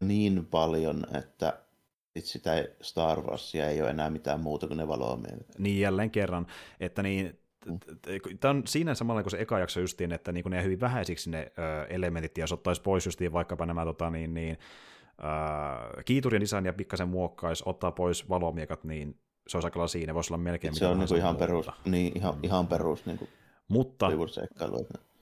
[0.00, 1.65] niin paljon, että
[2.24, 5.18] sitä Star Warsia ei ole enää mitään muuta kuin ne valoa
[5.58, 6.46] Niin jälleen kerran,
[6.80, 7.38] että niin,
[8.40, 11.52] Tämä on siinä samalla kuin se eka jakso justiin, että niin ne hyvin vähäisiksi ne
[11.88, 14.58] elementit, ja jos ottaisi pois justiin vaikkapa nämä tota, niin, niin,
[16.40, 20.74] design ja pikkasen muokkaisi, ottaa pois valomiekat, niin se olisi aika siinä, voisi olla melkein
[20.74, 22.44] Se on niin ihan perus, niin, ihan, mm.
[22.44, 23.30] ihan perus niin kuin
[23.68, 24.08] mutta,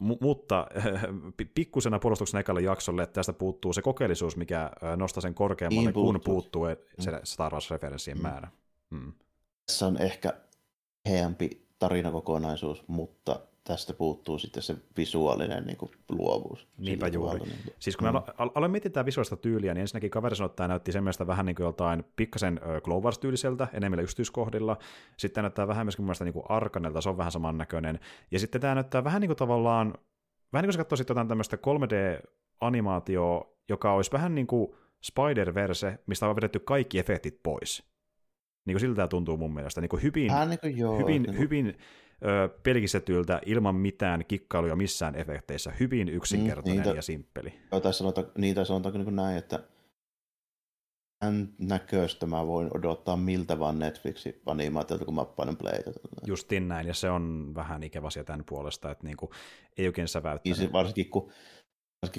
[0.00, 0.66] mu- mutta
[1.54, 6.20] pikkusena puolustuksen ekalle jaksolle että tästä puuttuu se kokeellisuus, mikä nostaa sen korkeammalle, niin kun
[6.24, 6.64] puuttuu
[6.98, 7.18] se mm.
[7.24, 8.22] Star Wars-referenssien mm.
[8.22, 8.48] määrä.
[8.90, 9.12] Mm.
[9.66, 10.32] Tässä on ehkä
[11.08, 16.68] heämpi tarinakokonaisuus, mutta tästä puuttuu sitten se visuaalinen niin kuin, luovuus.
[16.78, 17.38] Niinpä juuri.
[17.38, 17.74] niin kuin.
[17.78, 18.12] Siis kun mm.
[18.12, 18.22] mä
[18.54, 21.56] aloin miettiä tätä visuaalista tyyliä, niin ensinnäkin kaveri sanoi, että tämä näytti semmoista vähän niin
[21.56, 24.76] kuin joltain pikkasen Clone tyyliseltä enemmillä yksityiskohdilla.
[25.16, 28.00] Sitten tämä näyttää vähän myöskin mun mielestä niin kuin Arkanelta, se on vähän samannäköinen.
[28.30, 29.94] Ja sitten tämä näyttää vähän niin kuin tavallaan,
[30.52, 34.74] vähän niin kuin se katsoisit jotain tämmöistä 3D-animaatioa, joka olisi vähän niin kuin
[35.06, 37.82] Spider-Verse, mistä on vedetty kaikki efektit pois.
[38.66, 39.80] Niin kuin siltä tämä tuntuu mun mielestä.
[39.80, 41.38] Niin kuin hyvin, niin kuin joo, hyvin, niin kuin...
[41.38, 41.78] hyvin
[42.62, 45.72] pelkistetyltä ilman mitään kikkailuja missään efekteissä.
[45.80, 47.54] Hyvin yksinkertainen mm, niitä, ja simppeli.
[47.72, 49.60] Joo, tai sanotaan, niitä sanotaanko niin kuin näin, että
[51.18, 55.90] tämän näköistä mä voin odottaa miltä vaan Netflixin animaatiolta, kun mä panen playtä.
[56.26, 59.30] Justin näin, ja se on vähän ikävä asia tämän puolesta, että niin kuin,
[59.76, 60.58] ei oikein säväyttänyt.
[60.58, 61.30] Niin varsinkin kun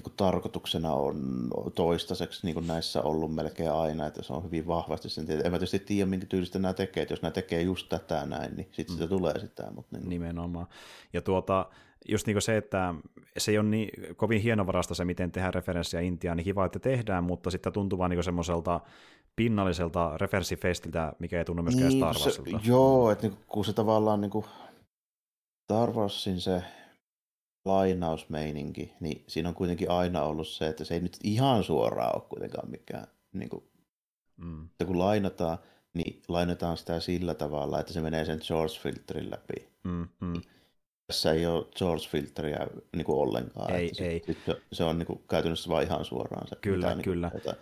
[0.04, 5.10] kun tarkoituksena on toistaiseksi niin kuin näissä ollut melkein aina, että se on hyvin vahvasti
[5.10, 5.46] sen tietää.
[5.46, 8.56] En mä tietysti tiedä, minkä tyylistä nämä tekee, että jos nämä tekee just tätä näin,
[8.56, 8.98] niin sitten mm.
[8.98, 9.72] sitä tulee sitä.
[9.76, 10.68] Mutta niin Nimenomaan.
[11.14, 11.66] Ja tuota,
[12.10, 12.96] just niin se, että
[13.38, 17.24] se ei ole niin kovin hienovarasta se, miten tehdään referenssiä Intiaan, niin kiva, että tehdään,
[17.24, 18.82] mutta sitten tuntuu vaan niin semmoiselta
[19.36, 22.60] pinnalliselta referenssifestiltä, mikä ei tunnu myöskään niin, Star Warsilta.
[22.60, 24.46] Se, joo, että niin, kun se tavallaan niin kuin
[25.64, 26.64] Star Warsin se
[27.66, 32.24] lainausmeininki, niin siinä on kuitenkin aina ollut se, että se ei nyt ihan suoraan ole
[32.30, 33.63] kuitenkaan mikään, niin kuin,
[34.38, 34.66] mm.
[34.66, 35.57] että kun lainataan,
[35.93, 39.68] niin lainataan sitä sillä tavalla, että se menee sen George-filterin läpi.
[39.84, 40.41] Mm, mm.
[41.07, 43.74] Tässä ei ole George-filteriä niin kuin ollenkaan.
[43.74, 44.24] Ei, että ei.
[44.45, 46.55] Se, se on niin kuin, käytännössä vain ihan suoraan se.
[46.55, 47.32] Kyllä, mitä, kyllä.
[47.34, 47.55] Niin kuin,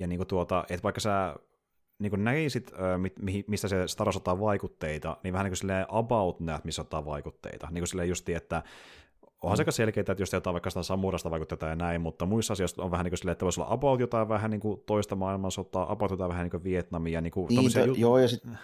[0.00, 1.36] ja niin kuin tuota, että vaikka sä
[2.04, 2.72] niin kuin näkisit,
[3.46, 7.04] mistä se Star Wars ottaa vaikutteita, niin vähän niin kuin silleen about näet, missä ottaa
[7.04, 7.68] vaikutteita.
[7.70, 8.62] Niin kuin silleen justi, että
[9.42, 9.64] onhan mm.
[9.64, 12.90] se selkeää, että jos jotain vaikka sitä samurasta vaikutteita ja näin, mutta muissa asioissa on
[12.90, 16.10] vähän niin kuin silleen, että voisi olla about jotain vähän niin kuin toista maailmansotaa, about
[16.10, 17.20] jotain vähän niin kuin Vietnamia.
[17.20, 18.58] Niin, kuin niin jut- joo, ja sitten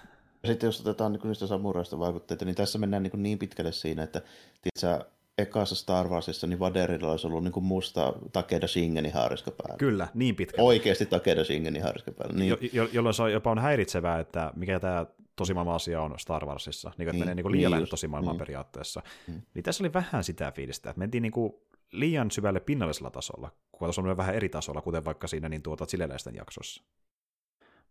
[0.45, 4.23] sit jos otetaan niin niistä samuraista vaikutteita, niin tässä mennään niin, niin pitkälle siinä, että
[4.63, 5.11] tiedätkö,
[5.41, 9.77] ekassa Star Warsissa, niin Vaderilla olisi ollut niin kuin musta Takeda Shingenin haariska päällä.
[9.79, 10.63] Kyllä, niin pitkä.
[10.63, 12.39] Oikeasti Takeda Shingenin haariska päällä.
[12.39, 12.49] Niin.
[12.49, 16.47] Jo, jo, jolloin se on jopa on häiritsevää, että mikä tämä tosimaailman asia on Star
[16.47, 16.93] Warsissa.
[16.99, 18.39] Niin, että niin, menee niin kuin liian niin tosimaailmaan niin.
[18.39, 19.03] periaatteessa.
[19.27, 19.43] Mm.
[19.55, 21.53] Niin tässä oli vähän sitä fiilistä, että mentiin niin kuin
[21.93, 25.87] liian syvälle pinnallisella tasolla, kun tässä on vähän eri tasolla, kuten vaikka siinä niin tuota
[25.87, 26.83] Sileläisten jaksossa.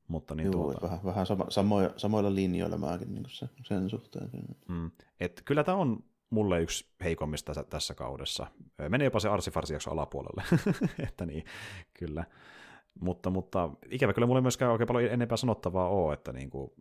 [0.08, 0.82] Mutta niin Joo, tuota...
[0.82, 4.30] vähän, vähän sama, samoilla, samoilla linjoilla mäkin niin sen, sen suhteen.
[4.68, 4.92] Mm.
[5.20, 8.48] Et kyllä tämä on mulle yksi heikommista tässä kaudessa.
[8.90, 10.44] Menee jopa se arsifarsiaksi alapuolelle,
[11.08, 11.46] että niin,
[11.94, 12.26] kyllä.
[13.00, 16.72] Mutta, mutta ikävä kyllä mulle myöskään oikein paljon enempää sanottavaa ole, että niin kuin,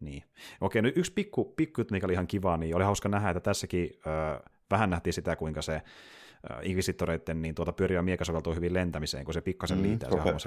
[0.00, 0.22] niin.
[0.60, 3.90] Okei, nyt yksi pikku, pikku mikä oli ihan kiva, niin oli hauska nähdä, että tässäkin
[4.06, 5.82] ö, vähän nähtiin sitä, kuinka se
[6.62, 10.10] Inquisitoreiden niin tuota pyöriä miekka soveltuu hyvin lentämiseen, kun se pikkasen mm, liitää.
[10.10, 10.38] Prope-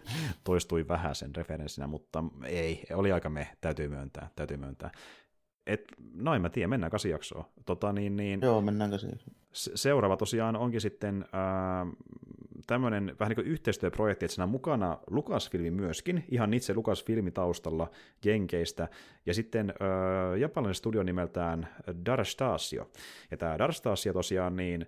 [0.44, 4.90] Toistui vähän sen referenssinä, mutta ei, oli aika me, täytyy myöntää, täytyy myöntää
[5.66, 7.44] et, no en mä tiedä, mennään kasi jaksoon.
[7.66, 9.08] Tota, niin, niin, Joo, mennään kasi
[9.52, 11.96] Seuraava tosiaan onkin sitten äh,
[12.66, 17.90] tämmöinen vähän niin kuin yhteistyöprojekti, että siinä on mukana Lucasfilmi myöskin, ihan itse Lucasfilmi taustalla
[18.24, 18.88] Jenkeistä,
[19.26, 21.68] ja sitten äh, japanilainen studio nimeltään
[22.06, 22.90] Darstasio.
[23.30, 24.86] Ja tämä Darstasio tosiaan niin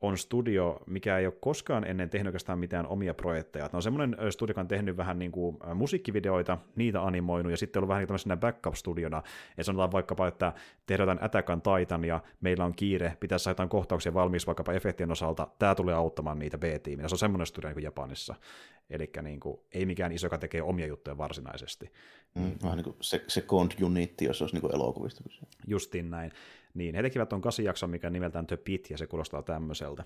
[0.00, 3.64] on studio, mikä ei ole koskaan ennen tehnyt oikeastaan mitään omia projekteja.
[3.64, 7.80] Ne on semmoinen studio, joka on tehnyt vähän niin kuin musiikkivideoita, niitä animoinut, ja sitten
[7.80, 9.22] ollut vähän niin kuin backup-studiona.
[9.56, 10.52] Ja sanotaan vaikkapa, että
[10.86, 15.48] tehdään Attack Titan, ja meillä on kiire, pitäisi saada jotain kohtauksia valmiiksi vaikkapa efektien osalta,
[15.58, 17.08] tämä tulee auttamaan niitä B-tiimiä.
[17.08, 18.34] Se on semmoinen studio niin kuin Japanissa.
[18.90, 21.92] Eli niin kuin, ei mikään iso, joka tekee omia juttuja varsinaisesti.
[22.34, 25.40] Mm, vähän niin kuin se, second unit, jos olisi niin kuin elokuvista kyse.
[25.66, 26.32] Justiin näin.
[26.74, 30.04] Niin, he tekivät on kasijakson, mikä nimeltään The Pit, ja se kuulostaa tämmöiseltä.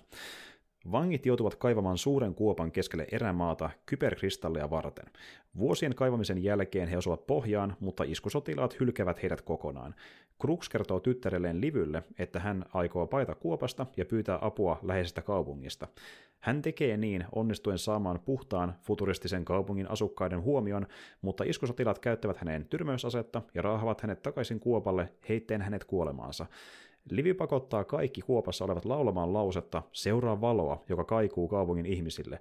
[0.91, 5.05] Vangit joutuvat kaivamaan suuren kuopan keskelle erämaata kyberkristalleja varten.
[5.57, 9.95] Vuosien kaivamisen jälkeen he osuvat pohjaan, mutta iskusotilaat hylkevät heidät kokonaan.
[10.41, 15.87] Crux kertoo tyttärelleen Livylle, että hän aikoo paita kuopasta ja pyytää apua läheisestä kaupungista.
[16.39, 20.87] Hän tekee niin onnistuen saamaan puhtaan futuristisen kaupungin asukkaiden huomion,
[21.21, 26.45] mutta iskusotilaat käyttävät hänen tyrmäysasetta ja raahavat hänet takaisin kuopalle heitteen hänet kuolemaansa.
[27.09, 32.39] Livi pakottaa kaikki kuopassa olevat laulamaan lausetta Seuraa valoa, joka kaikuu kaupungin ihmisille.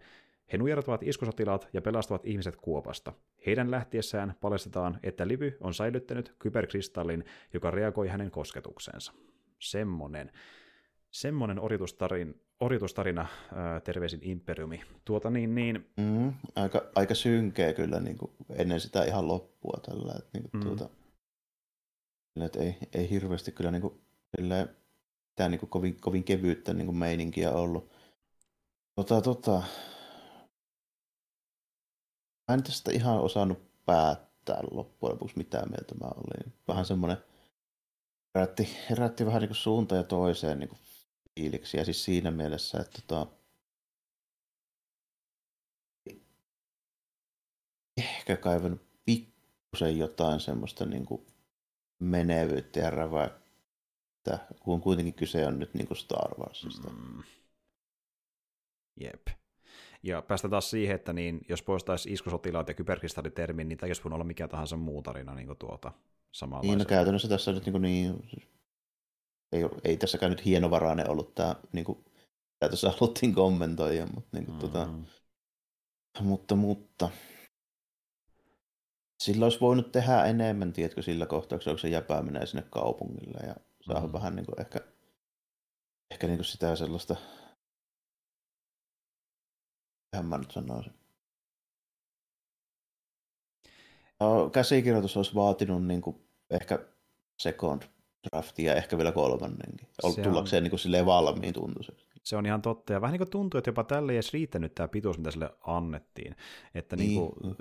[0.52, 3.12] He nujertavat iskusotilaat ja pelastavat ihmiset kuopasta.
[3.46, 9.12] Heidän lähtiessään paljastetaan, että Livy on säilyttänyt kyberkristallin, joka reagoi hänen kosketukseensa.
[9.58, 10.32] Semmonen,
[11.10, 14.82] semmonen oritustarin, oritustarina, ää, terveisin Imperiumi.
[15.04, 15.86] Tuota niin, niin...
[15.96, 20.12] Mm, aika, aika synkeä kyllä niin kuin ennen sitä ihan loppua tällä.
[20.18, 20.68] Että, niin kuin, mm.
[20.68, 20.88] tuota,
[22.44, 24.00] että ei, ei hirveästi kyllä niin kuin,
[25.34, 27.90] tämä niin kuin kovin, kovin kevyyttä niin kuin meininkiä ollut.
[28.94, 29.62] Tota, tota,
[32.48, 36.52] mä en tästä ihan osannut päättää loppujen lopuksi mitä mieltä mä olin.
[36.68, 37.16] Vähän semmoinen
[38.34, 40.80] herätti, herätti vähän niin kuin suuntaan ja toiseen niin kuin
[41.34, 43.26] fiiliksiä siis siinä mielessä, että tota,
[47.96, 51.26] ehkä kaivannut pikkusen jotain semmoista niin kuin
[51.98, 56.90] menevyyttä ja räväyttä, kun kuitenkin kyse on nyt niin kuin Star Warsista.
[56.90, 57.22] Mm.
[59.00, 59.43] Jep.
[60.04, 64.14] Ja päästä taas siihen, että niin, jos poistaisi iskusotilaat ja kyberkristallitermin, niin tämä olisi voinut
[64.16, 65.92] olla mikä tahansa muu tarina niin kuin tuota,
[66.32, 66.70] samanlaista.
[66.70, 68.22] Niin, no käytännössä tässä nyt niin, niin
[69.52, 72.04] ei, ei tässäkään nyt hienovarainen ollut tämä, niin kuin,
[72.58, 75.04] tämä tässä haluttiin kommentoida, mutta, niin kuin, tuota, mm-hmm.
[76.12, 77.10] tota, mutta, mutta
[79.22, 83.54] sillä olisi voinut tehdä enemmän, tiedätkö, sillä kohtauksella, kun se jäpää menee sinne kaupungille ja
[83.80, 84.12] saa mm-hmm.
[84.12, 84.80] vähän niin kuin ehkä,
[86.10, 87.16] ehkä niin kuin sitä sellaista,
[90.14, 90.92] ihan mä nyt sanoisin.
[94.20, 96.16] No, käsikirjoitus olisi vaatinut niin kuin
[96.50, 96.78] ehkä
[97.38, 97.82] second
[98.30, 99.88] draftia ehkä vielä kolmannenkin.
[100.12, 102.06] Se Tullakseen niin kuin silleen valmiin tuntuiseksi.
[102.22, 104.74] Se on ihan totta, ja vähän niin kuin tuntuu, että jopa tälle ei edes riittänyt
[104.74, 106.36] tämä pituus, mitä sille annettiin.
[106.74, 107.08] Että niin.
[107.08, 107.56] Niin kuin,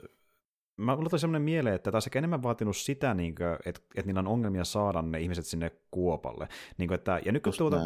[0.77, 4.19] mä mulla tuli sellainen mieleen, että ehkä enemmän vaatinut sitä, niin kuin, että, että niillä
[4.19, 6.47] on ongelmia saada ne ihmiset sinne kuopalle.
[6.77, 7.77] Niin kuin, että, ja nyt kun tuota,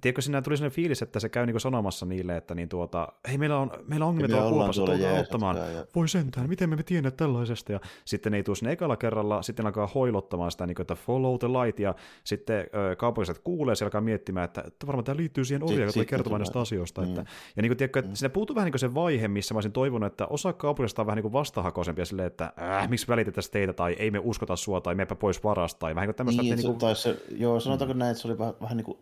[0.00, 3.08] tiedätkö, siinä tuli sellainen fiilis, että se käy niin kuin sanomassa niille, että niin tuota,
[3.28, 5.56] hei, meillä on, meillä on ongelmia tuolla kuopassa, tulkaa auttamaan.
[5.56, 5.86] Ja...
[5.94, 7.72] Voi sentään, miten me me tiedä tällaisesta.
[7.72, 10.94] Ja sitten ne ei tule sinne ekalla kerralla, sitten alkaa hoilottamaan sitä, niin kuin, että
[10.94, 12.66] follow the light, ja sitten
[12.98, 16.40] kaupalliset kuulee, se alkaa miettimään, että, että varmaan tämä liittyy siihen orjaan, joka tulee kertomaan
[16.40, 17.00] näistä asioista.
[17.00, 17.08] Mm.
[17.08, 17.20] Että,
[17.56, 18.14] ja niin kuin, tiedätkö, että mm.
[18.14, 21.06] sinne puuttuu vähän niin kuin se vaihe, missä mä olisin toivonut, että osa kaupallisista on
[21.06, 24.80] vähän niin kuin vastahakoisempia silleen, että äh, miksi välitetään teitä, tai ei me uskota sua,
[24.80, 26.42] tai meepä pois varasta, tai vähän kuin tämmöistä.
[26.42, 26.96] Niin, että niin kuin...
[26.96, 27.98] se, joo, sanotaanko mm.
[27.98, 28.98] näin, että se oli vähän, vähän niin kuin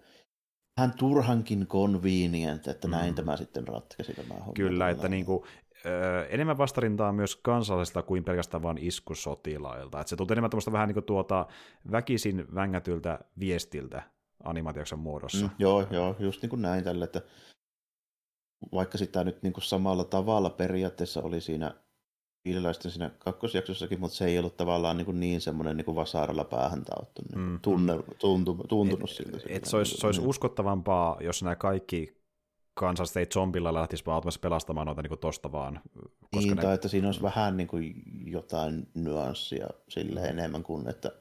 [0.77, 3.15] vähän turhankin convenient, että näin mm.
[3.15, 4.53] tämä sitten ratkaisi tämä homma.
[4.53, 5.43] Kyllä, että niin kuin,
[5.87, 10.01] ö, enemmän vastarintaa myös kansallisilta kuin pelkästään vain iskusotilailta.
[10.01, 11.47] Että se tuntuu enemmän tämmöistä vähän niin kuin tuota
[11.91, 14.03] väkisin vängätyltä viestiltä
[14.45, 15.47] animaatioksen muodossa.
[15.47, 17.23] Mm, joo, joo, just niin kuin näin tällä, että
[18.73, 21.75] vaikka sitä nyt niin kuin samalla tavalla periaatteessa oli siinä
[22.47, 26.45] Viililäisten siinä kakkosjaksossakin, mutta se ei ollut tavallaan niin, kuin niin semmoinen niin kuin vasaralla
[26.45, 27.61] päähän tauttunut, niin mm.
[27.61, 29.39] tunne, tuntu, tuntunut et, siltä.
[29.49, 30.29] Et se olisi, se olisi niin.
[30.29, 32.17] uskottavampaa, jos nämä kaikki
[32.75, 35.81] kansalliset ei zombilla lähtisi vaan pelastamaan noita niin tosta vaan.
[36.21, 36.63] Koska niin, ne...
[36.63, 41.13] tai että siinä olisi vähän niin kuin jotain nyanssia sille enemmän kuin, että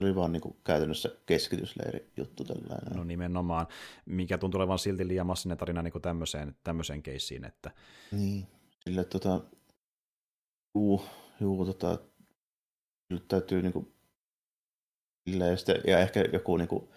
[0.00, 2.96] oli vaan niin kuin käytännössä keskitysleiri juttu tällainen.
[2.96, 3.66] No nimenomaan,
[4.06, 7.44] mikä tuntuu olevan silti liian massinen tarina niin kuin tämmöiseen, tämmöiseen keissiin.
[7.44, 7.70] Että...
[8.12, 8.46] Niin,
[8.84, 9.40] sille tota,
[10.74, 11.02] Juu,
[11.40, 11.98] juu tota,
[13.10, 13.92] nyt täytyy niinku,
[15.26, 16.92] ja, sitten, ja ehkä joku niinku,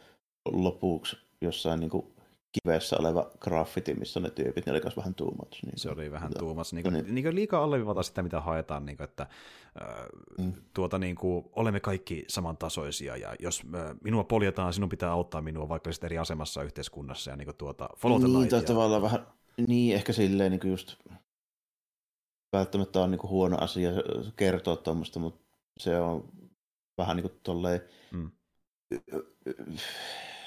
[0.46, 2.14] lopuksi jossain niinku,
[2.54, 5.64] kivessä oleva graffiti, missä ne tyypit, ne oli myös vähän too much.
[5.66, 6.74] Niin se oli vähän tota, too much.
[6.74, 7.16] Niin kuin, niin.
[7.16, 9.24] Niin kuin liikaa alleviivata sitä, mitä haetaan, niin kuin, että
[9.82, 10.06] äh,
[10.38, 10.54] mm.
[10.74, 15.70] tuota, niin kuin, olemme kaikki samantasoisia, ja jos äh, minua poljetaan, sinun pitää auttaa minua,
[15.70, 19.28] vaikka olisit eri asemassa yhteiskunnassa, ja niin kuin, tuota, follow the niin, tai tavallaan vähän,
[19.68, 20.96] niin, ehkä silleen niin kuin just
[22.54, 23.92] välttämättä on niin kuin huono asia
[24.36, 26.30] kertoa tuommoista, mutta se on
[26.98, 27.82] vähän niin kuin tolleen
[28.12, 28.32] mm.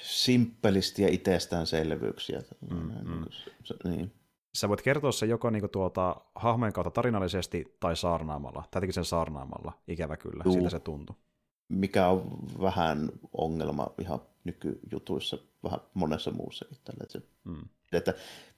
[0.02, 2.42] simppelisti ja itsestäänselvyyksiä.
[2.70, 3.10] Mm, mm.
[3.10, 3.26] Niin
[3.64, 4.12] se, niin.
[4.54, 8.64] Sä voit kertoa se joko niinku tuota, hahmojen kautta tarinallisesti tai saarnaamalla.
[8.70, 10.54] Tätäkin sen saarnaamalla, ikävä kyllä, Juu.
[10.54, 11.16] siltä se tuntuu.
[11.68, 16.78] Mikä on vähän ongelma ihan nykyjutuissa, vähän monessa muussakin.
[16.84, 17.68] Tällä, että, se, mm.
[17.92, 18.14] että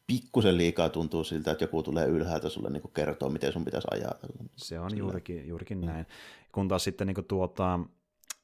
[0.09, 4.45] pikkusen liikaa tuntuu siltä, että joku tulee ylhäältä sulle niin kertoa, miten sun pitäisi ajatella.
[4.57, 6.07] Se on juurikin, juurikin näin.
[6.53, 7.81] Kun taas sitten niin tuota,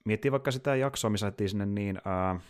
[0.05, 2.43] miettii vaikka sitä jaksoa, missä lähdettiin sinne niin, äh,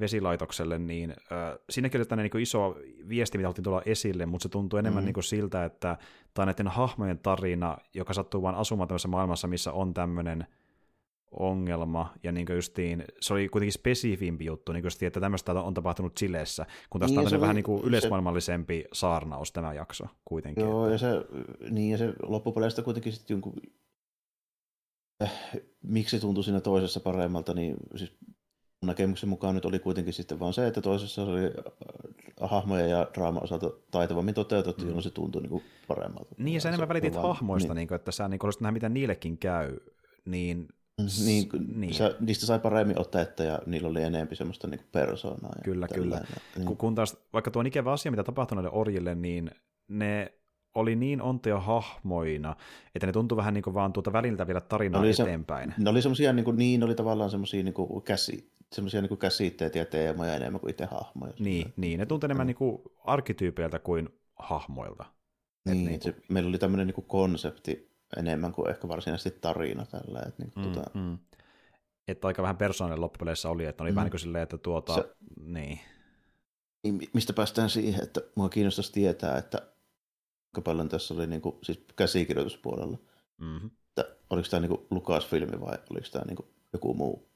[0.00, 2.76] vesilaitokselle, niin äh, siinäkin oli niin iso
[3.08, 5.12] viesti, mitä haluttiin tulla esille, mutta se tuntuu enemmän mm.
[5.14, 5.96] niin siltä, että
[6.34, 10.46] tämä on näiden hahmojen tarina, joka sattuu vain asumaan tämmöisessä maailmassa, missä on tämmöinen
[11.30, 16.14] ongelma, ja niin justiin, se oli kuitenkin spesifimpi juttu, niin justiin, että tämmöistä on tapahtunut
[16.14, 18.88] Chileessä, kun taas niin, tämmöinen vähän niin kuin yleismaailmallisempi se...
[18.92, 20.64] saarnaus tämä jakso kuitenkin.
[20.64, 20.94] Joo, että...
[20.94, 21.24] ja se,
[21.70, 23.52] niin, ja se loppupeleistä kuitenkin sitten jonkun,
[25.22, 25.32] äh,
[25.82, 28.18] miksi tuntui siinä toisessa paremmalta, niin siis
[28.84, 33.40] näkemyksen mukaan nyt oli kuitenkin sitten vaan se, että toisessa oli äh, hahmoja ja draama
[33.40, 34.88] osalta taitavammin toteutettu, mm.
[34.88, 36.34] jolloin se tuntui niin kuin paremmalta.
[36.38, 37.76] Niin, ja sä enemmän välitit hahmoista, niin.
[37.76, 39.76] Niin kuin, että sä niin haluaisit nähdä, mitä niillekin käy,
[40.24, 40.68] niin
[41.24, 41.94] niin, niin.
[41.94, 45.52] Se, niistä sai paremmin otetta ja niillä oli enemmän semmoista niin persoonaa.
[45.56, 46.24] Ja kyllä, kyllä.
[46.56, 46.76] Niin.
[46.76, 49.50] Kun taas, vaikka tuo on ikävä asia, mitä tapahtui näille orjille, niin
[49.88, 50.32] ne
[50.74, 52.56] oli niin ontoja hahmoina,
[52.94, 55.74] että ne tuntui vähän niin kuin vaan tuota väliltä vielä tarinaa oli eteenpäin.
[55.76, 59.08] Se, ne oli semmoisia, niin, kuin, niin oli tavallaan semmoisia niin kuin käsi, semmoisia niin
[59.08, 61.32] kuin käsitteitä ja teemoja enemmän kuin itse hahmoja.
[61.38, 62.48] Niin, niin ne tuntui enemmän mm.
[62.48, 65.04] niin kuin arkkityypeiltä kuin hahmoilta.
[65.64, 66.14] Niin, niin kuin...
[66.14, 70.22] se, meillä oli tämmöinen niin kuin konsepti, enemmän kuin ehkä varsinaisesti tarina tällä.
[70.26, 70.90] Että, niin, mm, tuota...
[70.94, 71.18] mm.
[72.08, 73.94] että aika vähän persoonallinen loppupeleissä oli, että oli mm.
[73.94, 75.80] vähän niin kuin silleen, että tuota, Se, niin.
[76.82, 77.10] niin.
[77.12, 79.58] Mistä päästään siihen, että mua kiinnostaisi tietää, että
[80.54, 82.98] kuinka paljon tässä oli niin kuin, siis käsikirjoituspuolella.
[83.38, 83.70] Mm-hmm.
[83.88, 87.28] Että oliko tämä niin Lukas-filmi vai oliko tämä niin joku muu?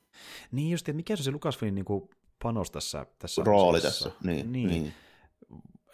[0.53, 2.09] Niin just, että mikä se on se Lukas-filmin niin
[2.43, 4.53] panos tässä, tässä Rooli tässä, niin.
[4.53, 4.69] niin.
[4.69, 4.95] niin.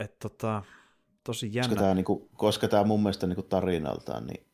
[0.01, 0.63] Että tota,
[1.25, 1.69] tosi jännä.
[1.69, 4.46] Koska tämä, niin kuin, koska tämä mun mielestä niin kuin tarinaltaan, niin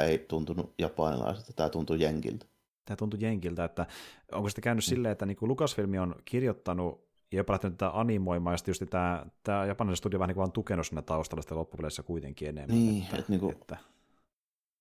[0.00, 2.46] ei tuntunut japanilaiselta, tämä tuntui jenkiltä.
[2.84, 3.86] Tämä tuntui jenkiltä, että
[4.32, 4.88] onko sitä käynyt mm.
[4.88, 9.26] silleen, että niin Lukasfilmi on kirjoittanut ja jopa lähtenyt tätä animoimaan, ja sitten just tämä,
[9.42, 12.76] tämä japanilainen studio vähän niin vaan tukenut siinä taustalla sitä loppupeleissä kuitenkin enemmän.
[12.76, 13.76] Niin, että, että, niin kuin, että...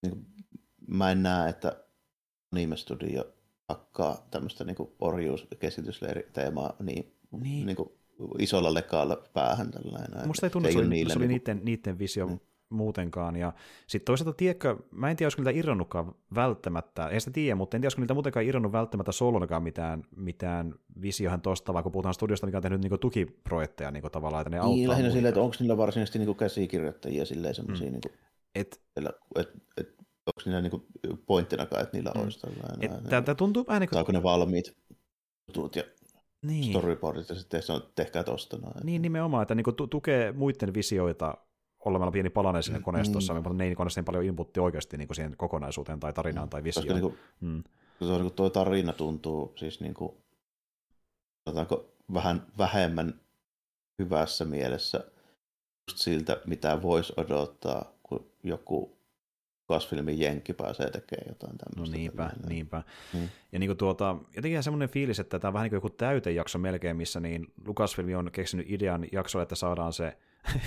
[0.01, 0.25] Niin kuin,
[0.87, 1.83] mä en näe, että
[2.51, 3.23] anime-studio
[3.69, 7.43] hakkaa tämmöistä niin orjuuskäsitysleiriteemaa niin, Niin.
[7.43, 7.65] niin.
[7.65, 7.89] niin kuin
[8.39, 10.27] isolla lekalla päähän tällainen.
[10.27, 12.39] Musta ei tunnu, että se oli, se oli niiden, niiden visio mm.
[12.71, 13.35] Muutenkaan.
[13.35, 13.53] Ja
[13.87, 17.81] sitten toisaalta, tiedätkö, mä en tiedä, olisiko niiltä irronnutkaan välttämättä, en sitä tiedä, mutta en
[17.81, 22.57] tiedä, olisiko niiltä muutenkaan irronnut välttämättä solonakaan mitään, mitään visiohan tosta, vaikka puhutaan studiosta, mikä
[22.57, 25.13] on tehnyt niin tukiprojekteja niin tavallaan, että ne auttaa Niin, lähinnä muita.
[25.13, 27.91] silleen, että onko niillä varsinaisesti niin käsikirjoittajia silleen semmoisia, mm.
[27.91, 28.13] niin kuin,
[28.55, 29.87] Et, et, et, et,
[30.27, 32.21] onko niillä niin pointtinakaan, että niillä Mm.
[32.21, 33.23] olisi tällainen.
[33.25, 33.97] tää tuntuu vähän niin kuin...
[33.97, 34.75] Saako ne valmiit
[35.47, 35.83] jutut ja
[36.45, 36.63] Niin.
[36.63, 38.73] storyboardit ja sitten se on, tehkää tosta noin.
[38.83, 41.37] Niin nimenomaan, että niinku tu- tukee muiden visioita
[41.85, 45.13] olemalla pieni palanen siinä Mm, koneistossa, mutta ne ei anna sen paljon inputti oikeasti niinku
[45.13, 47.01] siihen kokonaisuuteen tai tarinaan tai Koska visioon.
[47.01, 47.63] niin kuin, Mm.
[47.99, 50.11] se on, niin kuin tuo tarina tuntuu siis niin kuin,
[51.45, 53.13] sanotaanko, vähän vähemmän
[53.99, 55.03] hyvässä mielessä
[55.89, 58.97] just siltä, mitä voisi odottaa, kun joku
[59.67, 61.97] kasfilmin jenkki pääsee tekemään jotain No tämmöistä.
[61.97, 62.49] niinpä, tällainen.
[62.49, 62.83] niinpä.
[63.13, 63.29] Mm.
[63.51, 66.97] Ja niinku tuota, jotenkin semmoinen fiilis, että tämä on vähän niin kuin joku täytejakso melkein,
[66.97, 70.17] missä niin Lucasfilm on keksinyt idean jaksolle, että saadaan se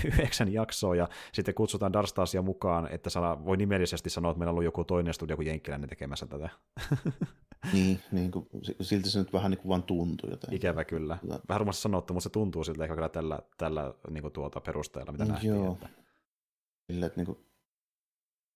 [0.05, 4.53] yhdeksän jaksoa ja sitten kutsutaan Darstasia mukaan, että sana, voi nimellisesti sanoa, että meillä on
[4.53, 6.49] ollut joku toinen studio kuin Jenkkiläinen tekemässä tätä.
[7.73, 8.47] Niin, niin kuin,
[8.81, 10.57] siltä se nyt vähän niin kuin vaan tuntuu jotenkin.
[10.57, 11.17] Ikävä kyllä.
[11.49, 15.11] Vähän rumasti sanottu, mutta se tuntuu siltä ehkä kyllä tällä, tällä niin kuin tuota perusteella,
[15.11, 15.53] mitä Mm, nähtiin.
[15.55, 15.73] joo.
[15.73, 15.89] Että.
[16.91, 17.37] Sillä, että niin kuin,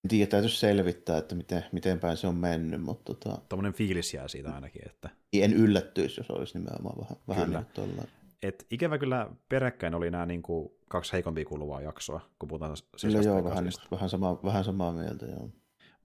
[0.04, 4.14] en tiedä, täytyisi selvittää, että miten, miten päin se on mennyt, mutta tota, Tuommoinen fiilis
[4.14, 7.60] jää siitä ainakin, että en yllättyisi, jos olisi nimenomaan vähän, vähän Kyllä.
[7.60, 8.19] niin tollainen.
[8.44, 12.98] Et ikävä kyllä peräkkäin oli nämä niin kuin kaksi heikompia kuluvaa jaksoa, kun puhutaan Kyllä
[12.98, 13.88] sisästä joo, vähän, kasvista.
[13.91, 15.49] vähän, samaa, vähän samaa mieltä, joo.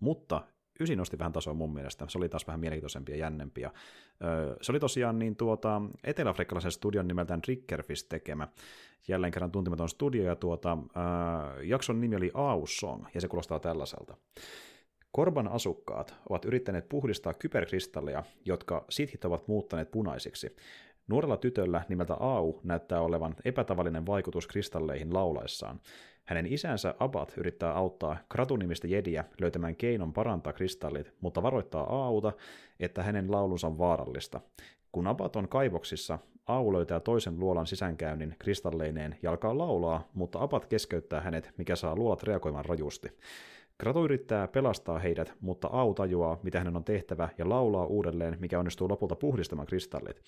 [0.01, 0.43] Mutta
[0.81, 2.07] ysi nosti vähän tasoa mun mielestä.
[2.09, 3.61] Se oli taas vähän mielenkiintoisempi ja jännempi.
[3.61, 3.73] Ja,
[4.25, 8.49] öö, se oli tosiaan niin tuota, eteläafrikkalaisen studion nimeltään Triggerfish tekemä.
[9.09, 13.61] Jälleen kerran tuntematon studio, ja tuota, öö, jakson nimi oli Aus Song, ja se kuulostaa
[13.61, 14.17] tällaiselta.
[15.13, 20.57] Korban asukkaat ovat yrittäneet puhdistaa kyberkristalleja, jotka sithit ovat muuttaneet punaisiksi.
[21.09, 25.81] Nuorella tytöllä nimeltä Au näyttää olevan epätavallinen vaikutus kristalleihin laulaessaan.
[26.25, 32.33] Hänen isänsä Abat yrittää auttaa Kratunimistä jediä löytämään keinon parantaa kristallit, mutta varoittaa Auta,
[32.81, 34.41] että hänen laulunsa on vaarallista.
[34.93, 40.67] Kun Abat on kaivoksissa, Au löytää toisen luolan sisäänkäynnin kristalleineen ja alkaa laulaa, mutta Abat
[40.67, 43.09] keskeyttää hänet, mikä saa luolat reagoimaan rajusti.
[43.79, 48.59] Kratu yrittää pelastaa heidät, mutta Au tajuaa, mitä hänen on tehtävä, ja laulaa uudelleen, mikä
[48.59, 50.23] onnistuu lopulta puhdistamaan kristallit.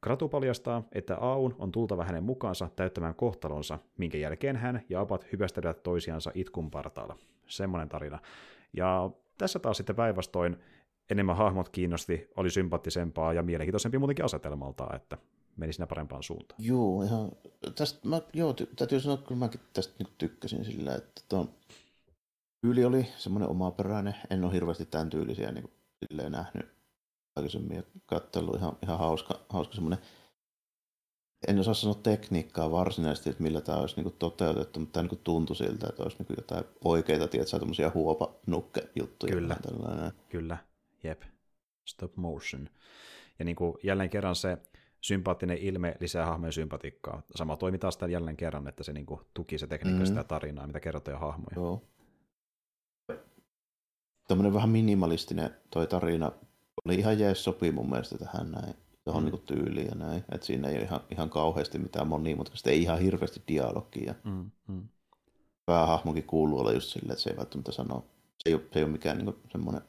[0.00, 5.32] Kratu paljastaa, että Aun on tultava hänen mukaansa täyttämään kohtalonsa, minkä jälkeen hän ja Abat
[5.32, 7.16] hyvästelevät toisiansa itkun partaalla.
[7.46, 8.18] Semmoinen tarina.
[8.72, 10.56] Ja tässä taas sitten päinvastoin
[11.10, 15.18] enemmän hahmot kiinnosti, oli sympaattisempaa ja mielenkiintoisempi muutenkin asetelmaltaan, että
[15.56, 16.64] meni siinä parempaan suuntaan.
[16.64, 17.32] Joo, ihan,
[17.74, 21.48] tästä, mä, joo, ty, täytyy sanoa, että kyllä mäkin tästä tykkäsin sillä, että tuon
[22.62, 24.14] tyyli oli semmoinen omaperäinen.
[24.30, 25.74] En ole hirveästi tämän tyylisiä niin kuin,
[26.06, 26.66] silleen nähnyt
[27.36, 29.98] aikaisemmin ja katsellut ihan, ihan hauska, hauska semmoinen.
[31.48, 35.08] En osaa sanoa tekniikkaa varsinaisesti, että millä tämä olisi niin kuin, toteutettu, mutta tämä niin
[35.08, 39.32] kuin, tuntui siltä, että olisi niin kuin, jotain oikeita, tiedätkö, tämmöisiä huopanukke-juttuja.
[39.32, 39.56] Kyllä.
[39.62, 40.12] Tällainen.
[40.28, 40.58] Kyllä,
[41.04, 41.22] jep,
[41.88, 42.68] stop motion.
[43.38, 44.58] Ja niin kuin jälleen kerran se
[45.00, 47.22] sympaattinen ilme lisää hahmojen sympatiikkaa.
[47.34, 50.08] Sama toimi taas jälleen kerran, että se niin kuin tuki se tekniikka Mhm.
[50.08, 50.80] sitä tarinaa, mitä
[51.10, 51.54] ja hahmoja.
[51.56, 51.82] Joo.
[54.32, 56.32] Tuommoinen vähän minimalistinen toi tarina
[56.84, 59.24] oli ihan jees sopii mun mielestä tähän näin, tuohon Mm.
[59.24, 60.24] niinku tyyliin ja näin.
[60.32, 64.14] Että siinä ei ole ihan, ihan kauheasti mitään monimutkaista, ei ihan hirveästi dialogia.
[64.24, 64.88] Mm, mm.
[65.66, 68.04] Päähahmokin kuuluu olla just silleen, että se ei välttämättä sano,
[68.38, 69.82] se ei ole, se ei ole mikään niinku semmoinen,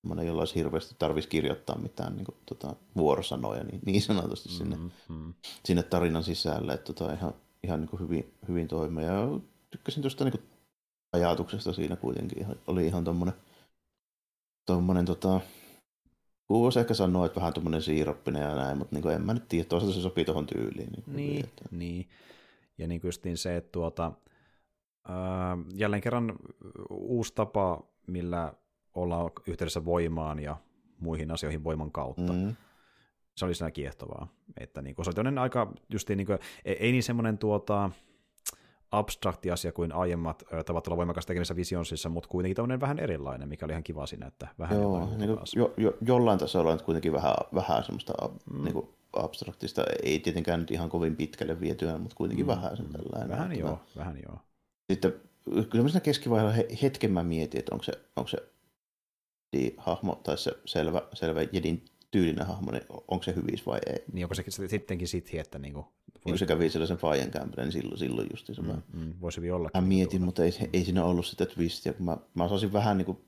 [0.00, 4.54] semmoinen, jolla olisi hirveästi tarvitsisi kirjoittaa mitään niinku, tota, vuorosanoja niin, niin sanotusti mm.
[4.54, 5.34] sinne, Mm, mm.
[5.64, 9.04] sinne tarinan sisälle, että tota, ihan, ihan niin kuin hyvin, hyvin toimii.
[9.04, 9.28] Ja
[9.70, 10.42] tykkäsin tuosta niin
[11.12, 12.46] ajatuksesta siinä kuitenkin.
[12.66, 13.34] Oli ihan tommonen,
[14.66, 15.40] tommonen tota,
[16.48, 19.48] voisi ehkä sanoa, että vähän tommonen siirappinen ja näin, mutta niin kuin en mä nyt
[19.48, 20.90] tiedä, toisaalta se sopii tuohon tyyliin.
[20.92, 22.08] Niin, Niin, että- niin.
[22.78, 24.12] Ja niin kuin justiin se, että tuota,
[25.08, 26.32] ää, jälleen kerran
[26.90, 28.52] uusi tapa, millä
[28.94, 30.56] ollaan yhteydessä voimaan ja
[31.00, 32.32] muihin asioihin voiman kautta.
[32.32, 32.54] Mm,
[33.36, 34.28] se oli siinä kiehtovaa.
[34.60, 37.90] Että niin kuin, se oli aika, justiin niin kuin, ei, ei niin semmoinen tuota,
[38.92, 43.66] abstrakti asia kuin aiemmat tavat olla voimakas tekemisessä visionsissa, mutta kuitenkin tämmöinen vähän erilainen, mikä
[43.66, 47.12] oli ihan kiva siinä, että vähän joo, niin kuin, jo, jo, jollain tasolla nyt kuitenkin
[47.12, 48.12] vähän, vähän semmoista
[48.52, 48.64] Mm.
[48.64, 52.86] niin kuin abstraktista, ei tietenkään nyt ihan kovin pitkälle vietyä, mutta kuitenkin Mm, vähän sen
[52.88, 53.28] tällainen.
[53.28, 54.38] Vähän joo, vähän joo.
[54.92, 55.14] Sitten
[55.70, 58.38] kyllä siinä keskivaiheella he- hetken mä mietin, että onko se, onko se
[59.76, 64.04] hahmo tai se selvä, selvä jedin tyylinen hahmo, niin onko se hyvis vai ei.
[64.12, 67.62] Niin onko se sittenkin sithi, että niin kuin, Niin kun se kävi sellaisen faijan kämpänä,
[67.62, 69.70] niin silloin, silloin just se mm, mä, mm, voisi hyvin olla.
[69.74, 73.06] mä mietin, mutta ei, ei siinä ollut sitä twistiä, kun mä, mä osasin vähän niin
[73.06, 73.18] kuin,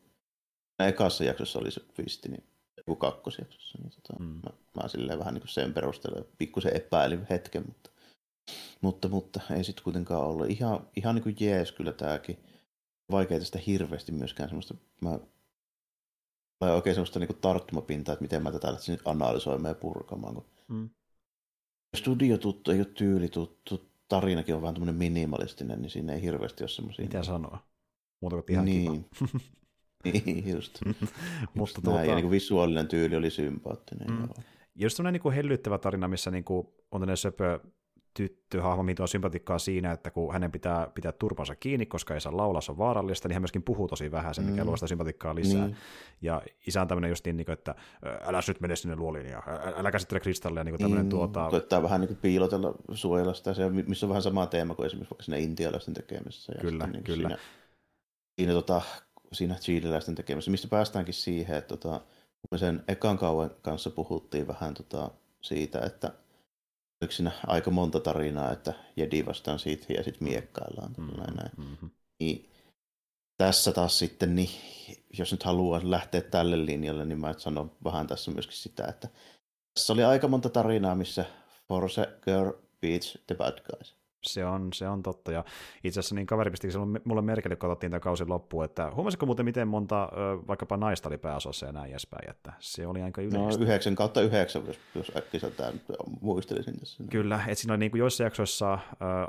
[0.78, 2.44] ekassa jaksossa oli se twisti, niin
[2.76, 3.78] joku kakkosjaksossa.
[3.78, 4.26] Niin tota, mm.
[4.26, 7.90] mä, mä silleen vähän niin kuin sen perusteella pikkusen epäilin hetken, mutta,
[8.80, 10.50] mutta, mutta ei sitten kuitenkaan ollut.
[10.50, 12.38] Ihan, ihan niin kuin jees kyllä tämäkin.
[13.10, 15.18] Vaikea tästä hirveästi myöskään semmoista, mä
[16.58, 20.34] tai oikein semmoista niin tarttumapintaa, että miten mä tätä lähtisin analysoimaan ja purkamaan.
[20.34, 20.90] Kun mm.
[21.96, 26.62] Studio tuttu, ei ole tyyli tuttu, tarinakin on vähän tämmöinen minimalistinen, niin siinä ei hirveästi
[26.62, 27.04] ole semmoisia.
[27.04, 27.58] Mitä sanoa?
[28.20, 29.06] Muuta kuin ihan niin.
[29.18, 29.28] kiva.
[30.24, 30.80] niin, just.
[31.54, 32.04] Mutta tuota...
[32.04, 34.10] ja niin visuaalinen tyyli oli sympaattinen.
[34.10, 34.28] Mm.
[34.74, 37.60] Just semmoinen niin hellyttävä tarina, missä niin kuin on tämmöinen söpö
[38.14, 42.36] tyttöhahmo, mitä on sympatikkaa siinä, että kun hänen pitää pitää turpansa kiinni, koska ei saa
[42.36, 44.66] laulaa, se on vaarallista, niin hän myöskin puhuu tosi vähän sen, mikä mm.
[44.66, 45.66] luo sitä sympatikkaa lisää.
[45.66, 45.76] Niin.
[46.22, 47.74] Ja isä on tämmöinen just niin, että
[48.24, 49.42] älä nyt mene sinne luoliin ja
[49.76, 50.64] älä käsittele kristallia.
[50.64, 51.50] Niin tämmöinen, niin, tuota...
[51.50, 55.10] Koittaa vähän niin kuin piilotella, suojella sitä, se, missä on vähän sama teema kuin esimerkiksi
[55.10, 56.52] vaikka siinä intialaisten tekemisessä.
[56.56, 57.28] Ja kyllä, niin kyllä.
[57.28, 57.38] Siinä,
[58.36, 58.82] siinä, tota,
[59.32, 62.00] siinä chiililäisten tekemisessä, mistä päästäänkin siihen, että tota,
[62.50, 65.10] me sen ekan kauan kanssa puhuttiin vähän tota,
[65.40, 66.12] siitä, että
[67.12, 70.94] siinä aika monta tarinaa, että Jedi vastaan siitä ja sitten miekkaillaan.
[70.98, 71.34] Mm-hmm.
[71.36, 71.50] Näin.
[71.56, 71.90] Mm-hmm.
[72.20, 72.50] Niin,
[73.36, 74.50] tässä taas sitten, niin,
[75.18, 79.08] jos nyt haluaa lähteä tälle linjalle, niin mä sanon vähän tässä myöskin sitä, että
[79.74, 81.24] tässä oli aika monta tarinaa, missä
[81.68, 84.03] Force Girl beats the bad guys.
[84.26, 85.32] Se on, se on totta.
[85.32, 85.44] Ja
[85.84, 86.68] itse asiassa niin kaveri pisti
[87.04, 90.08] mulle merkille, kun katsottiin tämän kausin loppuun, että huomasitko muuten, miten monta
[90.48, 93.58] vaikkapa naista oli pääosassa ja näin edespäin, että se oli aika yleistä.
[93.58, 95.80] No 9 kautta 9, jos, jos äkkiseltään
[96.20, 97.04] muistelisin tässä.
[97.10, 98.80] Kyllä, että siinä oli niin kuin joissain jaksoissa äh,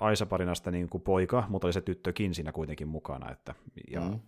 [0.01, 3.55] Aisa Parinasta niin kuin poika, mutta oli se tyttökin siinä kuitenkin mukana, että,
[3.91, 4.19] ja mm.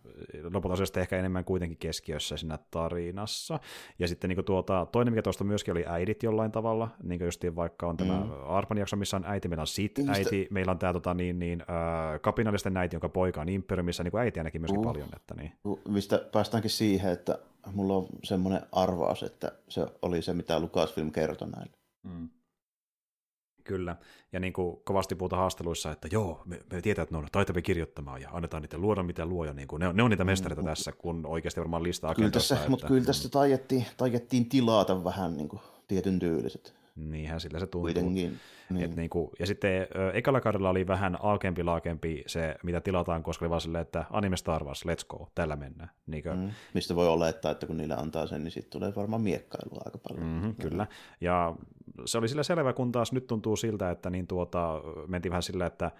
[0.53, 3.59] lopulta se ehkä enemmän kuitenkin keskiössä siinä tarinassa.
[3.99, 7.25] Ja sitten niin kuin tuota, toinen, mikä tuosta myöskin oli äidit jollain tavalla, niin kuin
[7.25, 8.31] justiin vaikka on tämä mm.
[8.47, 11.61] Arpan jakso, missä on äiti, meillä on sit äiti, meillä on tämä tota, niin, niin,
[11.61, 15.09] äh, kapinallisten äiti, jonka poika on Imperiumissa, niin kuin äiti ainakin myöskin uh, paljon.
[15.15, 15.51] Että, niin.
[15.63, 17.39] uh, mistä päästäänkin siihen, että
[17.73, 21.77] mulla on semmoinen arvaus, että se oli se, mitä Lucasfilm kertoi näille.
[22.03, 22.29] Mm.
[23.63, 23.95] Kyllä,
[24.31, 27.61] ja niin kuin kovasti puhutaan haasteluissa, että joo, me, me tietää, että ne on taitavia
[27.61, 30.25] kirjoittamaan ja annetaan niitä luoda mitä luo, ja niin kuin, ne, ne on niitä mm,
[30.25, 34.49] mestareita mm, tässä, kun oikeasti varmaan listaa kyllä tässä, että, Mutta kyllä tässä taiettiin, taiettiin
[34.49, 36.73] tilata vähän niin kuin, tietyn tyyliset.
[36.95, 37.81] Niinhän sillä se tuntuu.
[37.81, 38.39] Kuitenkin.
[38.69, 38.85] Niin.
[38.85, 43.49] Et niinku, ja sitten ekalla kaudella oli vähän alkempi laakempi se, mitä tilataan, koska oli
[43.49, 45.89] vaan silleen, että anime Star Wars, let's go, tällä mennään.
[46.07, 46.35] Niinkö?
[46.35, 46.49] Mm.
[46.73, 50.25] Mistä voi olettaa, että kun niillä antaa sen, niin sitten tulee varmaan miekkailua aika paljon.
[50.25, 50.87] Mm-hmm, kyllä,
[51.21, 51.55] ja
[52.05, 55.65] se oli sillä selvä, kun taas nyt tuntuu siltä, että niin tuota, mentiin vähän sillä,
[55.65, 55.91] että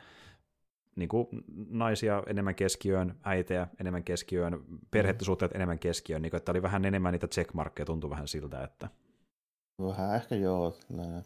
[0.96, 1.28] niin kuin
[1.70, 7.12] naisia enemmän keskiöön, äitejä enemmän keskiöön, perheettosuhteet enemmän keskiöön, niin kuin, että oli vähän enemmän
[7.12, 8.90] niitä checkmarkkeja, tuntui vähän siltä, että
[9.82, 10.78] Vähän ehkä joo.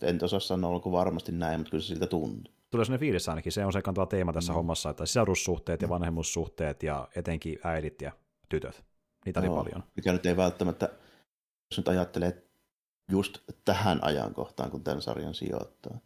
[0.01, 2.53] En osaa sanoa, onko varmasti näin, mutta kyllä se siltä tuntuu.
[2.71, 4.57] Tulee sellainen fiilis ainakin, se on se kantava teema tässä no.
[4.57, 5.89] hommassa, että sisarussuhteet ja mm.
[5.89, 8.11] vanhemmussuhteet ja etenkin äidit ja
[8.49, 8.83] tytöt.
[9.25, 9.83] Niitä no, oli paljon.
[9.95, 10.89] Mikä nyt ei välttämättä,
[11.71, 12.43] jos nyt ajattelee
[13.11, 15.97] just tähän ajankohtaan, kun tämän sarjan sijoittaa,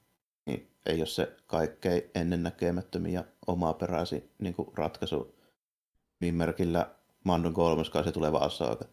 [0.46, 5.36] niin ei ole se kaikkein ennennäkemättömin ja omaperäisin niin ratkaisu,
[6.22, 7.54] niin merkillä Mandon
[8.04, 8.86] se tuleva Asaka.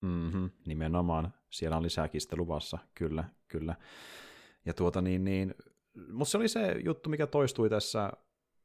[0.00, 1.32] Mm-hmm, nimenomaan.
[1.50, 3.74] Siellä on lisää luvassa, kyllä, kyllä.
[4.66, 5.54] Ja tuota niin, niin
[6.12, 8.12] mutta se oli se juttu, mikä toistui tässä,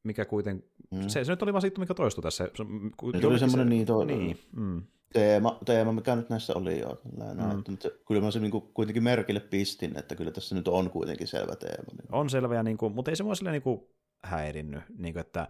[0.04, 1.08] mikä kuiten, mm.
[1.08, 2.50] se, se nyt oli vaan se juttu, mikä toistui tässä.
[2.56, 2.64] Se,
[3.14, 4.84] nyt oli semmoinen niin, to, niin mm.
[5.14, 7.02] teema, teema, mikä nyt näissä oli jo.
[7.18, 7.72] Mm.
[7.72, 11.28] Mutta kyllä mä se niin kuin, kuitenkin merkille pistin, että kyllä tässä nyt on kuitenkin
[11.28, 11.92] selvä teema.
[11.92, 12.16] Niin.
[12.16, 13.82] On selvä, ja niin kuin, mutta ei se mua silleen niin kuin
[14.24, 15.48] häirinnyt, niin kuin, että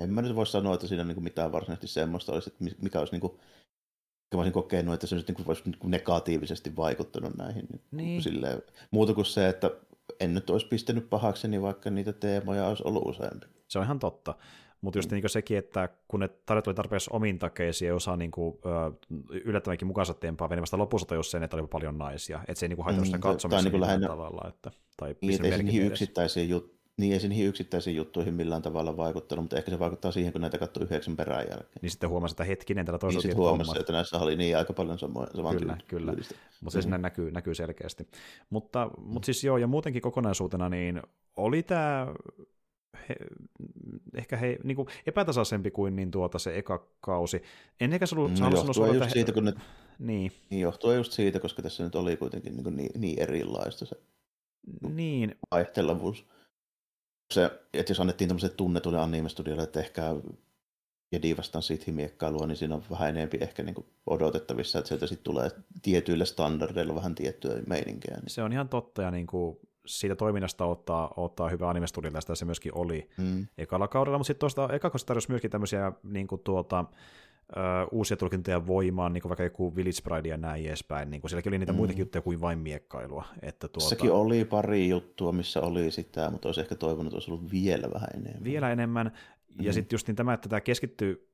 [0.00, 3.12] en mä nyt voi sanoa, että siinä niin mitään varsinaisesti semmoista olisi, että mikä olisi
[3.12, 3.38] niin kuin
[4.36, 7.66] mä olisin kokenut, että se olisi niin kuin, niin kuin negatiivisesti vaikuttanut näihin.
[7.70, 7.80] Niin.
[7.90, 8.22] niin.
[8.22, 9.70] Silleen, muuta kuin se, että
[10.20, 13.46] en nyt olisi pistänyt pahakseni, vaikka niitä teemoja olisi ollut useampi.
[13.68, 14.34] Se on ihan totta.
[14.80, 15.14] Mutta just mm.
[15.14, 18.58] niin sekin, että kun ne tarjot oli tarpeeksi omintakeisia ja osaa niin kuin,
[19.30, 22.40] yllättävänkin mukaansa tempaa, niin vasta lopussa tajus sen, että oli paljon naisia.
[22.48, 24.48] Että se ei niin haitannut sitä mm, katsomista niin lähinnä, tavalla.
[24.48, 28.96] Että, tai niin, ei niihin yksittäisiin jut, niin ei se niihin yksittäisiin juttuihin millään tavalla
[28.96, 31.78] vaikuttanut, mutta ehkä se vaikuttaa siihen, kun näitä katsoi yhdeksän perään jälkeen.
[31.82, 34.98] Niin sitten huomasi, että hetkinen, tällä toisella niin huomasi, että näissä oli niin aika paljon
[34.98, 35.88] samoja, saman Kyllä, tyylistä.
[35.88, 36.12] kyllä.
[36.60, 36.82] Mutta se mm.
[36.82, 38.08] sinne näkyy, näkyy selkeästi.
[38.50, 39.04] Mutta, mm.
[39.04, 41.02] mutta siis joo, ja muutenkin kokonaisuutena, niin
[41.36, 42.06] oli tämä
[43.08, 43.16] he,
[44.14, 47.42] ehkä he, niin kuin epätasaisempi kuin niin tuota se eka kausi.
[47.80, 49.10] En ehkä ollut, no, johtuu sanoa, just he...
[49.10, 49.52] siitä, kun ne...
[49.98, 50.32] niin.
[50.50, 50.60] niin.
[50.60, 53.96] johtuu just siitä, koska tässä nyt oli kuitenkin niin, niin, niin erilaista se
[54.88, 55.34] niin.
[55.50, 56.26] vaihtelevuus
[57.30, 60.02] se, että jos annettiin tämmöiselle tunnetulle anime-studiolle, että ehkä
[61.12, 65.50] Jedi vastaan Sith-miekkailua, niin siinä on vähän enemmän ehkä niin odotettavissa, että sieltä sitten tulee
[65.82, 68.16] tietyillä standardeilla vähän tiettyä meininkiä.
[68.16, 68.30] Niin.
[68.30, 72.44] Se on ihan totta, ja niin kuin siitä toiminnasta ottaa, ottaa hyvä anime sitä se
[72.44, 73.46] myöskin oli mm.
[73.58, 76.84] ekalla kaudella, mutta sitten tuosta ekalla tarjosi myöskin tämmöisiä niin kuin tuota,
[77.90, 81.10] uusia tulkintoja voimaan, niin kuin vaikka joku Village Pride ja näin edespäin.
[81.10, 81.76] Niin kuin sielläkin oli niitä mm.
[81.76, 83.24] muitakin juttuja kuin vain miekkailua.
[83.42, 83.88] Että tuota...
[83.88, 87.90] Sekin oli pari juttua, missä oli sitä, mutta olisi ehkä toivonut, että olisi ollut vielä
[87.94, 88.44] vähän enemmän.
[88.44, 89.12] Vielä enemmän.
[89.60, 89.74] Ja mm.
[89.74, 91.28] sitten just niin tämä, että tämä keskittyy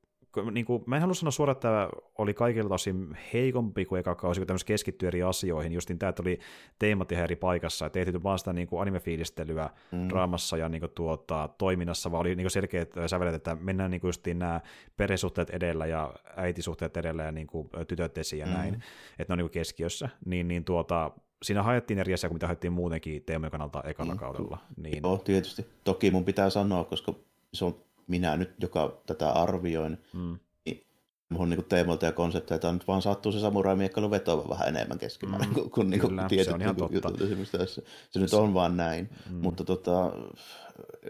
[0.51, 1.89] niin kuin, mä en halua sanoa suoraan, että tämä
[2.19, 5.73] oli kaikilta osin heikompi kuin eka kausi, kun tämmöistä keskittyy eri asioihin.
[5.73, 6.39] Justin tämä, että oli
[6.79, 10.09] teemat ihan eri paikassa, että ei tehty vaan sitä niin kuin anime-fiilistelyä mm.
[10.09, 14.01] draamassa ja niin kuin, tuota, toiminnassa, vaan oli niin kuin selkeät sävelet, että mennään niin
[14.01, 14.61] kuin justiin nämä
[14.97, 18.53] perhesuhteet edellä ja äitisuhteet edellä ja niin kuin, tytöt esiin ja mm.
[18.53, 18.75] näin,
[19.19, 20.09] että ne on niin kuin keskiössä.
[20.27, 21.11] Niin, niin tuota,
[21.43, 24.19] siinä haettiin eri asiaa kuin mitä haettiin muutenkin teemojen kannalta ekalla mm.
[24.19, 24.59] kaudella.
[24.77, 25.03] Niin...
[25.03, 25.67] Joo, tietysti.
[25.85, 27.15] Toki mun pitää sanoa, koska
[27.53, 27.75] se on
[28.07, 30.39] minä nyt, joka tätä arvioin, mm.
[30.67, 30.87] niin
[31.29, 35.71] mun niin teemoilta ja konsepteilta nyt vaan sattuu se samurai-miekkailu vetoa vähän enemmän keskimäärin mm,
[35.71, 37.19] kuin niin kuin tietyt niin jutut.
[37.45, 39.37] Se, se nyt on vaan näin, mm.
[39.37, 40.13] mutta tota,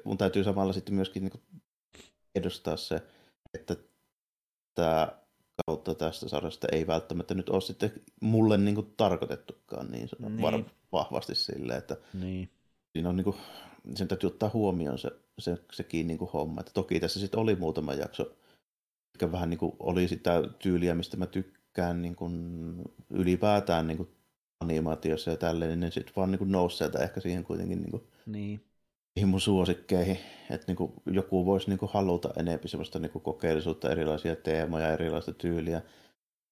[0.05, 1.63] mun täytyy samalla sitten myöskin niin
[2.35, 3.03] edustaa se,
[3.55, 3.77] että
[4.75, 5.09] tämä
[5.67, 10.43] kautta tästä sarjasta ei välttämättä nyt ole sitten mulle niin kuin tarkoitettukaan niin, niin.
[10.43, 12.51] Var- vahvasti silleen, että niin.
[12.93, 13.37] siinä on niin kuin,
[13.95, 16.61] sen täytyy ottaa huomioon se se, sekin niin kuin homma.
[16.61, 18.37] Että toki tässä sitten oli muutama jakso,
[19.15, 22.35] mikä vähän niin kuin oli sitä tyyliä, mistä mä tykkään niin kuin
[23.11, 24.09] ylipäätään niin kuin
[24.61, 27.91] animaatiossa ja tälleen, niin ne sitten vaan niin kuin nousi sieltä ehkä siihen kuitenkin niin
[27.91, 28.61] kuin niin.
[29.27, 30.19] mun suosikkeihin,
[30.51, 34.93] että niin kuin joku voisi niin kuin haluta enemmän sellaista niin kuin kokeellisuutta, erilaisia teemoja,
[34.93, 35.83] erilaista tyyliä,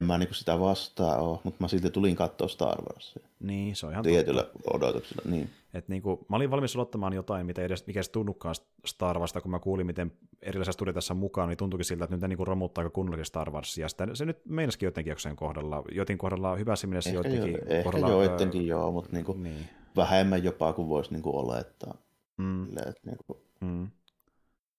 [0.02, 3.22] en mä niinku sitä vastaa ole, mutta mä silti tulin katsoa Star Warsia.
[3.40, 4.70] Niin, se on ihan Tietyllä totta.
[4.74, 5.50] odotuksella, niin.
[5.74, 8.54] Et niinku, mä olin valmis odottamaan jotain, mitä edes, mikä edes tunnukaan
[8.86, 10.12] Star Warsta, kun mä kuulin, miten
[10.42, 13.88] erilaisia studioita tässä mukaan, niin tuntuikin siltä, että nyt ne niinku romuttaa kunnollisesti Star Warsia.
[13.88, 15.82] Sitä, se nyt meinasikin jotenkin jaksojen kohdalla.
[15.92, 18.06] Jotin kohdalla hyvässä mielessä, ehkä joidenkin jo, kohdalla...
[18.06, 19.68] Ehkä joidenkin joo, mutta niinku niin.
[19.96, 21.94] vähemmän jopa kuin voisi niinku olettaa.
[22.36, 22.66] Mm.
[22.66, 23.42] Silleen, että niinku...
[23.60, 23.90] mm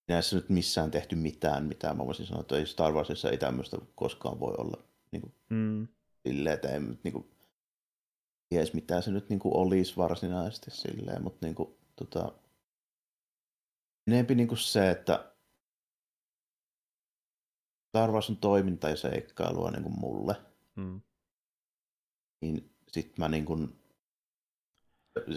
[0.08, 3.78] näissä nyt missään tehty mitään, mitä mä voisin sanoa, että ei Star Warsissa ei tämmöistä
[3.96, 4.78] koskaan voi olla
[5.14, 5.88] niin kuin, mm.
[6.28, 7.32] silleen, että en niin kuin,
[8.50, 12.32] ties mitä se nyt niin kuin olisi varsinaisesti silleen, mutta niin kuin, tota,
[14.08, 15.34] enempi niin kuin se, että
[17.90, 20.36] Star Wars on toiminta ja seikkailua niin kuin mulle,
[20.76, 21.02] mm.
[22.42, 23.80] niin sit mä niin kuin,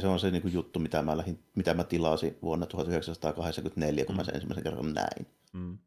[0.01, 4.15] se on se niin kuin juttu, mitä mä, lähdin, mitä mä tilasin vuonna 1984, kun
[4.15, 4.17] mm.
[4.17, 5.27] mä sen ensimmäisen kerran näin.
[5.53, 5.79] Mm.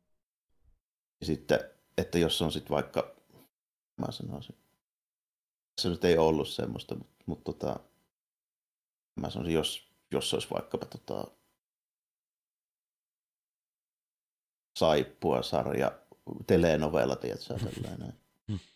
[1.20, 1.60] Ja sitten,
[1.98, 3.19] että jos on sitten vaikka
[4.00, 4.56] mä sanoisin.
[5.82, 7.80] Se nyt ei ollut semmoista, mutta, mutta tota,
[9.16, 11.28] mä sanoisin, jos, jos olisi vaikkapa tota,
[14.80, 15.92] saippua sarja,
[16.48, 18.14] telenovella, tiedätkö, tällainen.
[18.48, 18.60] Hmm.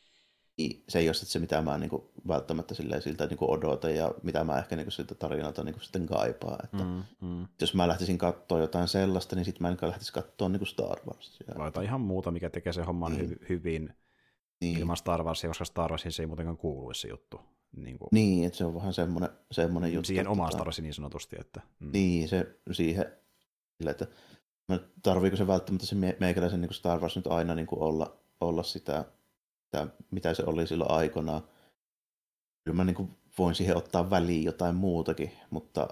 [0.57, 4.57] Niin, se ei ole se, mitä mä niinku välttämättä siltä niinku odotan ja mitä mä
[4.57, 6.65] ehkä niinku siltä tarinalta niinku sitten kaipaan.
[6.65, 7.47] Että mm, mm.
[7.61, 11.53] Jos mä lähtisin katsoa jotain sellaista, niin sitten mä en lähtisi katsoa niinku Star Warsia.
[11.57, 13.19] Vai ihan muuta, mikä tekee sen homman mm.
[13.19, 13.93] hy- hyvin
[14.63, 14.79] niin.
[14.79, 17.41] ilman Star Warsia, koska Star Warsin se ei muutenkaan kuuluisi se juttu.
[17.75, 20.07] Niin, kuin, niin että se on vähän semmoinen, semmoinen juttu.
[20.07, 21.35] Siihen omaan Star Warsin niin sanotusti.
[21.39, 21.89] Että, mm.
[21.93, 23.05] Niin, se siihen,
[23.89, 24.07] että
[25.03, 29.05] tarviiko se välttämättä se meikäläisen niin Star Wars nyt aina niin kuin olla, olla sitä,
[29.65, 31.41] sitä, mitä se oli silloin aikanaan.
[32.63, 35.87] Kyllä mä niin kuin voin siihen ottaa väliin jotain muutakin, mutta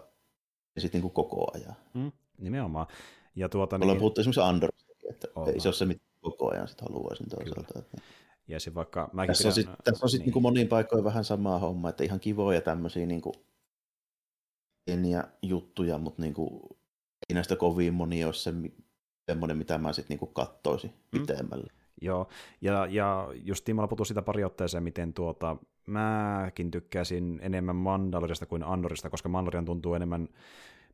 [0.77, 1.75] sitten niin koko ajan.
[1.93, 2.87] Mm, nimenomaan.
[3.35, 3.99] Ja tuota, Ollaan niin...
[3.99, 5.53] puhuttu esimerkiksi Andorista, että Ollaan.
[5.53, 7.79] ei se ole se, mitä koko ajan sitten haluaisin toisaalta.
[7.79, 7.97] Että...
[8.51, 10.33] Ja se vaikka mäkin tässä on sitten sit, sit niin.
[10.33, 13.35] niin moniin paikoin vähän samaa homma, että ihan kivoja tämmöisiä niin kuin,
[14.85, 16.61] pieniä juttuja, mutta niin kuin,
[17.29, 18.53] ei näistä kovin moni ole se,
[19.31, 21.19] semmoinen, mitä mä sitten niin kattoisin mm.
[21.19, 21.71] pitemmälle.
[22.01, 22.27] Joo,
[22.61, 25.57] ja, ja just Timalla puhui sitä pari otteeseen, miten tuota,
[25.87, 30.27] mäkin tykkäsin enemmän Mandalorista kuin Andorista, koska Mandalorian tuntuu enemmän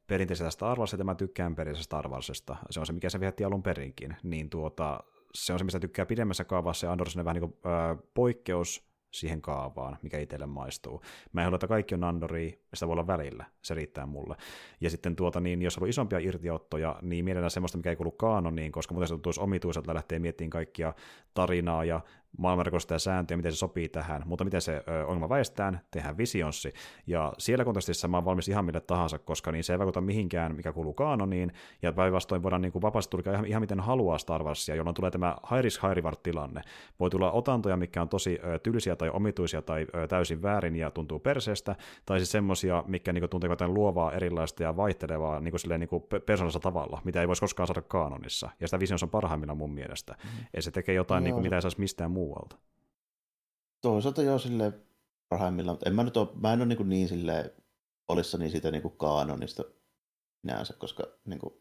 [0.07, 2.55] perinteisestä Star Warsista, ja mä tykkään perinteisestä Star Warsista.
[2.69, 4.15] Se on se, mikä se vihatti alun perinkin.
[4.23, 7.73] Niin tuota, se on se, mistä tykkää pidemmässä kaavassa, ja Andor on vähän niin kuin,
[7.73, 11.01] ää, poikkeus siihen kaavaan, mikä itselle maistuu.
[11.33, 14.35] Mä en halua, että kaikki on Andori, sitä voi olla välillä, se riittää mulle.
[14.81, 18.11] Ja sitten tuota, niin, jos on ollut isompia irtiottoja, niin mielellään semmoista, mikä ei kuulu
[18.11, 20.93] kaanoniin, koska muuten se tuntuisi omituiselta lähteä miettimään kaikkia
[21.33, 22.01] tarinaa ja
[22.37, 26.73] maailmanrekosta ja sääntöjä, miten se sopii tähän, mutta miten se ongelma väestään, tehdään visionssi.
[27.07, 30.55] Ja siellä kontekstissa mä oon valmis ihan mille tahansa, koska niin se ei vaikuta mihinkään,
[30.55, 31.51] mikä kuuluu kaanoniin,
[31.81, 35.11] ja päinvastoin voidaan niin kuin vapaasti tulkaa ihan, ihan, miten haluaa Star Warsia, jolloin tulee
[35.11, 36.61] tämä high risk, high reward tilanne.
[36.99, 40.91] Voi tulla otantoja, mikä on tosi ö, tylsiä tai omituisia tai ö, täysin väärin ja
[40.91, 45.59] tuntuu perseestä, tai siis semmoisia, mikä niin tuntuu jotain luovaa, erilaista ja vaihtelevaa niin kuin,
[45.59, 48.49] silleen, niin kuin persoonallisella tavalla, mitä ei voisi koskaan saada kaanonissa.
[48.59, 50.15] Ja sitä visions on parhaimmillaan mun mielestä.
[50.23, 50.45] Mm.
[50.55, 52.55] Ja se tekee jotain, niin kuin, mitä ei saisi mistään muualta.
[53.81, 54.73] Toisaalta jo sille
[55.29, 57.53] parhaimmillaan, mutta en mä nyt ole, mä en ole niin, niin sille
[58.07, 59.63] olissani siitä niin kaanonista
[60.41, 61.53] sinänsä, koska niin kuin,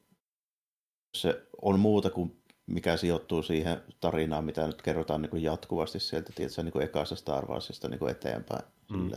[1.16, 6.32] se on muuta kuin mikä sijoittuu siihen tarinaan, mitä nyt kerrotaan niin kuin jatkuvasti sieltä,
[6.34, 8.64] tietysti niin kuin ekasta Star Warsista niin kuin eteenpäin.
[8.90, 9.10] Mm.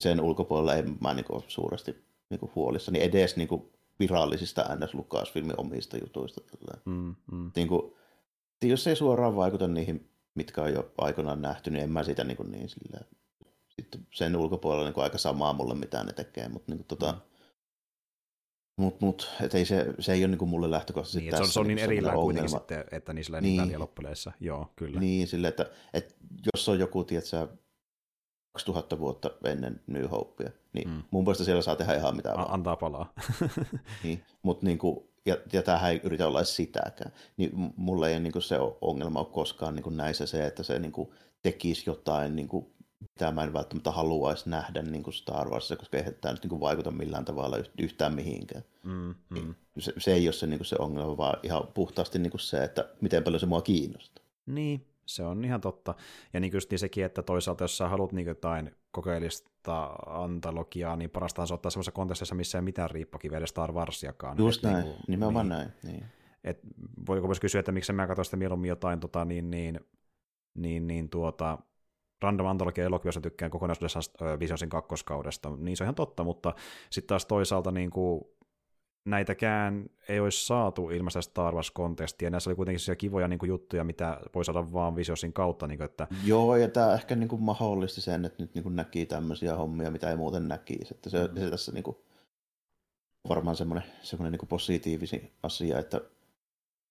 [0.00, 4.94] Sen ulkopuolella en mä niin kuin suuresti niin kuin huolissani edes niin kuin virallisista ns.
[4.94, 6.40] Lucasfilmin omista jutuista.
[6.84, 7.50] Mm, mm.
[7.56, 7.94] Niin kuin,
[8.62, 12.36] jos ei suoraan vaikuta niihin, mitkä on jo aikoinaan nähty, niin en mä sitä niin,
[12.36, 13.06] kuin niin silleen,
[13.68, 17.12] sitten sen ulkopuolella niin kuin aika samaa mulle, mitä ne tekee, mutta niin kuin, tota,
[17.12, 17.20] mm
[18.76, 21.44] mutta mut, et ei se, se ei ole niinku mulle lähtökohtaisesti niin, tässä.
[21.44, 24.32] Se on, se on niin erillään kuitenkin sitten, että niillä niin, niin väliä loppupeleissä.
[24.40, 25.00] Joo, kyllä.
[25.00, 26.14] Niin, sille, että, että
[26.54, 27.48] jos on joku, tiedätkö,
[28.52, 31.02] 2000 vuotta ennen New Hopea, niin mm.
[31.10, 32.50] mun mielestä siellä saa tehdä ihan mitä vaan.
[32.50, 33.12] Antaa palaa.
[34.04, 37.12] niin, mutta niinku, ja, ja tämähän ei yritä olla edes sitäkään.
[37.36, 41.90] Niin mulle ei niinku se ongelma ole koskaan niinku näissä se, että se niinku tekisi
[41.90, 46.32] jotain niinku mitä mä en välttämättä haluaisi nähdä niin kuin Star Warsissa, koska eihän tämä
[46.32, 48.64] nyt niin kuin vaikuta millään tavalla yhtään mihinkään.
[48.82, 49.54] Mm, mm.
[49.78, 52.64] Se, se ei ole se, niin kuin se ongelma, vaan ihan puhtaasti niin kuin se,
[52.64, 54.24] että miten paljon se mua kiinnostaa.
[54.46, 55.94] Niin, se on ihan totta.
[56.32, 61.10] Ja niin just niin sekin, että toisaalta jos sä haluat niin jotain kokeellista antologiaa, niin
[61.10, 64.38] parastahan se ottaa semmoisessa kontekstissa, missä ei mitään riippakiveä edes Star Warsiakaan.
[64.38, 65.58] Just et näin, niin kuin, nimenomaan niin.
[65.58, 65.72] näin.
[65.82, 66.04] Niin.
[66.44, 66.60] Et
[67.06, 69.80] voiko myös kysyä, että miksi mä katsoin sitä mieluummin jotain tota, niin, niin,
[70.54, 71.58] niin, niin tuota,
[72.22, 74.04] random antologia elokuvassa tykkään kokonaisuudessaan
[74.40, 76.54] Visionsin kakkoskaudesta, niin se on ihan totta, mutta
[76.90, 78.24] sitten taas toisaalta niin kuin,
[79.04, 82.30] näitäkään ei olisi saatu ilman sitä Star Wars-kontestia.
[82.30, 85.66] Näissä oli kuitenkin sellaisia kivoja niin kuin, juttuja, mitä voi saada vaan Visionsin kautta.
[85.66, 86.06] Niin kuin, että...
[86.24, 89.90] Joo, ja tämä ehkä niin kuin, mahdollisti sen, että nyt niin kuin, näki tämmöisiä hommia,
[89.90, 90.94] mitä ei muuten näkisi.
[90.94, 91.40] Että se, mm.
[91.40, 91.96] se tässä niin kuin,
[93.28, 96.00] varmaan semmoinen, semmoinen niin kuin positiivisin asia, että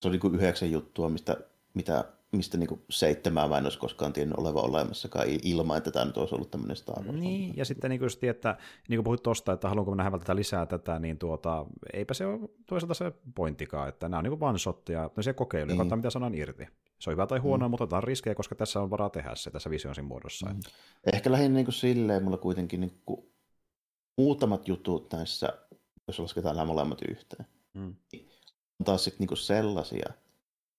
[0.02, 1.38] se on niin kuin yhdeksän juttua, mistä,
[1.73, 6.18] mitä mistä niin seitsemää mä en olisi koskaan tiennyt olevan olemassakaan ilman, että tämä nyt
[6.18, 7.20] olisi ollut tämmöinen Star Wars.
[7.20, 8.58] Niin, ja sitten niin kuin, että
[8.90, 12.40] niin kuin puhuit tuosta, että haluanko nähdä tätä lisää tätä, niin tuota, eipä se ole
[12.66, 15.78] toisaalta se pointtikaan, että nämä on niin one shottia, se kokeilu, niin.
[15.78, 16.68] katsotaan mitä sanan irti.
[17.00, 17.72] Se on hyvä tai huono, mm.
[17.72, 20.50] mutta otetaan riskejä, koska tässä on varaa tehdä se tässä visionsin muodossa.
[20.50, 20.60] Mm.
[21.14, 23.32] Ehkä lähinnä niin kuin silleen mulla kuitenkin niin kuin
[24.18, 25.54] muutamat jutut näissä,
[26.08, 27.96] jos lasketaan nämä molemmat yhteen, mm.
[28.80, 30.14] on taas sitten niin sellaisia,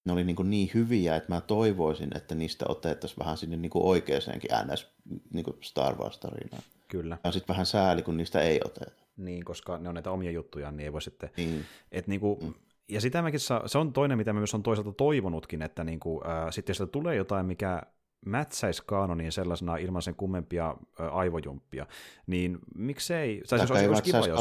[0.04, 4.50] ne oli niin, niin hyviä, että mä toivoisin, että niistä otettaisiin vähän sinne niin oikeaankin
[4.72, 4.88] NS
[5.32, 6.62] niin Star Wars-tarinaan.
[6.88, 7.18] Kyllä.
[7.24, 9.04] Ja sitten vähän sääli, kun niistä ei oteta.
[9.16, 11.30] Niin, koska ne on näitä omia juttuja, niin ei voi sitten...
[11.36, 11.64] Niin.
[11.92, 12.54] Et niin kuin, mm.
[12.88, 16.00] Ja sitä mäkin saa, se on toinen, mitä mä myös on toisaalta toivonutkin, että niin
[16.00, 17.82] kuin, äh, sitten jos tulee jotain, mikä
[18.26, 21.86] mätsäisi kaanoniin sellaisena ilman sen kummempia äh, aivojumppia,
[22.26, 23.42] niin miksei...
[23.48, 24.40] Tai siis olisi, olisi kiva, jos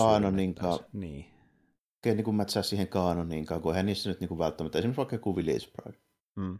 [0.93, 1.32] Niin
[2.09, 5.35] oikein niin mätsää siihen kaanoniinkaan, kun eihän niissä nyt niin kuin välttämättä, esimerkiksi vaikka joku
[5.35, 5.97] Village Pride.
[6.35, 6.59] Mm.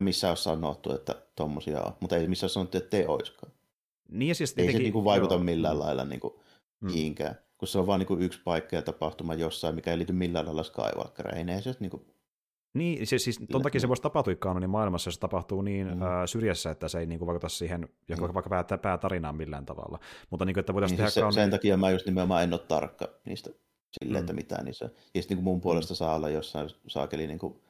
[0.00, 3.52] Missä on sanottu, että tommosia on, mutta ei missä on sanottu, että te oiskaan.
[4.08, 5.44] Niin ja siis ei se niin kuin vaikuta joo.
[5.44, 6.34] millään lailla niin kuin
[6.80, 6.90] mm.
[6.90, 10.12] mihinkään, kun se on vain niin kuin yksi paikka ja tapahtuma jossain, mikä ei liity
[10.12, 11.48] millään lailla Skywalkereihin.
[11.48, 12.06] Ei se niin kuin
[12.74, 16.02] niin, siis, siis ton takia se voisi tapahtua kanonin maailmassa, jos se tapahtuu niin mm.
[16.02, 18.34] ää, syrjässä, että se ei niin kuin, vaikuta siihen mm.
[18.34, 19.98] vaikka pää, päätarinaan millään tavalla.
[20.30, 21.32] Mutta niin kuin, että voitaisiin niin, tehdä siis se, kanon...
[21.32, 23.50] Sen takia mä just nimenomaan en ole tarkka niistä
[23.92, 24.24] silleen, mm.
[24.24, 24.90] että mitään niissä.
[25.14, 27.60] Ja sitten niin mun puolesta saa olla jossain saakeli niin kuin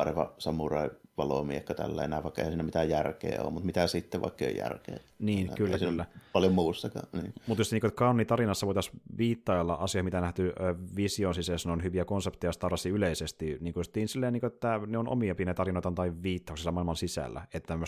[0.00, 4.44] arva samurai valomiekka tällä enää, vaikka ei siinä mitään järkeä ole, mutta mitä sitten, vaikka
[4.44, 4.96] ei ole järkeä.
[5.18, 6.06] Niin, enää, kyllä, kyllä.
[6.32, 7.08] Paljon muussakaan.
[7.12, 7.34] Niin.
[7.46, 10.52] Mutta jos niin kauni tarinassa voitaisiin viittailla asia, mitä nähty
[10.96, 15.08] vision siis on hyviä konsepteja Star yleisesti, niin kuin silleen, niin kuin, että ne on
[15.08, 17.78] omia pieniä tarinoita tai viittauksia maailman sisällä, että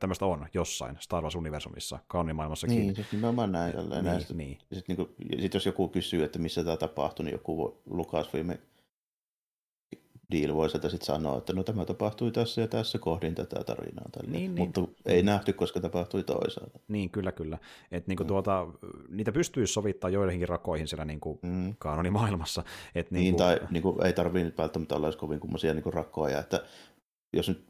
[0.00, 1.98] tämmöistä on jossain Star Wars-universumissa,
[2.34, 2.78] maailmassakin.
[2.78, 3.76] Niin, siis nimenomaan näin.
[3.76, 4.34] Niin, näistä.
[4.34, 4.58] niin.
[4.72, 8.50] Sitten niin sit jos joku kysyy, että missä tämä tapahtuu, niin joku Lucasfilm
[10.32, 14.08] deal voi sieltä sitten sanoa, että no tämä tapahtui tässä ja tässä kohdin tätä tarinaa.
[14.12, 14.30] Tälle.
[14.30, 14.72] Niin, niin.
[14.76, 16.78] Mutta ei nähty, koska tapahtui toisaalta.
[16.88, 17.58] Niin, kyllä, kyllä.
[17.92, 18.28] Et niinku mm.
[18.28, 18.66] tuota,
[19.08, 21.74] niitä pystyy sovittaa joidenkin rakoihin siellä niinku mm.
[21.78, 22.64] kaanonimaailmassa.
[22.94, 23.24] Et niinku...
[23.24, 26.38] Niin, tai niinku, ei tarvitse nyt välttämättä olla kovin kummoisia niinku rakoja.
[26.38, 26.64] Että
[27.32, 27.64] jos nyt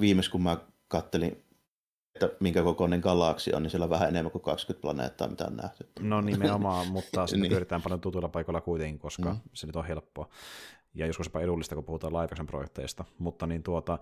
[0.00, 0.56] viimeis kun mä
[0.88, 1.44] kattelin
[2.24, 5.56] että minkä kokoinen galaksi on, niin siellä on vähän enemmän kuin 20 planeettaa, mitä on
[5.56, 5.88] nähty.
[6.00, 7.50] No nimenomaan, mutta sitten niin.
[7.50, 9.40] pyöritään paljon tutuilla paikoilla kuitenkin, koska mm.
[9.52, 10.28] se nyt on helppoa
[10.94, 13.98] ja joskus jopa edullista, kun puhutaan live projekteista, mutta niin tuota,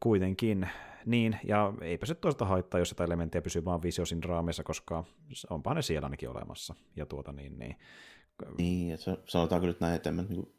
[0.00, 0.68] kuitenkin
[1.06, 5.04] niin, ja eipä se toista haittaa, jos sitä elementtiä pysyy vaan visiosin raameissa, koska
[5.50, 7.76] onpa ne siellä ainakin olemassa, ja tuota niin, niin.
[8.58, 10.58] Niin, että sanotaanko nyt näin, että en niin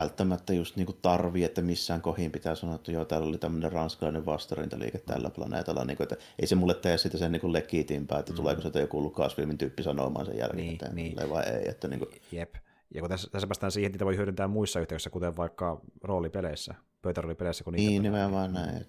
[0.00, 4.26] välttämättä just niin tarvii, että missään kohin pitää sanoa, että joo, täällä oli tämmöinen ranskalainen
[4.26, 8.32] vastarintaliike tällä planeetalla, niin kuin, että ei se mulle tee sitä sen niin legitiimpää, että
[8.32, 8.36] mm.
[8.36, 11.30] tuleeko se joku Lucasfilmin tyyppi sanomaan sen jälkeen, niin, niin.
[11.30, 11.68] vai ei.
[11.68, 12.10] Että niin kuin...
[12.32, 12.54] Jep,
[12.94, 16.74] ja kun tässä, tässä päästään siihen, että niitä voi hyödyntää muissa yhteyksissä, kuten vaikka roolipeleissä,
[17.02, 17.64] pöytäroolipeleissä.
[17.64, 18.86] Kun niin, nimenomaan näin.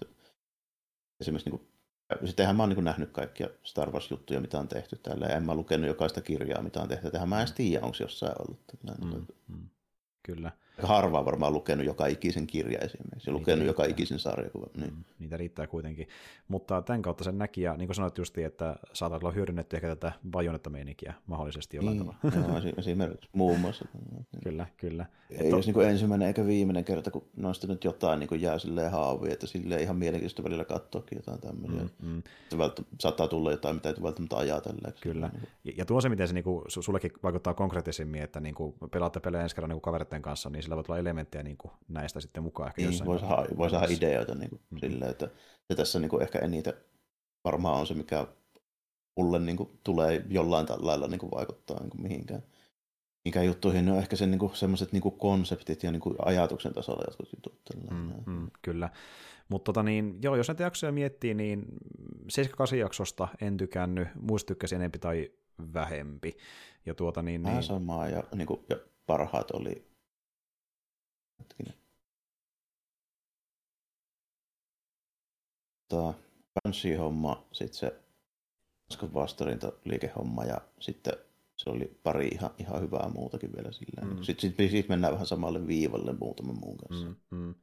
[1.19, 1.71] Esimerkiksi niin kuin,
[2.25, 5.55] sittenhän mä oon niin nähnyt kaikkia Star Wars-juttuja, mitä on tehty täällä, ja en mä
[5.55, 7.11] lukenut jokaista kirjaa, mitä on tehty.
[7.11, 8.59] Tähän mä en tiedä, onko jossain ollut.
[9.03, 9.69] Mm, mm.
[10.23, 10.51] kyllä.
[10.83, 14.69] Harva varmaan lukenut joka ikisen kirja esimerkiksi, ja lukenut joka ikisen sarjakuvan.
[14.77, 14.93] Niin.
[14.93, 16.07] Mm, niitä riittää kuitenkin.
[16.47, 19.87] Mutta tämän kautta sen näki, ja niin kuin sanoit justiin, että saattaa olla hyödynnetty ehkä
[19.87, 22.47] tätä bajonetta-meininkiä mahdollisesti jollain niin, tavalla.
[22.47, 23.85] Joo, esimerkiksi muun muassa.
[24.43, 25.05] kyllä, kyllä.
[25.29, 29.33] Ei olisi niin ensimmäinen eikä viimeinen kerta, kun noista nyt jotain niin jää silleen haaviin,
[29.33, 31.89] että sille ihan mielenkiintoista välillä katsoakin jotain tämmöisiä.
[32.01, 32.23] Mm, mm.
[32.99, 34.91] saattaa tulla jotain, mitä ei välttämättä ajatella.
[35.01, 35.27] Kyllä.
[35.33, 38.75] Niin ja, ja tuo se, miten se niin kuin, sullekin vaikuttaa konkreettisemmin, että niin kuin
[38.91, 42.19] pelaatte pelejä ensi kerran niin kaveritten kanssa, niin sillä voi tulla elementtejä niin kuin näistä
[42.19, 42.67] sitten mukaan.
[42.67, 44.77] Ehkä niin, voi saada, voi saada ideoita niin kuin, mm.
[44.77, 45.29] silleen, että
[45.69, 46.73] ja tässä niin kuin ehkä eniten
[47.43, 48.27] varmaan on se, mikä
[49.17, 52.43] mulle niin kuin, tulee jollain lailla niin kuin, vaikuttaa niin kuin, mihinkään
[53.25, 57.59] mikä juttuihin on ehkä sen, niinku, semmoiset niinku konseptit ja niinku, ajatuksen tasolla jotkut jutut.
[57.91, 58.89] Mm, mm, kyllä.
[59.49, 61.65] Mutta tota niin, joo, jos näitä jaksoja miettii, niin
[62.73, 65.31] 7-8 jaksosta en tykännyt, muista tykkäsin enempi tai
[65.73, 66.37] vähempi.
[66.85, 67.63] Ja tuota niin, niin...
[67.63, 68.75] samaa, ja, niinku, ja
[69.05, 69.90] parhaat oli...
[71.41, 71.73] Hetkinen.
[75.89, 76.13] Tämä
[76.53, 78.01] Banshee-homma, sitten se
[79.85, 81.13] liikehomma ja sitten
[81.55, 84.15] se oli pari ihan, ihan hyvää muutakin vielä sillä.
[84.15, 84.23] Mm.
[84.23, 87.07] Sitten sit, sit mennään vähän samalle viivalle muutaman muun kanssa.
[87.07, 87.55] Mm, mm.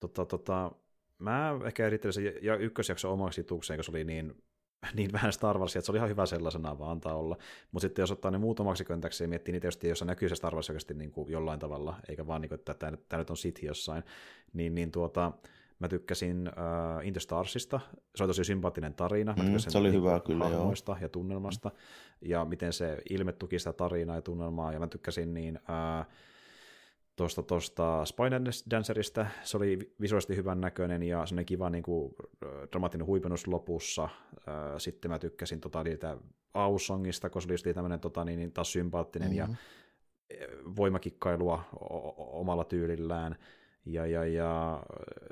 [0.00, 0.72] Tota, tota,
[1.18, 4.42] mä ehkä erittelisin ja ykkösjakso omaksi tukseen, koska se oli niin,
[4.96, 7.36] niin vähän Star Warsia, että se oli ihan hyvä sellaisena vaan antaa olla.
[7.72, 10.34] Mutta sitten jos ottaa ne muut omaksi köntäksi ja miettii niitä, tietysti, jossa näkyy se
[10.34, 13.36] Star Wars oikeasti niin kuin jollain tavalla, eikä vaan niin kuin, että tämä, nyt on
[13.36, 14.02] Sith jossain,
[14.52, 15.32] niin, niin tuota,
[15.78, 17.80] Mä tykkäsin uh, Interstarsista,
[18.14, 19.34] se oli tosi sympaattinen tarina.
[19.36, 20.72] Mä mm, se oli hyvä kyllä, joo.
[21.00, 21.74] ja tunnelmasta, mm.
[22.28, 26.06] ja miten se ilme tuki sitä tarinaa ja tunnelmaa, ja mä tykkäsin niin uh,
[27.16, 32.14] tuosta, tuosta Spider Dancerista, se oli visuaalisesti hyvän näköinen ja semmoinen kiva niin kuin,
[32.72, 34.08] dramaattinen huipennus lopussa.
[34.78, 36.16] Sitten mä tykkäsin tota, niitä
[36.54, 39.56] Aussongista, koska se oli tämmöinen tota, niin, taas sympaattinen mm-hmm.
[40.32, 41.64] ja voimakikkailua
[42.16, 43.36] omalla tyylillään.
[43.86, 44.82] Ja, ja, ja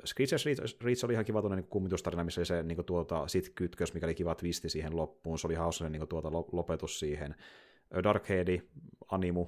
[0.05, 0.45] Screechers
[0.81, 4.05] Reach oli ihan kiva tuonne niin kummitustarina, missä oli se niin tuota, sit kytkös, mikä
[4.05, 5.39] oli kiva twisti siihen loppuun.
[5.39, 7.35] Se oli hauska niin tuota, lopetus siihen.
[8.03, 8.61] Darkheadi,
[9.11, 9.47] Animu,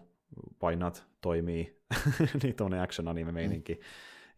[0.60, 1.82] painat toimii,
[2.44, 3.74] niin tuonne action anime meininki.
[3.74, 3.80] Mm.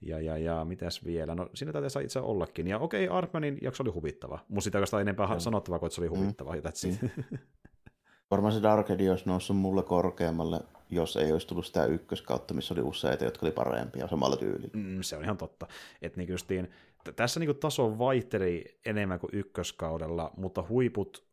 [0.02, 1.36] Ja, ja, ja mitäs vielä?
[1.36, 2.68] No siinä täytyy itse ollakin.
[2.68, 4.40] Ja okei, okay, Artmanin jakso oli huvittava.
[4.48, 5.40] Mutta sitä oikeastaan enempää mm.
[5.40, 6.56] sanottavaa kuin, että se oli huvittava.
[6.56, 7.10] Mm.
[7.32, 7.38] Mm.
[8.32, 10.60] Varmaan se Darkhead olisi noussut mulle korkeammalle
[10.90, 14.70] jos ei olisi tullut sitä ykköskautta, missä oli useita, jotka oli parempia samalla tyylillä.
[14.74, 15.68] Mm, se on ihan totta.
[16.02, 16.72] Et niin justiin,
[17.04, 21.28] t- tässä niin taso vaihteli enemmän kuin ykköskaudella, mutta huiput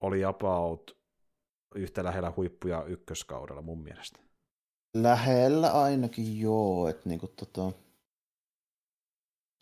[0.00, 0.99] oli about
[1.74, 4.20] yhtä lähellä huippuja ykköskaudella mun mielestä.
[4.94, 7.72] Lähellä ainakin joo, että niinku tota,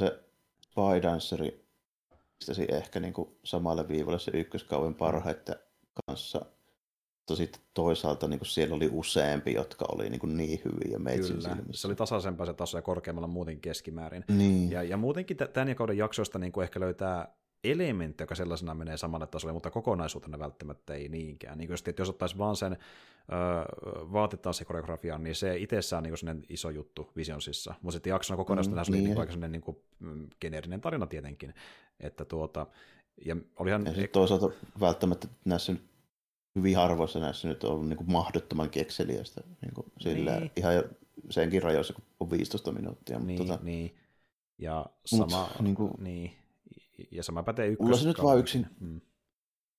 [0.03, 0.25] se
[0.61, 1.69] Spy
[2.39, 5.57] pistäisi ehkä niinku samalle viivalle se ykköskauden parhaiten
[6.07, 6.45] kanssa–
[7.29, 11.37] mutta sitten toisaalta niin kuin siellä oli useampi, jotka oli niin, kuin niin hyviä meitsin
[11.37, 11.81] Kyllä, silmissä.
[11.81, 14.25] se oli tasaisempaa se taso ja korkeammalla muuten keskimäärin.
[14.29, 14.71] Niin.
[14.71, 19.27] Ja, ja muutenkin tämän kauden jaksoista niin kuin ehkä löytää elementti, joka sellaisena menee samalle
[19.27, 21.59] tasolle, mutta kokonaisuutena välttämättä ei niinkään.
[21.59, 22.77] Niin just, että jos ottaisi vaan sen
[23.33, 27.75] öö, se koreografian, niin se itsessään on niin iso juttu Visionsissa.
[27.83, 29.19] Mutta sitten jaksona kokonaisuutena mm, se oli niin.
[29.19, 31.55] aika niin kuin, mm, geneerinen tarina tietenkin.
[32.01, 32.67] Että tuota,
[33.25, 33.87] ja olihan...
[33.87, 35.89] Ja toisaalta välttämättä näissä nyt
[36.57, 39.41] hyvin harvoissa näissä nyt on ollut niin kuin mahdottoman kekseliästä.
[39.63, 40.53] Niin kuin sillä niin.
[40.57, 40.75] Ihan
[41.31, 43.19] senkin rajoissa, kun on 15 minuuttia.
[43.19, 43.59] Mutta niin, tota...
[43.63, 43.97] niin.
[44.59, 45.93] Ja sama, Mut, niin kuin...
[45.99, 46.33] niin.
[47.11, 47.85] Ja sama pätee ykkös.
[47.85, 49.01] Mulla se nyt vaan yksin, mm.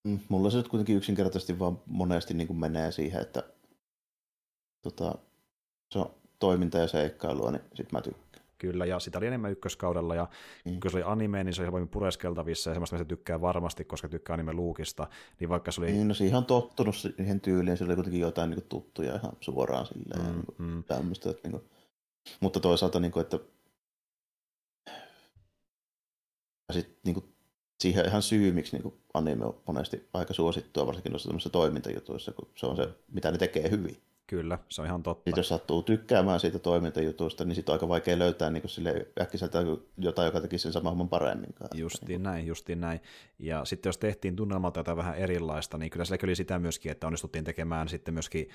[0.03, 3.43] Mm, mulla se nyt kuitenkin yksinkertaisesti vaan monesti niin kuin menee siihen, että
[4.81, 5.15] tota,
[5.91, 8.29] se on toiminta ja seikkailua, niin sit mä tykkään.
[8.57, 10.27] Kyllä, ja sitä oli enemmän ykköskaudella, ja
[10.65, 10.79] mm.
[10.79, 14.09] kun se oli anime, niin se oli helpommin pureskeltavissa, ja semmoista se tykkää varmasti, koska
[14.09, 15.07] tykkää anime luukista,
[15.39, 15.91] niin vaikka se oli...
[15.91, 19.31] Niin, no se ihan tottunut siihen tyyliin, se oli kuitenkin jotain niin kuin, tuttuja ihan
[19.41, 20.83] suoraan silleen, mm, niin kuin, mm.
[20.83, 21.69] tämmöistä, että, niin kuin...
[22.39, 23.39] mutta toisaalta, niin kuin, että
[26.73, 27.25] sitten niin kuin,
[27.79, 32.47] siihen ihan syy, miksi niin kuin, anime on monesti aika suosittua, varsinkin noissa toimintajutuissa, kun
[32.55, 33.97] se on se, mitä ne tekee hyvin.
[34.29, 35.23] Kyllä, se on ihan totta.
[35.23, 39.59] Sitten jos sattuu tykkäämään siitä toimintajutusta, niin sitten on aika vaikea löytää niin sille äkkiseltä
[39.97, 41.55] jotain, joka tekisi sen saman homman paremmin.
[41.73, 42.99] Justiin niin näin, justiin näin.
[43.39, 47.07] Ja sitten jos tehtiin tunnelmalta jotain vähän erilaista, niin kyllä se oli sitä myöskin, että
[47.07, 48.49] onnistuttiin tekemään sitten myöskin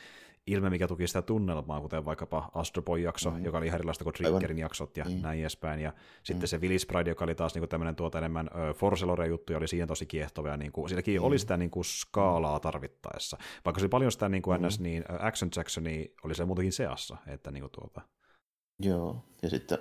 [0.46, 3.44] ilme, mikä tuki sitä tunnelmaa, kuten vaikkapa Astro Boy-jakso, mm.
[3.44, 5.22] joka oli ihan erilaista kuin Triggerin jaksot ja mm.
[5.22, 5.80] näin edespäin.
[5.80, 5.96] Ja mm.
[6.22, 9.68] sitten se Willis Pride, joka oli taas niin tämmöinen tuota enemmän uh, Forcelore-juttu, ja oli
[9.68, 10.48] siihen tosi kiehtova.
[10.48, 11.24] Ja niin kuin, silläkin mm.
[11.24, 13.38] oli sitä niin kuin skaalaa tarvittaessa.
[13.64, 14.66] Vaikka se oli paljon sitä niin kuin mm.
[14.66, 17.16] ns, niin Action Jacksonia oli se muutenkin seassa.
[17.26, 18.00] Että niin kuin tuota.
[18.78, 19.78] Joo, ja sitten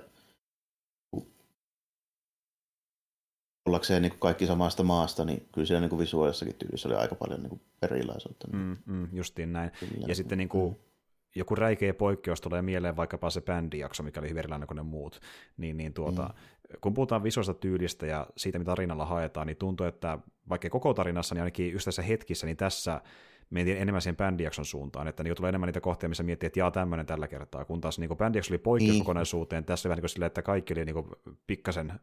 [3.66, 7.62] ollakseen niin kaikki samasta maasta, niin kyllä siellä niin visuaalisessakin tyylissä oli aika paljon niin
[7.82, 8.48] erilaisuutta.
[8.54, 9.72] Mm, mm, justiin näin.
[9.80, 10.08] Kyllä.
[10.08, 10.80] Ja sitten niin kuin, mm.
[11.36, 15.20] joku räikeä poikkeus tulee mieleen vaikkapa se bändijakso, mikä oli hyvin erilainen kuin ne muut,
[15.58, 16.78] niin, niin tuota, mm.
[16.82, 20.20] kun puhutaan visuaalista tyylistä ja siitä, mitä tarinalla haetaan, niin tuntuu, että
[20.50, 23.02] vaikka koko tarinassa, niin ainakin just tässä hetkissä, niin tässä
[23.54, 26.72] mentiin enemmän siihen bändijakson suuntaan, että niin tulee enemmän niitä kohtia, missä miettii, että jaa
[26.72, 29.04] tämmöinen tällä kertaa, kun taas niin bändijakso oli poikkeus niin.
[29.04, 31.06] kokonaisuuteen, tässä oli vähän niin kuin silleen, että kaikki oli niin
[31.48, 31.94] pikkasen,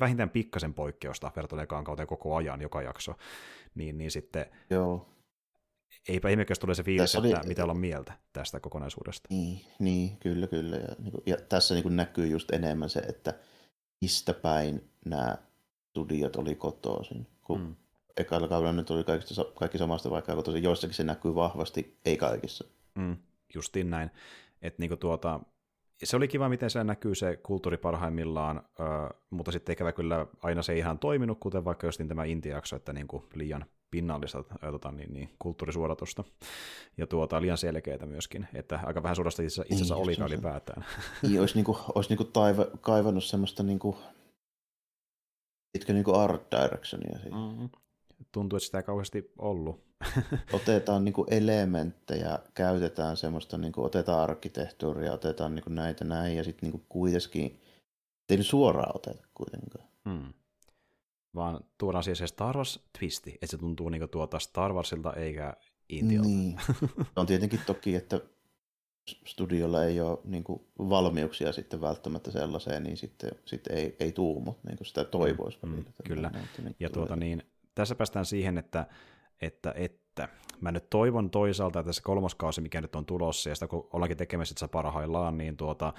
[0.00, 3.14] vähintään pikkasen poikkeusta verrattuna ekaan kauteen koko ajan, joka jakso,
[3.74, 5.08] niin, niin sitten Joo.
[6.08, 7.32] eipä ihmekäs tule se fiilis, oli...
[7.32, 9.28] että mitä olla mieltä tästä kokonaisuudesta.
[9.30, 10.76] Niin, niin kyllä, kyllä.
[10.76, 13.34] Ja, niin kuin, ja tässä niin kuin näkyy just enemmän se, että
[14.00, 15.38] mistä päin nämä
[15.90, 17.76] studiot oli kotoisin, kun mm
[18.16, 22.64] ekalla kaudella nyt oli kaikki, kaikki samasta, vaikka tosi joissakin se näkyy vahvasti, ei kaikissa.
[22.94, 23.16] Mm,
[23.54, 24.10] justiin näin.
[24.62, 25.40] Et niinku tuota,
[26.04, 30.62] se oli kiva, miten se näkyy se kulttuuri parhaimmillaan, äh, mutta sitten ikävä kyllä aina
[30.62, 34.70] se ei ihan toiminut, kuten vaikka just niin tämä intiakso, että niinku liian pinnallista äh,
[34.70, 36.24] tota, niin, niin, kulttuurisuodatusta
[36.96, 40.84] ja tuota, liian selkeää myöskin, että aika vähän suorasta itse, itse asiassa niin, oli ylipäätään.
[41.22, 43.98] Niin, olisi, niinku, olisi niinku taiva, kaivannut semmoista niinku,
[45.74, 47.18] itkä niinku art directionia.
[47.18, 47.68] Mm-hmm
[48.32, 49.84] tuntuu, että sitä ei kauheasti ollut.
[50.52, 56.36] otetaan niin kuin elementtejä, käytetään semmoista, niin kuin, otetaan arkkitehtuuria, otetaan niin kuin näitä näin,
[56.36, 57.60] ja sitten niin kuitenkin,
[58.28, 59.88] ei nyt suoraan oteta kuitenkaan.
[60.08, 60.32] Hmm.
[61.34, 65.56] Vaan tuodaan siis se Star Wars-twisti, että se tuntuu niin tuota Star Warsilta eikä
[65.88, 66.28] Intialta.
[66.28, 66.60] Niin.
[67.16, 68.20] On tietenkin toki, että
[69.26, 74.40] studiolla ei ole niin kuin, valmiuksia sitten välttämättä sellaiseen, niin sitten, sitten ei, ei tuu,
[74.40, 75.58] mutta niin kuin sitä toivoisi.
[75.62, 77.42] Mm, kyllä, näitä, niin ja tuota niin,
[77.74, 78.86] tässä päästään siihen, että,
[79.42, 80.28] että, että
[80.60, 84.16] mä nyt toivon toisaalta, että se kolmoskausi, mikä nyt on tulossa, ja sitä kun ollaankin
[84.16, 85.92] tekemässä sitä parhaillaan, niin tuota,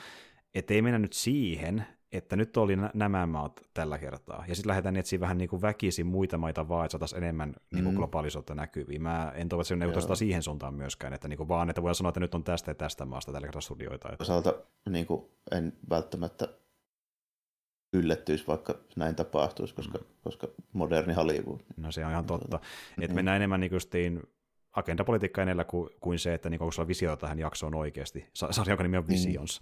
[0.70, 5.20] ei mennä nyt siihen, että nyt oli nämä maat tällä kertaa, ja sitten lähdetään etsiä
[5.20, 7.98] vähän niin kuin väkisin muita maita vaan, että saataisiin enemmän niin kuin mm.
[7.98, 9.02] globaalisuutta näkyviin.
[9.02, 12.10] Mä en toivo, että se siihen suuntaan myöskään, että niin kuin vaan, että voidaan sanoa,
[12.10, 14.08] että nyt on tästä ja tästä maasta tällä kertaa studioita.
[14.08, 14.18] Että...
[14.18, 14.54] Toisaalta
[14.90, 16.48] niin kuin en välttämättä
[17.96, 20.06] yllättyisi, vaikka näin tapahtuisi, koska, mm.
[20.24, 21.60] koska moderni Hollywood.
[21.78, 22.60] No se on ihan totta.
[23.02, 23.16] Että mm.
[23.16, 24.22] mennään enemmän niin justiin
[24.76, 28.30] agendapolitiikka enellä kuin, kuin se, että niin onko sulla visio tähän jaksoon oikeasti.
[28.34, 29.62] Sarja, joka nimi on Visions.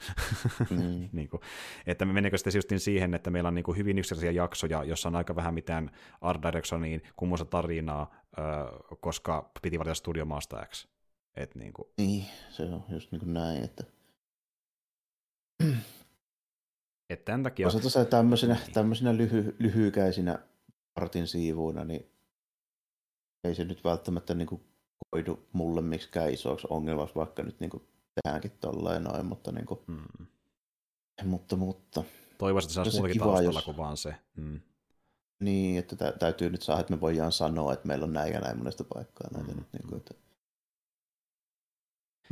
[0.69, 0.77] Mm.
[0.77, 1.09] mm.
[1.17, 1.41] niin kuin,
[1.87, 5.09] että me menneekö sitten justiin siihen, että meillä on niin kuin hyvin yksinkertaisia jaksoja, jossa
[5.09, 5.91] on aika vähän mitään
[6.21, 8.15] art directioniin, kummoista tarinaa,
[8.99, 10.87] koska piti valita studiomaasta X.
[11.35, 11.87] Et niin, kuin.
[11.97, 13.83] niin, se on just niin kuin näin, että
[17.13, 17.67] että tämän takia...
[17.67, 18.73] Osa tämmöisenä, niin.
[18.73, 20.39] tämmöisenä lyhy, lyhykäisinä
[20.93, 22.11] partin siivuina, niin
[23.43, 24.61] ei se nyt välttämättä niin kuin
[25.09, 27.83] koidu mulle miksikään isoksi ongelmaksi, vaikka nyt niin kuin
[28.15, 30.25] tehdäänkin tolleen noin, mutta niin kuin, mm.
[31.23, 32.03] mutta, mutta
[32.37, 33.65] Toivoisin, että se olisi muutakin taustalla jos...
[33.65, 34.15] kuin vaan se.
[34.35, 34.61] Mm.
[35.39, 38.39] Niin, että tä- täytyy nyt saada, että me voidaan sanoa, että meillä on näin ja
[38.39, 39.27] näin monesta paikkaa.
[39.33, 39.57] Näitä mm.
[39.57, 40.13] nyt, niin kuin, että...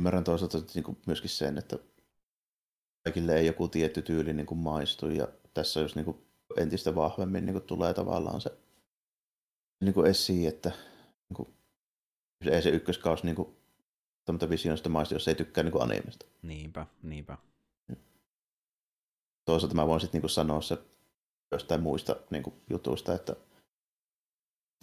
[0.00, 1.78] Ymmärrän toisaalta niin kuin myöskin sen, että
[3.04, 6.26] kaikille ei joku tietty tyyli niin kuin maistu ja tässä jos niin kuin
[6.56, 8.50] entistä vahvemmin niin kuin tulee tavallaan se
[9.80, 10.70] niin kuin esiin, että
[11.28, 11.48] niin kuin,
[12.50, 13.56] ei se ykköskaus niin kuin,
[14.50, 16.26] visioista maistu, jos ei tykkää niin kuin animesta.
[16.42, 17.38] Niinpä, niinpä.
[19.44, 20.78] Toisaalta mä voin sitten niin kuin sanoa se
[21.52, 23.36] jostain muista niin kuin, jutuista, että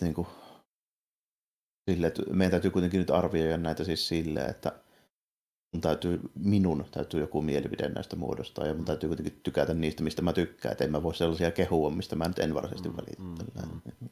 [0.01, 0.27] niin kuin,
[1.89, 4.71] sille, että meidän täytyy kuitenkin nyt arvioida näitä siis silleen, että
[5.71, 10.21] mun täytyy, minun täytyy joku mielipide näistä muodostaa, ja mun täytyy kuitenkin tykätä niistä, mistä
[10.21, 13.21] mä tykkään, että en mä voi sellaisia kehua, mistä mä nyt en varsinaisesti mm, välitä.
[13.21, 14.09] Mm, mm.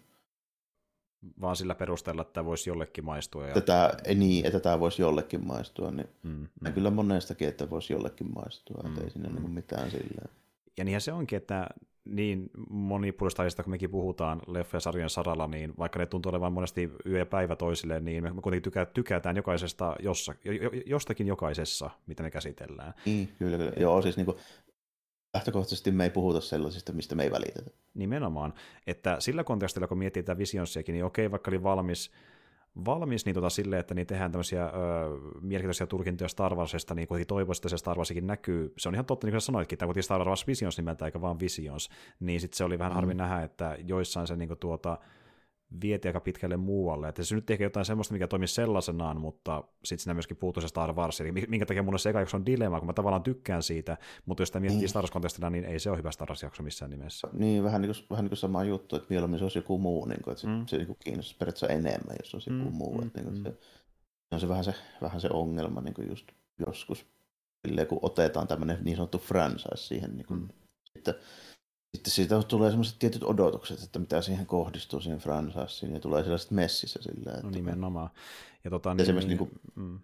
[1.42, 3.48] Vaan sillä perusteella, että tämä voisi jollekin maistua.
[3.48, 3.54] Ja...
[3.54, 6.74] Tätä, niin, että tämä voisi jollekin maistua, niin mm, mm.
[6.74, 9.36] kyllä monestakin, että voisi jollekin maistua, mm, että ei siinä mm.
[9.36, 10.22] niin mitään sillä.
[10.78, 11.68] Ja niinhän se onkin, että
[12.10, 16.54] niin monipuolista aiheesta, kun mekin puhutaan leffa- ja sarjojen saralla, niin vaikka ne tuntuu olevan
[16.54, 20.36] monesti yö ja päivä toisille, niin me kuitenkin tykä, tykätään jokaisesta jossa,
[20.86, 22.94] jostakin jokaisessa, mitä me käsitellään.
[23.06, 23.72] Niin, kyllä, kyllä.
[23.78, 24.38] Joo, siis niin kuin,
[25.34, 27.72] lähtökohtaisesti me ei puhuta sellaisista, mistä me ei välitetä.
[27.94, 28.54] Nimenomaan,
[28.88, 32.12] että sillä kontekstilla, kun miettii tätä visionsiakin, niin okei, vaikka oli valmis
[32.86, 34.70] valmis niin tota, silleen, että niin tehdään tämmöisiä ö,
[35.42, 38.74] mielenkiintoisia tulkintoja Star Warsista, niin kuitenkin toivoisi, että se Star Warsikin näkyy.
[38.78, 41.40] Se on ihan totta, niin kuin sanoitkin, että kuitenkin Star Wars Visions nimeltä, eikä vaan
[41.40, 41.90] Visions,
[42.20, 42.96] niin sitten se oli vähän mm.
[42.96, 44.98] harmi nähdä, että joissain se niin kuin, tuota,
[45.82, 47.10] vieti aika pitkälle muualle.
[47.10, 50.68] Että se nyt ehkä jotain semmoista, mikä toimii sellaisenaan, mutta sitten siinä myöskin puuttuu se
[50.68, 51.22] Star Wars.
[51.22, 54.50] Eli minkä takia mulle se eka on dilemma, kun mä tavallaan tykkään siitä, mutta jos
[54.50, 54.90] sitä miettii niin.
[54.90, 57.28] Star Wars-kontekstina, niin ei se ole hyvä Star Wars-jakso missään nimessä.
[57.34, 60.06] Niin, vähän niin kuin, vähän niin kuin sama juttu, että mieluummin se olisi joku muu,
[60.06, 60.66] niin kuin, että se, mm.
[60.66, 62.60] se niin kiinnostaisi periaatteessa enemmän, jos se olisi mm.
[62.60, 62.98] joku muu.
[62.98, 63.08] Mm.
[63.08, 63.58] Että, niin kuin, se,
[64.32, 66.32] on se vähän se, vähän se ongelma niin kuin just
[66.68, 67.06] joskus,
[67.68, 70.50] silleen, kun otetaan tämmöinen niin sanottu franchise siihen, niin kuin, mm.
[70.94, 71.14] sitten
[71.98, 76.52] sitten siitä tulee sellaiset tietyt odotukset, että mitä siihen kohdistuu siihen franchiseen, ja tulee sellaiset
[76.52, 77.32] messissä sillä.
[77.32, 77.44] Että...
[77.44, 78.10] No nimenomaan.
[78.64, 80.00] Ja tota, niin, Esimerkiksi niin, niin kuin,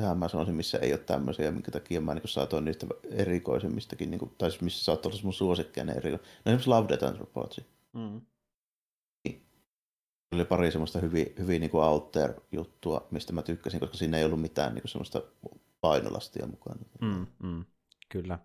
[0.00, 0.18] mm.
[0.18, 4.34] mä sanoisin, missä ei ole tämmöisiä, minkä takia mä niin saatoin niistä erikoisemmistakin, niin kuin,
[4.38, 6.26] tai siis missä saattoi olla mun suosikkia ne erikoiset.
[6.26, 7.60] No esimerkiksi Love, Death and Robots.
[7.92, 8.20] Mm.
[10.34, 14.18] Oli pari semmoista hyvin, hyvin niin kuin out there juttua, mistä mä tykkäsin, koska siinä
[14.18, 15.22] ei ollut mitään niin kuin semmoista
[15.80, 16.80] painolastia mukana.
[17.00, 17.64] Mm, mm,
[18.08, 18.38] kyllä.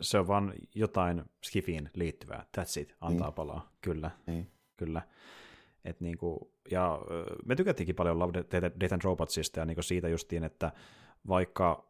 [0.00, 2.44] Se on vaan jotain skifiin liittyvää.
[2.58, 2.96] That's it.
[3.00, 3.34] Antaa niin.
[3.34, 3.72] palaa.
[3.80, 4.10] Kyllä.
[4.26, 4.50] Niin.
[4.76, 5.02] Kyllä.
[5.84, 6.98] Et niinku, ja
[7.44, 8.32] me tykättiinkin paljon Love,
[8.80, 10.72] Death and Robotsista ja niinku siitä justiin, että
[11.28, 11.88] vaikka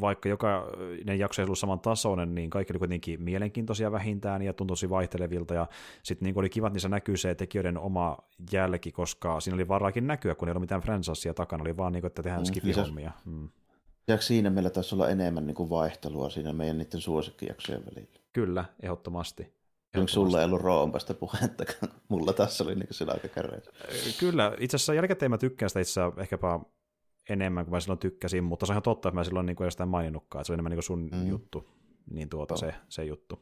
[0.00, 4.72] vaikka jokainen jakso ei ollut saman tasoinen, niin kaikki oli kuitenkin mielenkiintoisia vähintään ja tuntui
[4.72, 5.66] tosi vaihtelevilta, ja
[6.02, 8.18] sitten niin oli kiva, että niissä näkyy se tekijöiden oma
[8.52, 12.00] jälki, koska siinä oli varaakin näkyä, kun ei ollut mitään franchiseja takana, oli vaan niin
[12.00, 13.12] kuin, että tehdään mm, skifihommia.
[13.24, 13.48] Mm.
[14.20, 18.20] Siinä meillä taisi olla enemmän niin kuin vaihtelua siinä meidän niiden suosikkijaksojen välillä?
[18.32, 19.54] Kyllä, ehdottomasti.
[19.96, 21.92] Onko sulla ei ollut roompasta puhettakaan?
[22.08, 23.70] Mulla tässä oli niin sillä aika käreitä.
[24.20, 26.60] Kyllä, itse asiassa jälkikäteen mä tykkään sitä itse ehkäpä
[27.28, 29.70] enemmän kuin mä silloin tykkäsin, mutta se on ihan totta, että mä silloin niin kuin
[29.70, 31.26] sitä maininnutkaan, että se on enemmän niin kuin sun mm.
[31.26, 31.70] juttu,
[32.10, 33.40] niin tuota, se, se juttu.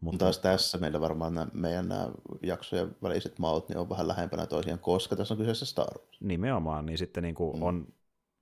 [0.00, 2.08] Mutta taas tässä meillä varmaan nämä, meidän nämä
[2.42, 6.20] jaksojen väliset maut niin on vähän lähempänä toisiaan, koska tässä on kyseessä Star Wars.
[6.20, 7.62] Nimenomaan, niin sitten niin kuin mm.
[7.62, 7.86] on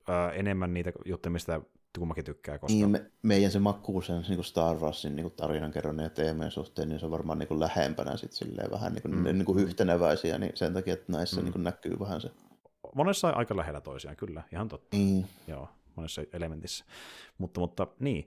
[0.08, 1.60] ää, enemmän niitä juttuja, mistä
[1.98, 2.58] kummakin tykkää.
[2.58, 2.74] Koska...
[2.74, 7.00] Niin, me, meidän se makkuus sen niin Star Warsin niin tarinankerronnan ja teemien suhteen, niin
[7.00, 9.24] se on varmaan niin kuin lähempänä sit silleen vähän niin kuin, mm.
[9.24, 11.44] niin kuin yhteneväisiä, niin sen takia, että näissä mm.
[11.44, 12.30] niin kuin näkyy vähän se.
[12.94, 14.96] Monessa aika lähellä toisiaan, kyllä, ihan totta.
[14.96, 15.24] Mm.
[15.48, 16.84] Joo, monessa elementissä.
[17.38, 18.26] Mutta, mutta niin,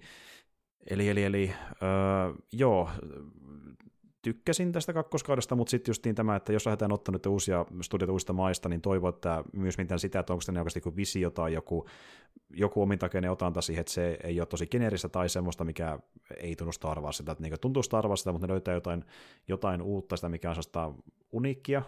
[0.88, 1.53] Eli, eli, eli
[1.84, 2.89] öö, joo,
[4.26, 8.34] tykkäsin tästä kakkoskaudesta, mutta sitten justiin tämä, että jos lähdetään ottaa nyt uusia studioita uusista
[8.34, 11.85] maista, niin toivon, että myös mitään sitä, että onko tämä oikeasti joku visio tai joku,
[12.49, 15.99] joku omintakeinen otanta siihen, että se ei ole tosi geneeristä tai semmoista, mikä
[16.38, 19.06] ei tunnu Star Warsilta, että niin tuntuu Star Warsilta, mutta ne löytää jotain,
[19.47, 20.93] jotain uutta, sitä mikä on sellaista
[21.31, 21.81] uniikkia,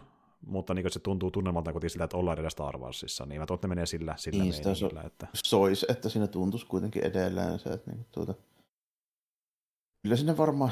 [0.46, 3.58] mutta niin se tuntuu tunnelmalta kuitenkin siltä, että ollaan edes Star Warsissa, niin mä toivon,
[3.58, 5.02] että ne menee sillä, sillä niin, meiningillä.
[5.02, 5.28] Että...
[5.34, 8.34] Sois, että siinä tuntuisi kuitenkin edelleen se, että niin, tuota...
[10.02, 10.72] kyllä sinne varmaan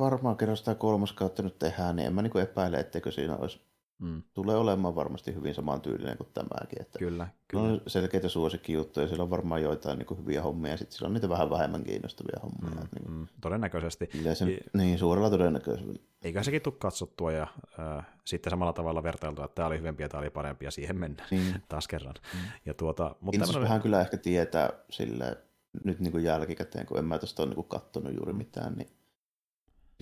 [0.00, 3.60] varmaan kerran sitä kolmas kautta nyt tehdään, niin en mä niin epäile, etteikö siinä olisi
[4.00, 4.22] Mm.
[4.34, 6.80] Tulee olemaan varmasti hyvin samantyylinen kuin tämäkin.
[6.82, 7.64] Että kyllä, kyllä.
[7.64, 11.14] On selkeitä suosikkijuttuja, siellä on varmaan joitain niin kuin hyviä hommia, ja sitten siellä on
[11.14, 12.80] niitä vähän vähemmän kiinnostavia hommia.
[12.80, 14.10] Mm, niin, mm, todennäköisesti.
[14.34, 16.00] Sen, I, niin, suurella todennäköisyydellä.
[16.22, 17.46] Eikä sekin tule katsottua ja
[17.78, 20.96] äh, sitten samalla tavalla vertailtua, että tämä oli hyvempi ja tämä oli parempi ja siihen
[20.96, 21.62] mennään niin.
[21.68, 22.14] taas kerran.
[22.34, 22.40] Mm.
[22.66, 23.62] Ja tuota, mutta tämmönen...
[23.62, 25.38] vähän kyllä ehkä tietää sille
[25.84, 28.90] nyt niin kuin jälkikäteen, kun en mä tästä ole niin katsonut juuri mitään, niin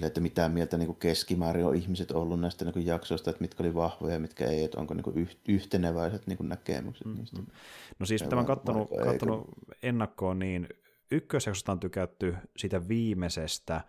[0.06, 3.62] että mitä mieltä niin kuin keskimäärin on ihmiset ollut näistä niin kuin jaksoista, että mitkä
[3.62, 7.38] oli vahvoja ja mitkä ei, että onko niin kuin yhteneväiset niin kuin näkemykset mm, niistä.
[7.38, 7.52] Mm-hmm.
[7.98, 9.48] No siis mitä mä kattonut, kattonut
[9.82, 10.68] ennakkoon, niin
[11.10, 13.80] ykkösjaksosta on tykätty siitä viimeisestä,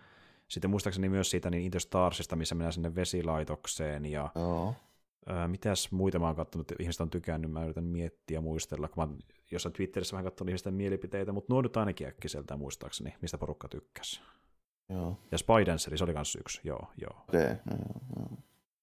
[0.47, 4.75] sitten muistaakseni myös siitä niin Interstarsista, missä mennään sinne vesilaitokseen ja Joo.
[5.25, 8.87] Ää, mitäs muita mä oon katsonut, että ihmiset on tykännyt, mä yritän miettiä ja muistella,
[8.87, 9.15] kun mä
[9.51, 14.21] jossain Twitterissä vähän katsonut ihmisten mielipiteitä, mutta nuo nyt ainakin äkkiseltä muistaakseni, mistä porukka tykkäsi.
[14.89, 15.17] Joo.
[15.31, 16.91] Ja Spydenseri, se oli myös yksi, joo.
[16.97, 17.23] joo.
[17.27, 17.57] Okay, joo,
[18.15, 18.37] joo.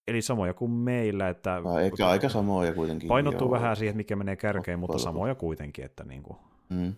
[0.06, 1.60] Eli samoja kuin meillä, että...
[1.60, 3.08] No, eikä aika samoja kuitenkin.
[3.08, 3.50] Painottuu joo.
[3.50, 6.38] vähän siihen, mikä menee kärkeen, mutta samoja kuitenkin, että niin kuin...
[6.68, 6.94] Mm.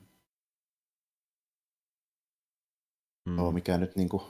[3.27, 3.37] Mm.
[3.37, 4.23] Joo, mikä nyt niin kuin...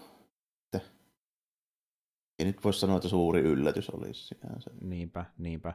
[2.38, 4.70] Ei nyt voi sanoa, että suuri yllätys olisi sinänsä.
[4.80, 5.74] Niinpä, niinpä.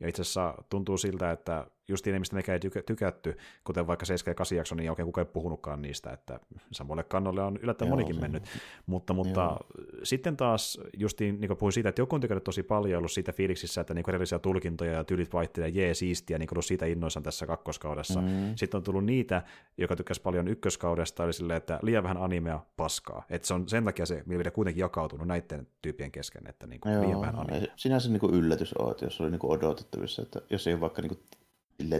[0.00, 4.30] Ja itse asiassa tuntuu siltä, että just ne, mistä mekään ei tykätty, kuten vaikka 7
[4.30, 6.40] ja 8 jakso, niin ei oikein kukaan puhunutkaan niistä, että
[6.72, 8.42] samoille kannolle on yllättäen Joo, monikin se, mennyt.
[8.86, 9.58] Mutta, mutta Joo.
[10.02, 13.80] sitten taas justiin niin puhuin siitä, että joku on tykännyt tosi paljon ollut siitä fiiliksissä,
[13.80, 18.20] että niin erilaisia tulkintoja ja tyylit vaihtelee, jee, siistiä, niin ollut siitä innoissaan tässä kakkoskaudessa.
[18.20, 18.52] Mm.
[18.56, 19.42] Sitten on tullut niitä,
[19.78, 23.24] joka tykkäsi paljon ykköskaudesta, eli silleen, että liian vähän animea paskaa.
[23.30, 27.00] Että se on sen takia se mielipide kuitenkin jakautunut näiden tyyppien kesken, että niin kuin
[27.00, 27.72] liian vähän animea.
[27.76, 30.80] Sinänsä niin kuin yllätys on, että jos oli niin kuin odotettavissa, että jos ei ole
[30.80, 31.20] vaikka niin kuin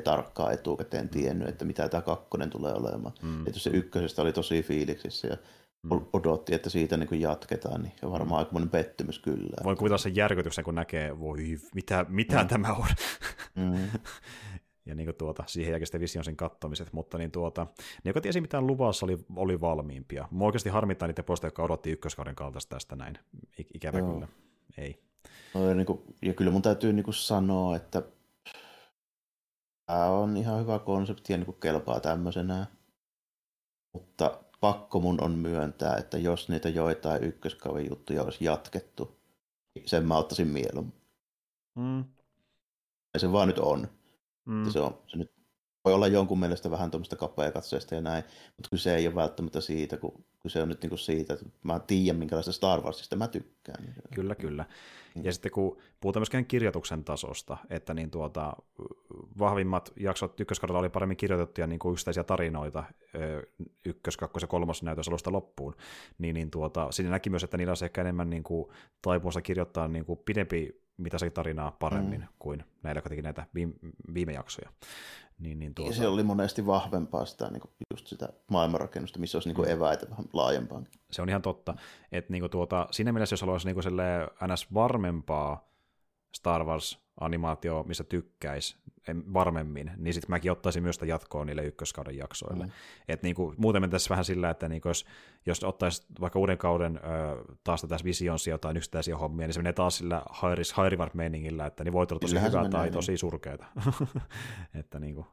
[0.04, 3.14] tarkkaan etukäteen tiennyt, että mitä tämä kakkonen tulee olemaan.
[3.22, 3.46] Mm.
[3.46, 5.36] Että se ykkösestä oli tosi fiiliksissä ja
[5.82, 6.00] mm.
[6.12, 8.38] odotti, että siitä niin kuin jatketaan, niin on varmaan mm.
[8.38, 9.56] aikamoinen pettymys kyllä.
[9.64, 12.48] Voin kuvitella sen järkytyksen, kun näkee, voi mitä, mitä mm.
[12.48, 12.86] tämä on.
[13.54, 13.88] Mm.
[14.86, 17.66] ja niin kuin tuota, siihen jälkeen sitten vision sen kattomiset, mutta niin tuota,
[18.04, 20.28] ne, joka tiesi mitään luvassa, oli, oli valmiimpia.
[20.30, 23.18] Mua oikeasti harmittaa niiden poista, jotka odotti ykköskauden kaltaista tästä näin.
[23.74, 24.12] Ikävä Joo.
[24.12, 24.28] kyllä.
[24.78, 25.02] Ei.
[25.54, 28.02] No, ja, niin kuin, ja kyllä mun täytyy niin kuin sanoa, että
[29.90, 32.66] Tämä on ihan hyvä konsepti ja niin kuin kelpaa tämmöisenä.
[33.92, 39.16] Mutta pakko mun on myöntää, että jos niitä joitain ykköskauden juttuja olisi jatkettu,
[39.74, 41.00] niin sen mä ottaisin mieluummin.
[41.74, 42.04] Mm.
[43.14, 43.88] Ja se vaan nyt on.
[44.44, 44.70] Mm.
[44.70, 45.32] Se, on se nyt
[45.84, 47.16] voi olla jonkun mielestä vähän tuommoista
[47.52, 48.24] katseesta ja näin,
[48.56, 52.16] mutta kyse ei ole välttämättä siitä, kun kyse on nyt niinku siitä, että mä tiedän,
[52.16, 53.94] minkälaista Star Warsista mä tykkään.
[54.14, 54.64] Kyllä, kyllä.
[55.22, 58.52] Ja sitten kun puhutaan myöskään kirjoituksen tasosta, että niin tuota,
[59.38, 62.84] vahvimmat jaksot ykköskaudella oli paremmin kirjoitettuja niin kuin yksittäisiä tarinoita
[63.84, 65.76] ykkös-, kakkos- ja kolmos alusta loppuun,
[66.18, 68.72] niin, niin tuota, siinä näki myös, että niillä olisi ehkä enemmän niin kuin,
[69.02, 72.26] taipumusta kirjoittaa niin kuin pidempi mitä se tarinaa paremmin mm.
[72.38, 73.72] kuin näillä, jotka teki näitä viime,
[74.14, 74.70] viime jaksoja.
[75.38, 75.94] Niin, niin tuota...
[75.94, 79.74] Se oli monesti vahvempaa sitä, niin kuin just sitä maailmanrakennusta, missä olisi niin kuin mm.
[79.74, 80.82] eväitä vähän laajempaa.
[81.10, 81.74] Se on ihan totta.
[82.12, 84.74] Että niin kuin tuota, siinä mielessä, jos haluaisi niin kuin ns.
[84.74, 85.68] varmempaa
[86.36, 86.66] Star
[87.20, 88.76] Wars-animaatio, missä tykkäisi
[89.32, 92.64] varmemmin, niin sitten mäkin ottaisin myös sitä jatkoa niille ykköskauden jaksoille.
[92.64, 92.72] Mm.
[93.08, 95.06] Et niinku, muuten mentäisiin vähän sillä, että niinku jos,
[95.46, 97.00] jos ottaisi vaikka uuden kauden ö,
[97.64, 100.22] taas tässä Visionsia jotain yksittäisiä hommia, niin se menee taas sillä
[100.72, 102.92] Hairivart-meiningillä, että niin voi olla tosi hyvää tai niin.
[102.92, 103.66] tosi surkeita.
[104.80, 105.26] että niinku.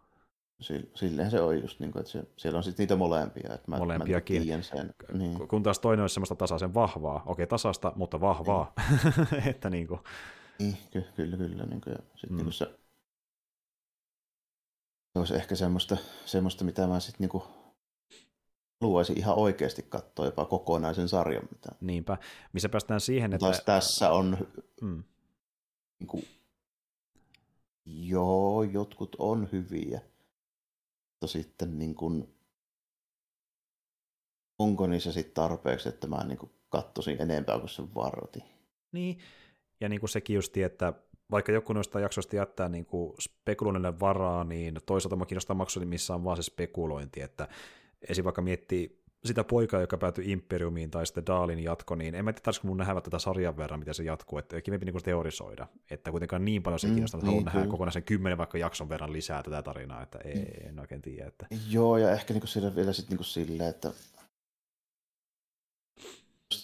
[0.96, 3.54] Silleen se on just, niin kuin, että se, siellä on sitten niitä molempia.
[3.54, 4.48] Että mä, Molempiakin.
[4.56, 4.94] Mä sen.
[5.14, 5.48] Niin.
[5.48, 7.24] Kun taas toinen on semmoista tasaisen vahvaa.
[7.26, 8.74] Okei, tasasta, mutta vahvaa.
[9.32, 9.48] Niin.
[9.50, 10.00] että niin kuin,
[10.60, 11.66] niin, ky- kyllä, kyllä.
[11.66, 12.36] Niin kuin, ja sit, mm.
[12.36, 12.66] niin kuin se,
[15.14, 17.44] se olisi ehkä semmoista, semmoista mitä mä sitten niin
[18.82, 21.48] haluaisin ihan oikeasti katsoa jopa kokonaisen sarjan.
[21.52, 21.70] Mitä...
[21.82, 22.18] Niinpä,
[22.54, 23.46] missä päästään siihen, että...
[23.46, 24.48] Taas tässä on...
[24.82, 25.04] Mm.
[26.00, 26.28] Niin kuin,
[27.86, 30.02] joo, jotkut on hyviä.
[31.12, 32.36] Mutta sitten niin kuin,
[34.60, 38.44] onko niissä sitten tarpeeksi, että mä niin katsoisin enempää kuin se varti.
[38.92, 39.20] Niin,
[39.82, 40.94] ja niin kuin sekin justi, että
[41.32, 45.90] vaikka joku noista jaksoista jättää niin kuin spekuloinnille varaa, niin toisaalta mä kiinnostaa maksu, niin
[45.90, 47.48] missä on vaan se spekulointi, että
[48.10, 48.24] esim.
[48.24, 52.42] vaikka miettii sitä poikaa, joka päätyi Imperiumiin tai sitten Daalin jatko, niin en mä tiedä,
[52.44, 56.46] tarvitsisi mun nähdä tätä sarjan verran, miten se jatkuu, että kivempi niin teorisoida, että kuitenkaan
[56.46, 59.44] niin paljon se mm, kiinnostaa, että niin, haluan nähdä kokonaisen kymmenen vaikka jakson verran lisää
[59.44, 60.70] tätä tarinaa, että ei, mm.
[60.70, 61.28] en oikein tiedä.
[61.28, 61.48] Että...
[61.70, 63.92] Joo, ja ehkä niin sillä vielä sitten niin silleen, että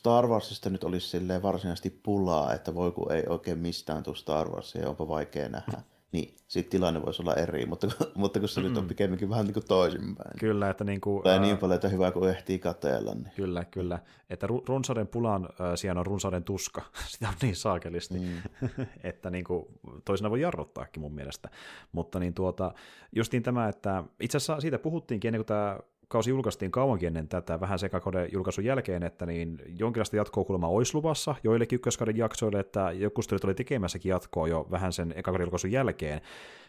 [0.04, 4.50] Star Warsista nyt olisi silleen varsinaisesti pulaa, että voi kun ei oikein mistään tule Star
[4.50, 5.82] Warsia ja onpa vaikea nähdä.
[6.12, 8.70] Niin, sitten tilanne voisi olla eri, mutta, mutta kun se mm-hmm.
[8.74, 10.40] nyt on pikemminkin vähän niin kuin toisinpäin.
[10.40, 11.24] Kyllä, että niin kuin...
[11.24, 13.14] Tai niin paljon, että hyvä kuin ehtii kateella.
[13.14, 13.32] Niin.
[13.36, 14.00] Kyllä, kyllä.
[14.30, 16.82] Että runsauden pulan äh, sijaan on runsauden tuska.
[17.12, 18.42] Sitä on niin saakelisti, mm.
[19.04, 19.66] että niin kuin,
[20.06, 21.50] toisena voi jarruttaakin mun mielestä.
[21.92, 22.74] Mutta niin tuota,
[23.16, 25.80] justiin tämä, että itse asiassa siitä puhuttiinkin ennen kuin tämä
[26.14, 30.96] kausi julkaistiin kauankin ennen tätä, vähän sekakode julkaisun jälkeen, että niin jonkinlaista jatkoa kuulemma olisi
[30.96, 36.22] luvassa joillekin ykköskauden jaksoille, että joku oli tekemässäkin jatkoa jo vähän sen ekakauden julkaisun jälkeen.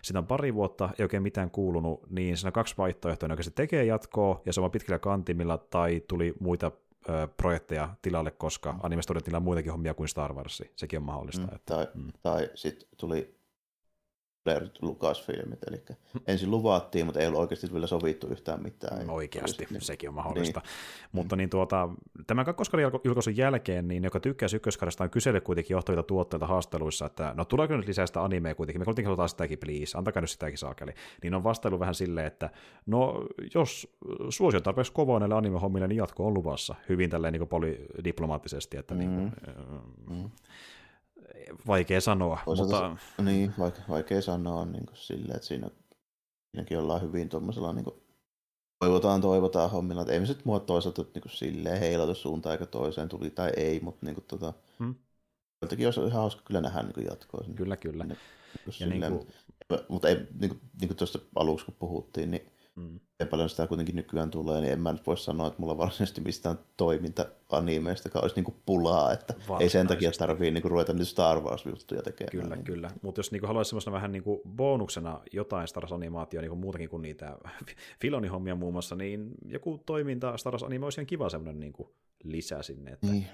[0.02, 3.50] Sitä on pari vuotta, ei oikein mitään kuulunut, niin siinä on kaksi vaihtoehtoa, joka se
[3.50, 6.72] tekee jatkoa, ja se on pitkällä kantimilla, tai tuli muita
[7.08, 8.78] ö, projekteja tilalle, koska mm.
[8.82, 11.46] animesta on muitakin hommia kuin Star Wars, sekin on mahdollista.
[11.46, 12.12] Mm, että, tai mm.
[12.22, 13.34] tai sitten tuli
[14.82, 15.82] Lucasfilmit, eli
[16.26, 19.10] ensin luvattiin, mutta ei ollut oikeasti vielä sovittu yhtään mitään.
[19.10, 20.60] Oikeasti, niin, sekin on mahdollista.
[20.60, 21.08] Niin.
[21.12, 21.88] Mutta niin tuota,
[22.26, 27.34] tämän kakkoskauden julkaisun jälkeen, niin joka tykkää ykköskaudesta on kysely kuitenkin johtavita tuotteita haasteluissa, että
[27.36, 30.58] no tuleeko nyt lisää sitä animea kuitenkin, me kuitenkin halutaan sitäkin, please, antakaa nyt sitäkin
[30.58, 30.92] saakeli.
[31.22, 32.50] Niin on vastailu vähän silleen, että
[32.86, 33.96] no jos
[34.28, 38.98] suosio tarpeeksi kovaa näille anime-hommille, niin jatko on luvassa hyvin tälleen niin polydiplomaattisesti, että mm.
[38.98, 39.32] niin kuin,
[40.10, 40.30] mm
[41.66, 42.38] vaikea sanoa.
[42.44, 43.22] Toisaalta, mutta...
[43.22, 45.70] Niin, vaikea, vaikea sanoa niin kuin silleen, että siinä,
[46.50, 47.96] siinäkin ollaan hyvin tuommoisella niin kuin,
[48.78, 50.02] toivotaan, toivotaan hommilla.
[50.02, 53.50] Että ei me sitten mua toisaalta niin kuin, silleen heilata suuntaan eikä toiseen tuli tai
[53.56, 54.94] ei, mutta niin kuin, tota, hmm.
[55.62, 57.44] joiltakin olisi ihan hauska kyllä nähdä niin jatkoa.
[57.54, 58.04] Kyllä, kyllä.
[58.04, 58.18] Niin,
[58.66, 59.28] niin, silleen, niin kuin...
[59.88, 63.00] Mutta ei, niin kuin, niin kuin tuosta aluksi kun puhuttiin, niin Mm.
[63.20, 66.20] Ja paljon sitä kuitenkin nykyään tulee, niin en mä nyt voi sanoa, että mulla varsinaisesti
[66.20, 72.02] mistään toiminta-animeista olisi niinku pulaa, että ei sen takia tarvii niinku ruveta nyt Star Wars-juttuja
[72.02, 72.30] tekemään.
[72.30, 72.64] Kyllä, niin.
[72.64, 72.90] kyllä.
[73.02, 77.38] Mutta jos niinku haluaisi semmoisena vähän niinku bonuksena jotain Star Wars-animaatio, niinku muutakin kuin niitä
[78.02, 81.94] Filoni-hommia muun muassa, niin joku toiminta Star Wars-anime olisi ihan kiva semmoinen niinku
[82.24, 83.26] lisä sinne, että niin.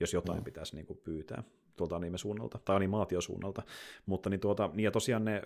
[0.00, 0.44] Jos jotain no.
[0.44, 1.42] pitäisi niinku pyytää
[1.76, 3.62] tuolta anime-suunnalta, tai animaatiosuunnalta.
[4.06, 5.42] Mutta niin, tuota, niin ja tosiaan ne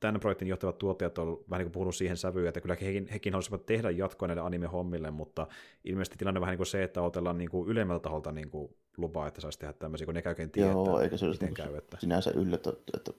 [0.00, 3.32] tämän projektin johtavat tuottajat on vähän niin kuin puhunut siihen sävyyn, että kyllä hekin, hekin
[3.32, 5.46] haluaisivat tehdä jatkoa näille anime-hommille, mutta
[5.84, 8.74] ilmeisesti tilanne on vähän niin kuin se, että otellaan niin kuin ylemmältä taholta niin kuin
[8.96, 11.76] lupaa, että saisi tehdä tämmöisiä, kun ne käy tietää, Joo, eikä se miten niin käy.
[11.76, 11.96] Että...
[12.00, 13.12] Sinänsä yllätä, että,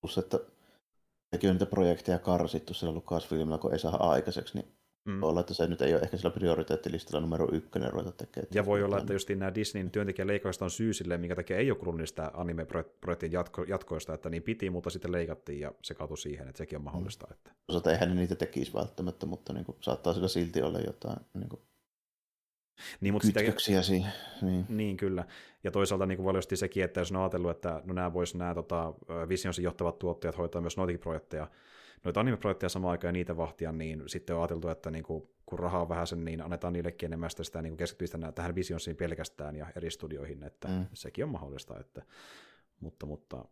[0.00, 0.40] plus, että
[1.32, 4.66] nekin on niitä projekteja karsittu sillä Lucasfilmilla, kun ei saa aikaiseksi, niin
[5.04, 5.20] Mm.
[5.20, 8.48] Voi olla, että se nyt ei ole ehkä sillä prioriteettilistalla numero ykkönen ruveta tekemään.
[8.54, 11.78] Ja voi olla, että just nämä Disneyn työntekijäleikoista on syy sille, minkä takia ei ole
[11.78, 16.48] kulunut niistä anime-projektin jatko- jatkoista, että niin piti, mutta sitten leikattiin ja se kaatui siihen,
[16.48, 17.26] että sekin on mahdollista.
[17.26, 17.32] Mm.
[17.32, 17.50] Että...
[17.68, 21.48] Osalta eihän ne niitä tekisi välttämättä, mutta niin kuin, saattaa sillä silti olla jotain niin
[21.48, 21.62] kuin,
[23.00, 23.40] niin, mutta sitä,
[23.82, 24.12] siihen.
[24.42, 24.66] Niin.
[24.68, 25.24] niin, kyllä.
[25.64, 28.94] Ja toisaalta niin kuin sekin, että jos on ajatellut, että no nämä voisi nämä tota,
[29.28, 31.46] Visionsin johtavat tuottajat hoitaa myös noitakin projekteja,
[32.04, 35.58] noita anime-projekteja samaan aikaan ja niitä vahtia, niin sitten on ajateltu, että niin kuin, kun
[35.58, 39.56] rahaa on vähän sen, niin annetaan niillekin enemmän sitä, sitä niin keskittyistä tähän Visionsiin pelkästään
[39.56, 40.86] ja eri studioihin, että mm.
[40.94, 41.80] sekin on mahdollista.
[41.80, 42.02] Että,
[42.80, 43.44] mutta, mutta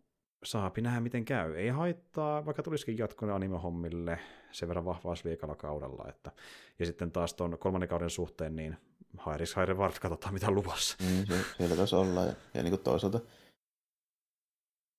[0.45, 1.55] saapi nähdä miten käy.
[1.55, 4.19] Ei haittaa, vaikka tulisikin jatkoinen anime-hommille
[4.53, 6.05] sen verran vahvaa viikalla kaudella.
[6.09, 6.33] Että,
[6.79, 8.77] ja sitten taas tuon kolmannen kauden suhteen, niin
[9.19, 10.97] Hairis Haire Vart, katsotaan mitä luvassa.
[11.03, 12.21] Mm, se, siellä taisi olla.
[12.21, 13.21] Ja, ja niin kuin toisaalta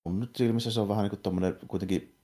[0.04, 2.14] mun nyt silmissä se on vähän niin kuin tommonen kuitenkin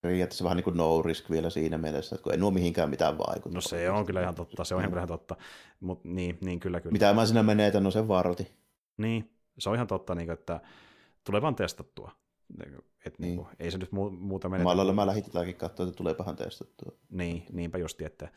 [0.00, 3.18] periaatteessa vähän niin kuin no risk vielä siinä mielessä, että kun ei nuo mihinkään mitään
[3.18, 3.54] vaikuta.
[3.54, 5.36] No se on kyllä ihan totta, se on ihan totta,
[5.80, 6.92] mutta niin, niin kyllä kyllä.
[6.92, 8.52] Mitä mä siinä menetän, no se varti.
[8.96, 10.60] Niin, se on ihan totta, niin kuin, että
[11.24, 12.12] tulee vaan testattua.
[13.06, 13.28] Et niin.
[13.28, 14.62] Niin kuin, ei se nyt muuta mene.
[14.62, 16.92] Omalla mä lähitetäänkin katsoa, että tuleepahan testattua.
[17.10, 18.28] Niin, niinpä justi, että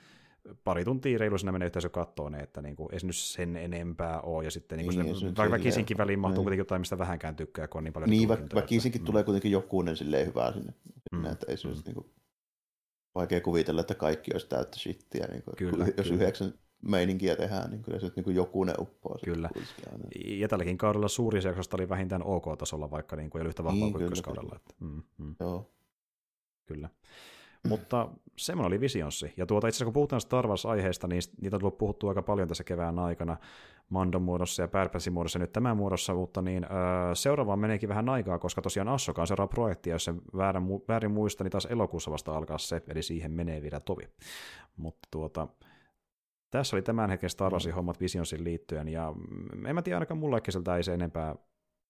[0.63, 3.55] pari tuntia reilu sinne menee yhteisö kattoon ne, että niin kuin, ei se nyt sen
[3.55, 6.45] enempää ole, ja sitten niin niin, se, se, väkisinkin väliin mahtuu niin.
[6.45, 9.05] kuitenkin jotain, mistä vähänkään tykkää, kun on niin paljon Niin, vä- väkisinkin mm.
[9.05, 10.73] tulee kuitenkin jokunen silleen hyvää sinne,
[11.11, 11.25] mm.
[11.25, 11.73] että ei se mm.
[11.85, 12.05] niin kuin,
[13.15, 16.15] vaikea kuvitella, että kaikki olisi täyttä shittiä, niin kuin, kyllä, jos kyllä.
[16.15, 19.17] yhdeksän meininkiä tehdään, niin kyllä se niin jokunen uppoo.
[19.25, 19.49] Kyllä.
[20.25, 23.79] Ja tälläkin kaudella suuri jaksosta oli vähintään OK-tasolla, vaikka niin kuin ei ole yhtä vahvaa
[23.79, 24.55] niin, kuin ykköskaudella.
[24.55, 25.35] Että, mm, mm.
[25.39, 25.71] Joo.
[26.65, 26.89] Kyllä.
[27.67, 29.33] Mutta semmoinen oli visionssi.
[29.37, 32.47] Ja tuota, itse asiassa kun puhutaan Star Wars-aiheesta, niin niitä on tullut puhuttua aika paljon
[32.47, 33.37] tässä kevään aikana
[33.89, 38.39] Mandon muodossa ja Pärpäsin muodossa nyt tämän muodossa, mutta niin, öö, seuraavaan meneekin vähän aikaa,
[38.39, 42.37] koska tosiaan Assokaan seuraava projekti, ja jos se väärin, väärin muista, niin taas elokuussa vasta
[42.37, 44.03] alkaa se, eli siihen menee vielä tovi.
[44.77, 45.47] Mutta tuota,
[46.51, 49.13] tässä oli tämän hetken Star Warsin hommat Visionsin liittyen, ja
[49.67, 50.37] en mä tiedä, ainakaan mulla
[50.77, 51.35] ei se enempää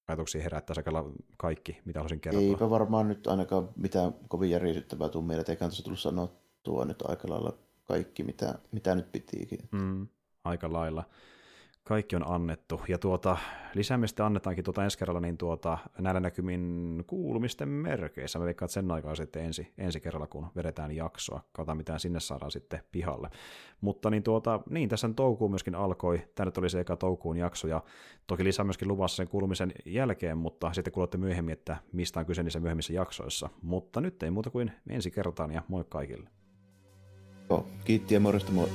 [0.08, 0.92] ajatuksia herättää sekä
[1.38, 2.42] kaikki, mitä haluaisin kertoa.
[2.42, 7.30] Eipä varmaan nyt ainakaan mitään kovin järisyttävää tuu mieleen, eikä tässä tullut sanottua nyt aika
[7.30, 9.60] lailla kaikki, mitä, mitä nyt pitiikin.
[9.72, 10.08] Mm,
[10.44, 11.04] aika lailla
[11.84, 12.82] kaikki on annettu.
[12.88, 13.38] Ja tuota,
[13.74, 18.40] lisäämistä annetaankin tuota ensi kerralla niin tuota, näillä näkymin kuulumisten merkeissä.
[18.40, 21.42] Mä veikkaan, sen aikaa sitten ensi, ensi kerralla, kun vedetään jaksoa.
[21.52, 23.30] Katsotaan, mitä sinne saadaan sitten pihalle.
[23.82, 26.22] Mutta niin, tuota, niin tässä toukokuun myöskin alkoi.
[26.36, 27.84] Tänne tuli se eka toukokuun jakso, ja
[28.28, 32.44] toki lisää myöskin luvassa sen kuulumisen jälkeen, mutta sitten kuulette myöhemmin, että mistä on kyse
[32.44, 33.50] niissä myöhemmissä jaksoissa.
[33.62, 36.30] Mutta nyt ei muuta kuin ensi kertaan, ja moi kaikille.
[37.50, 38.70] Joo, kiitti ja morjesta moi.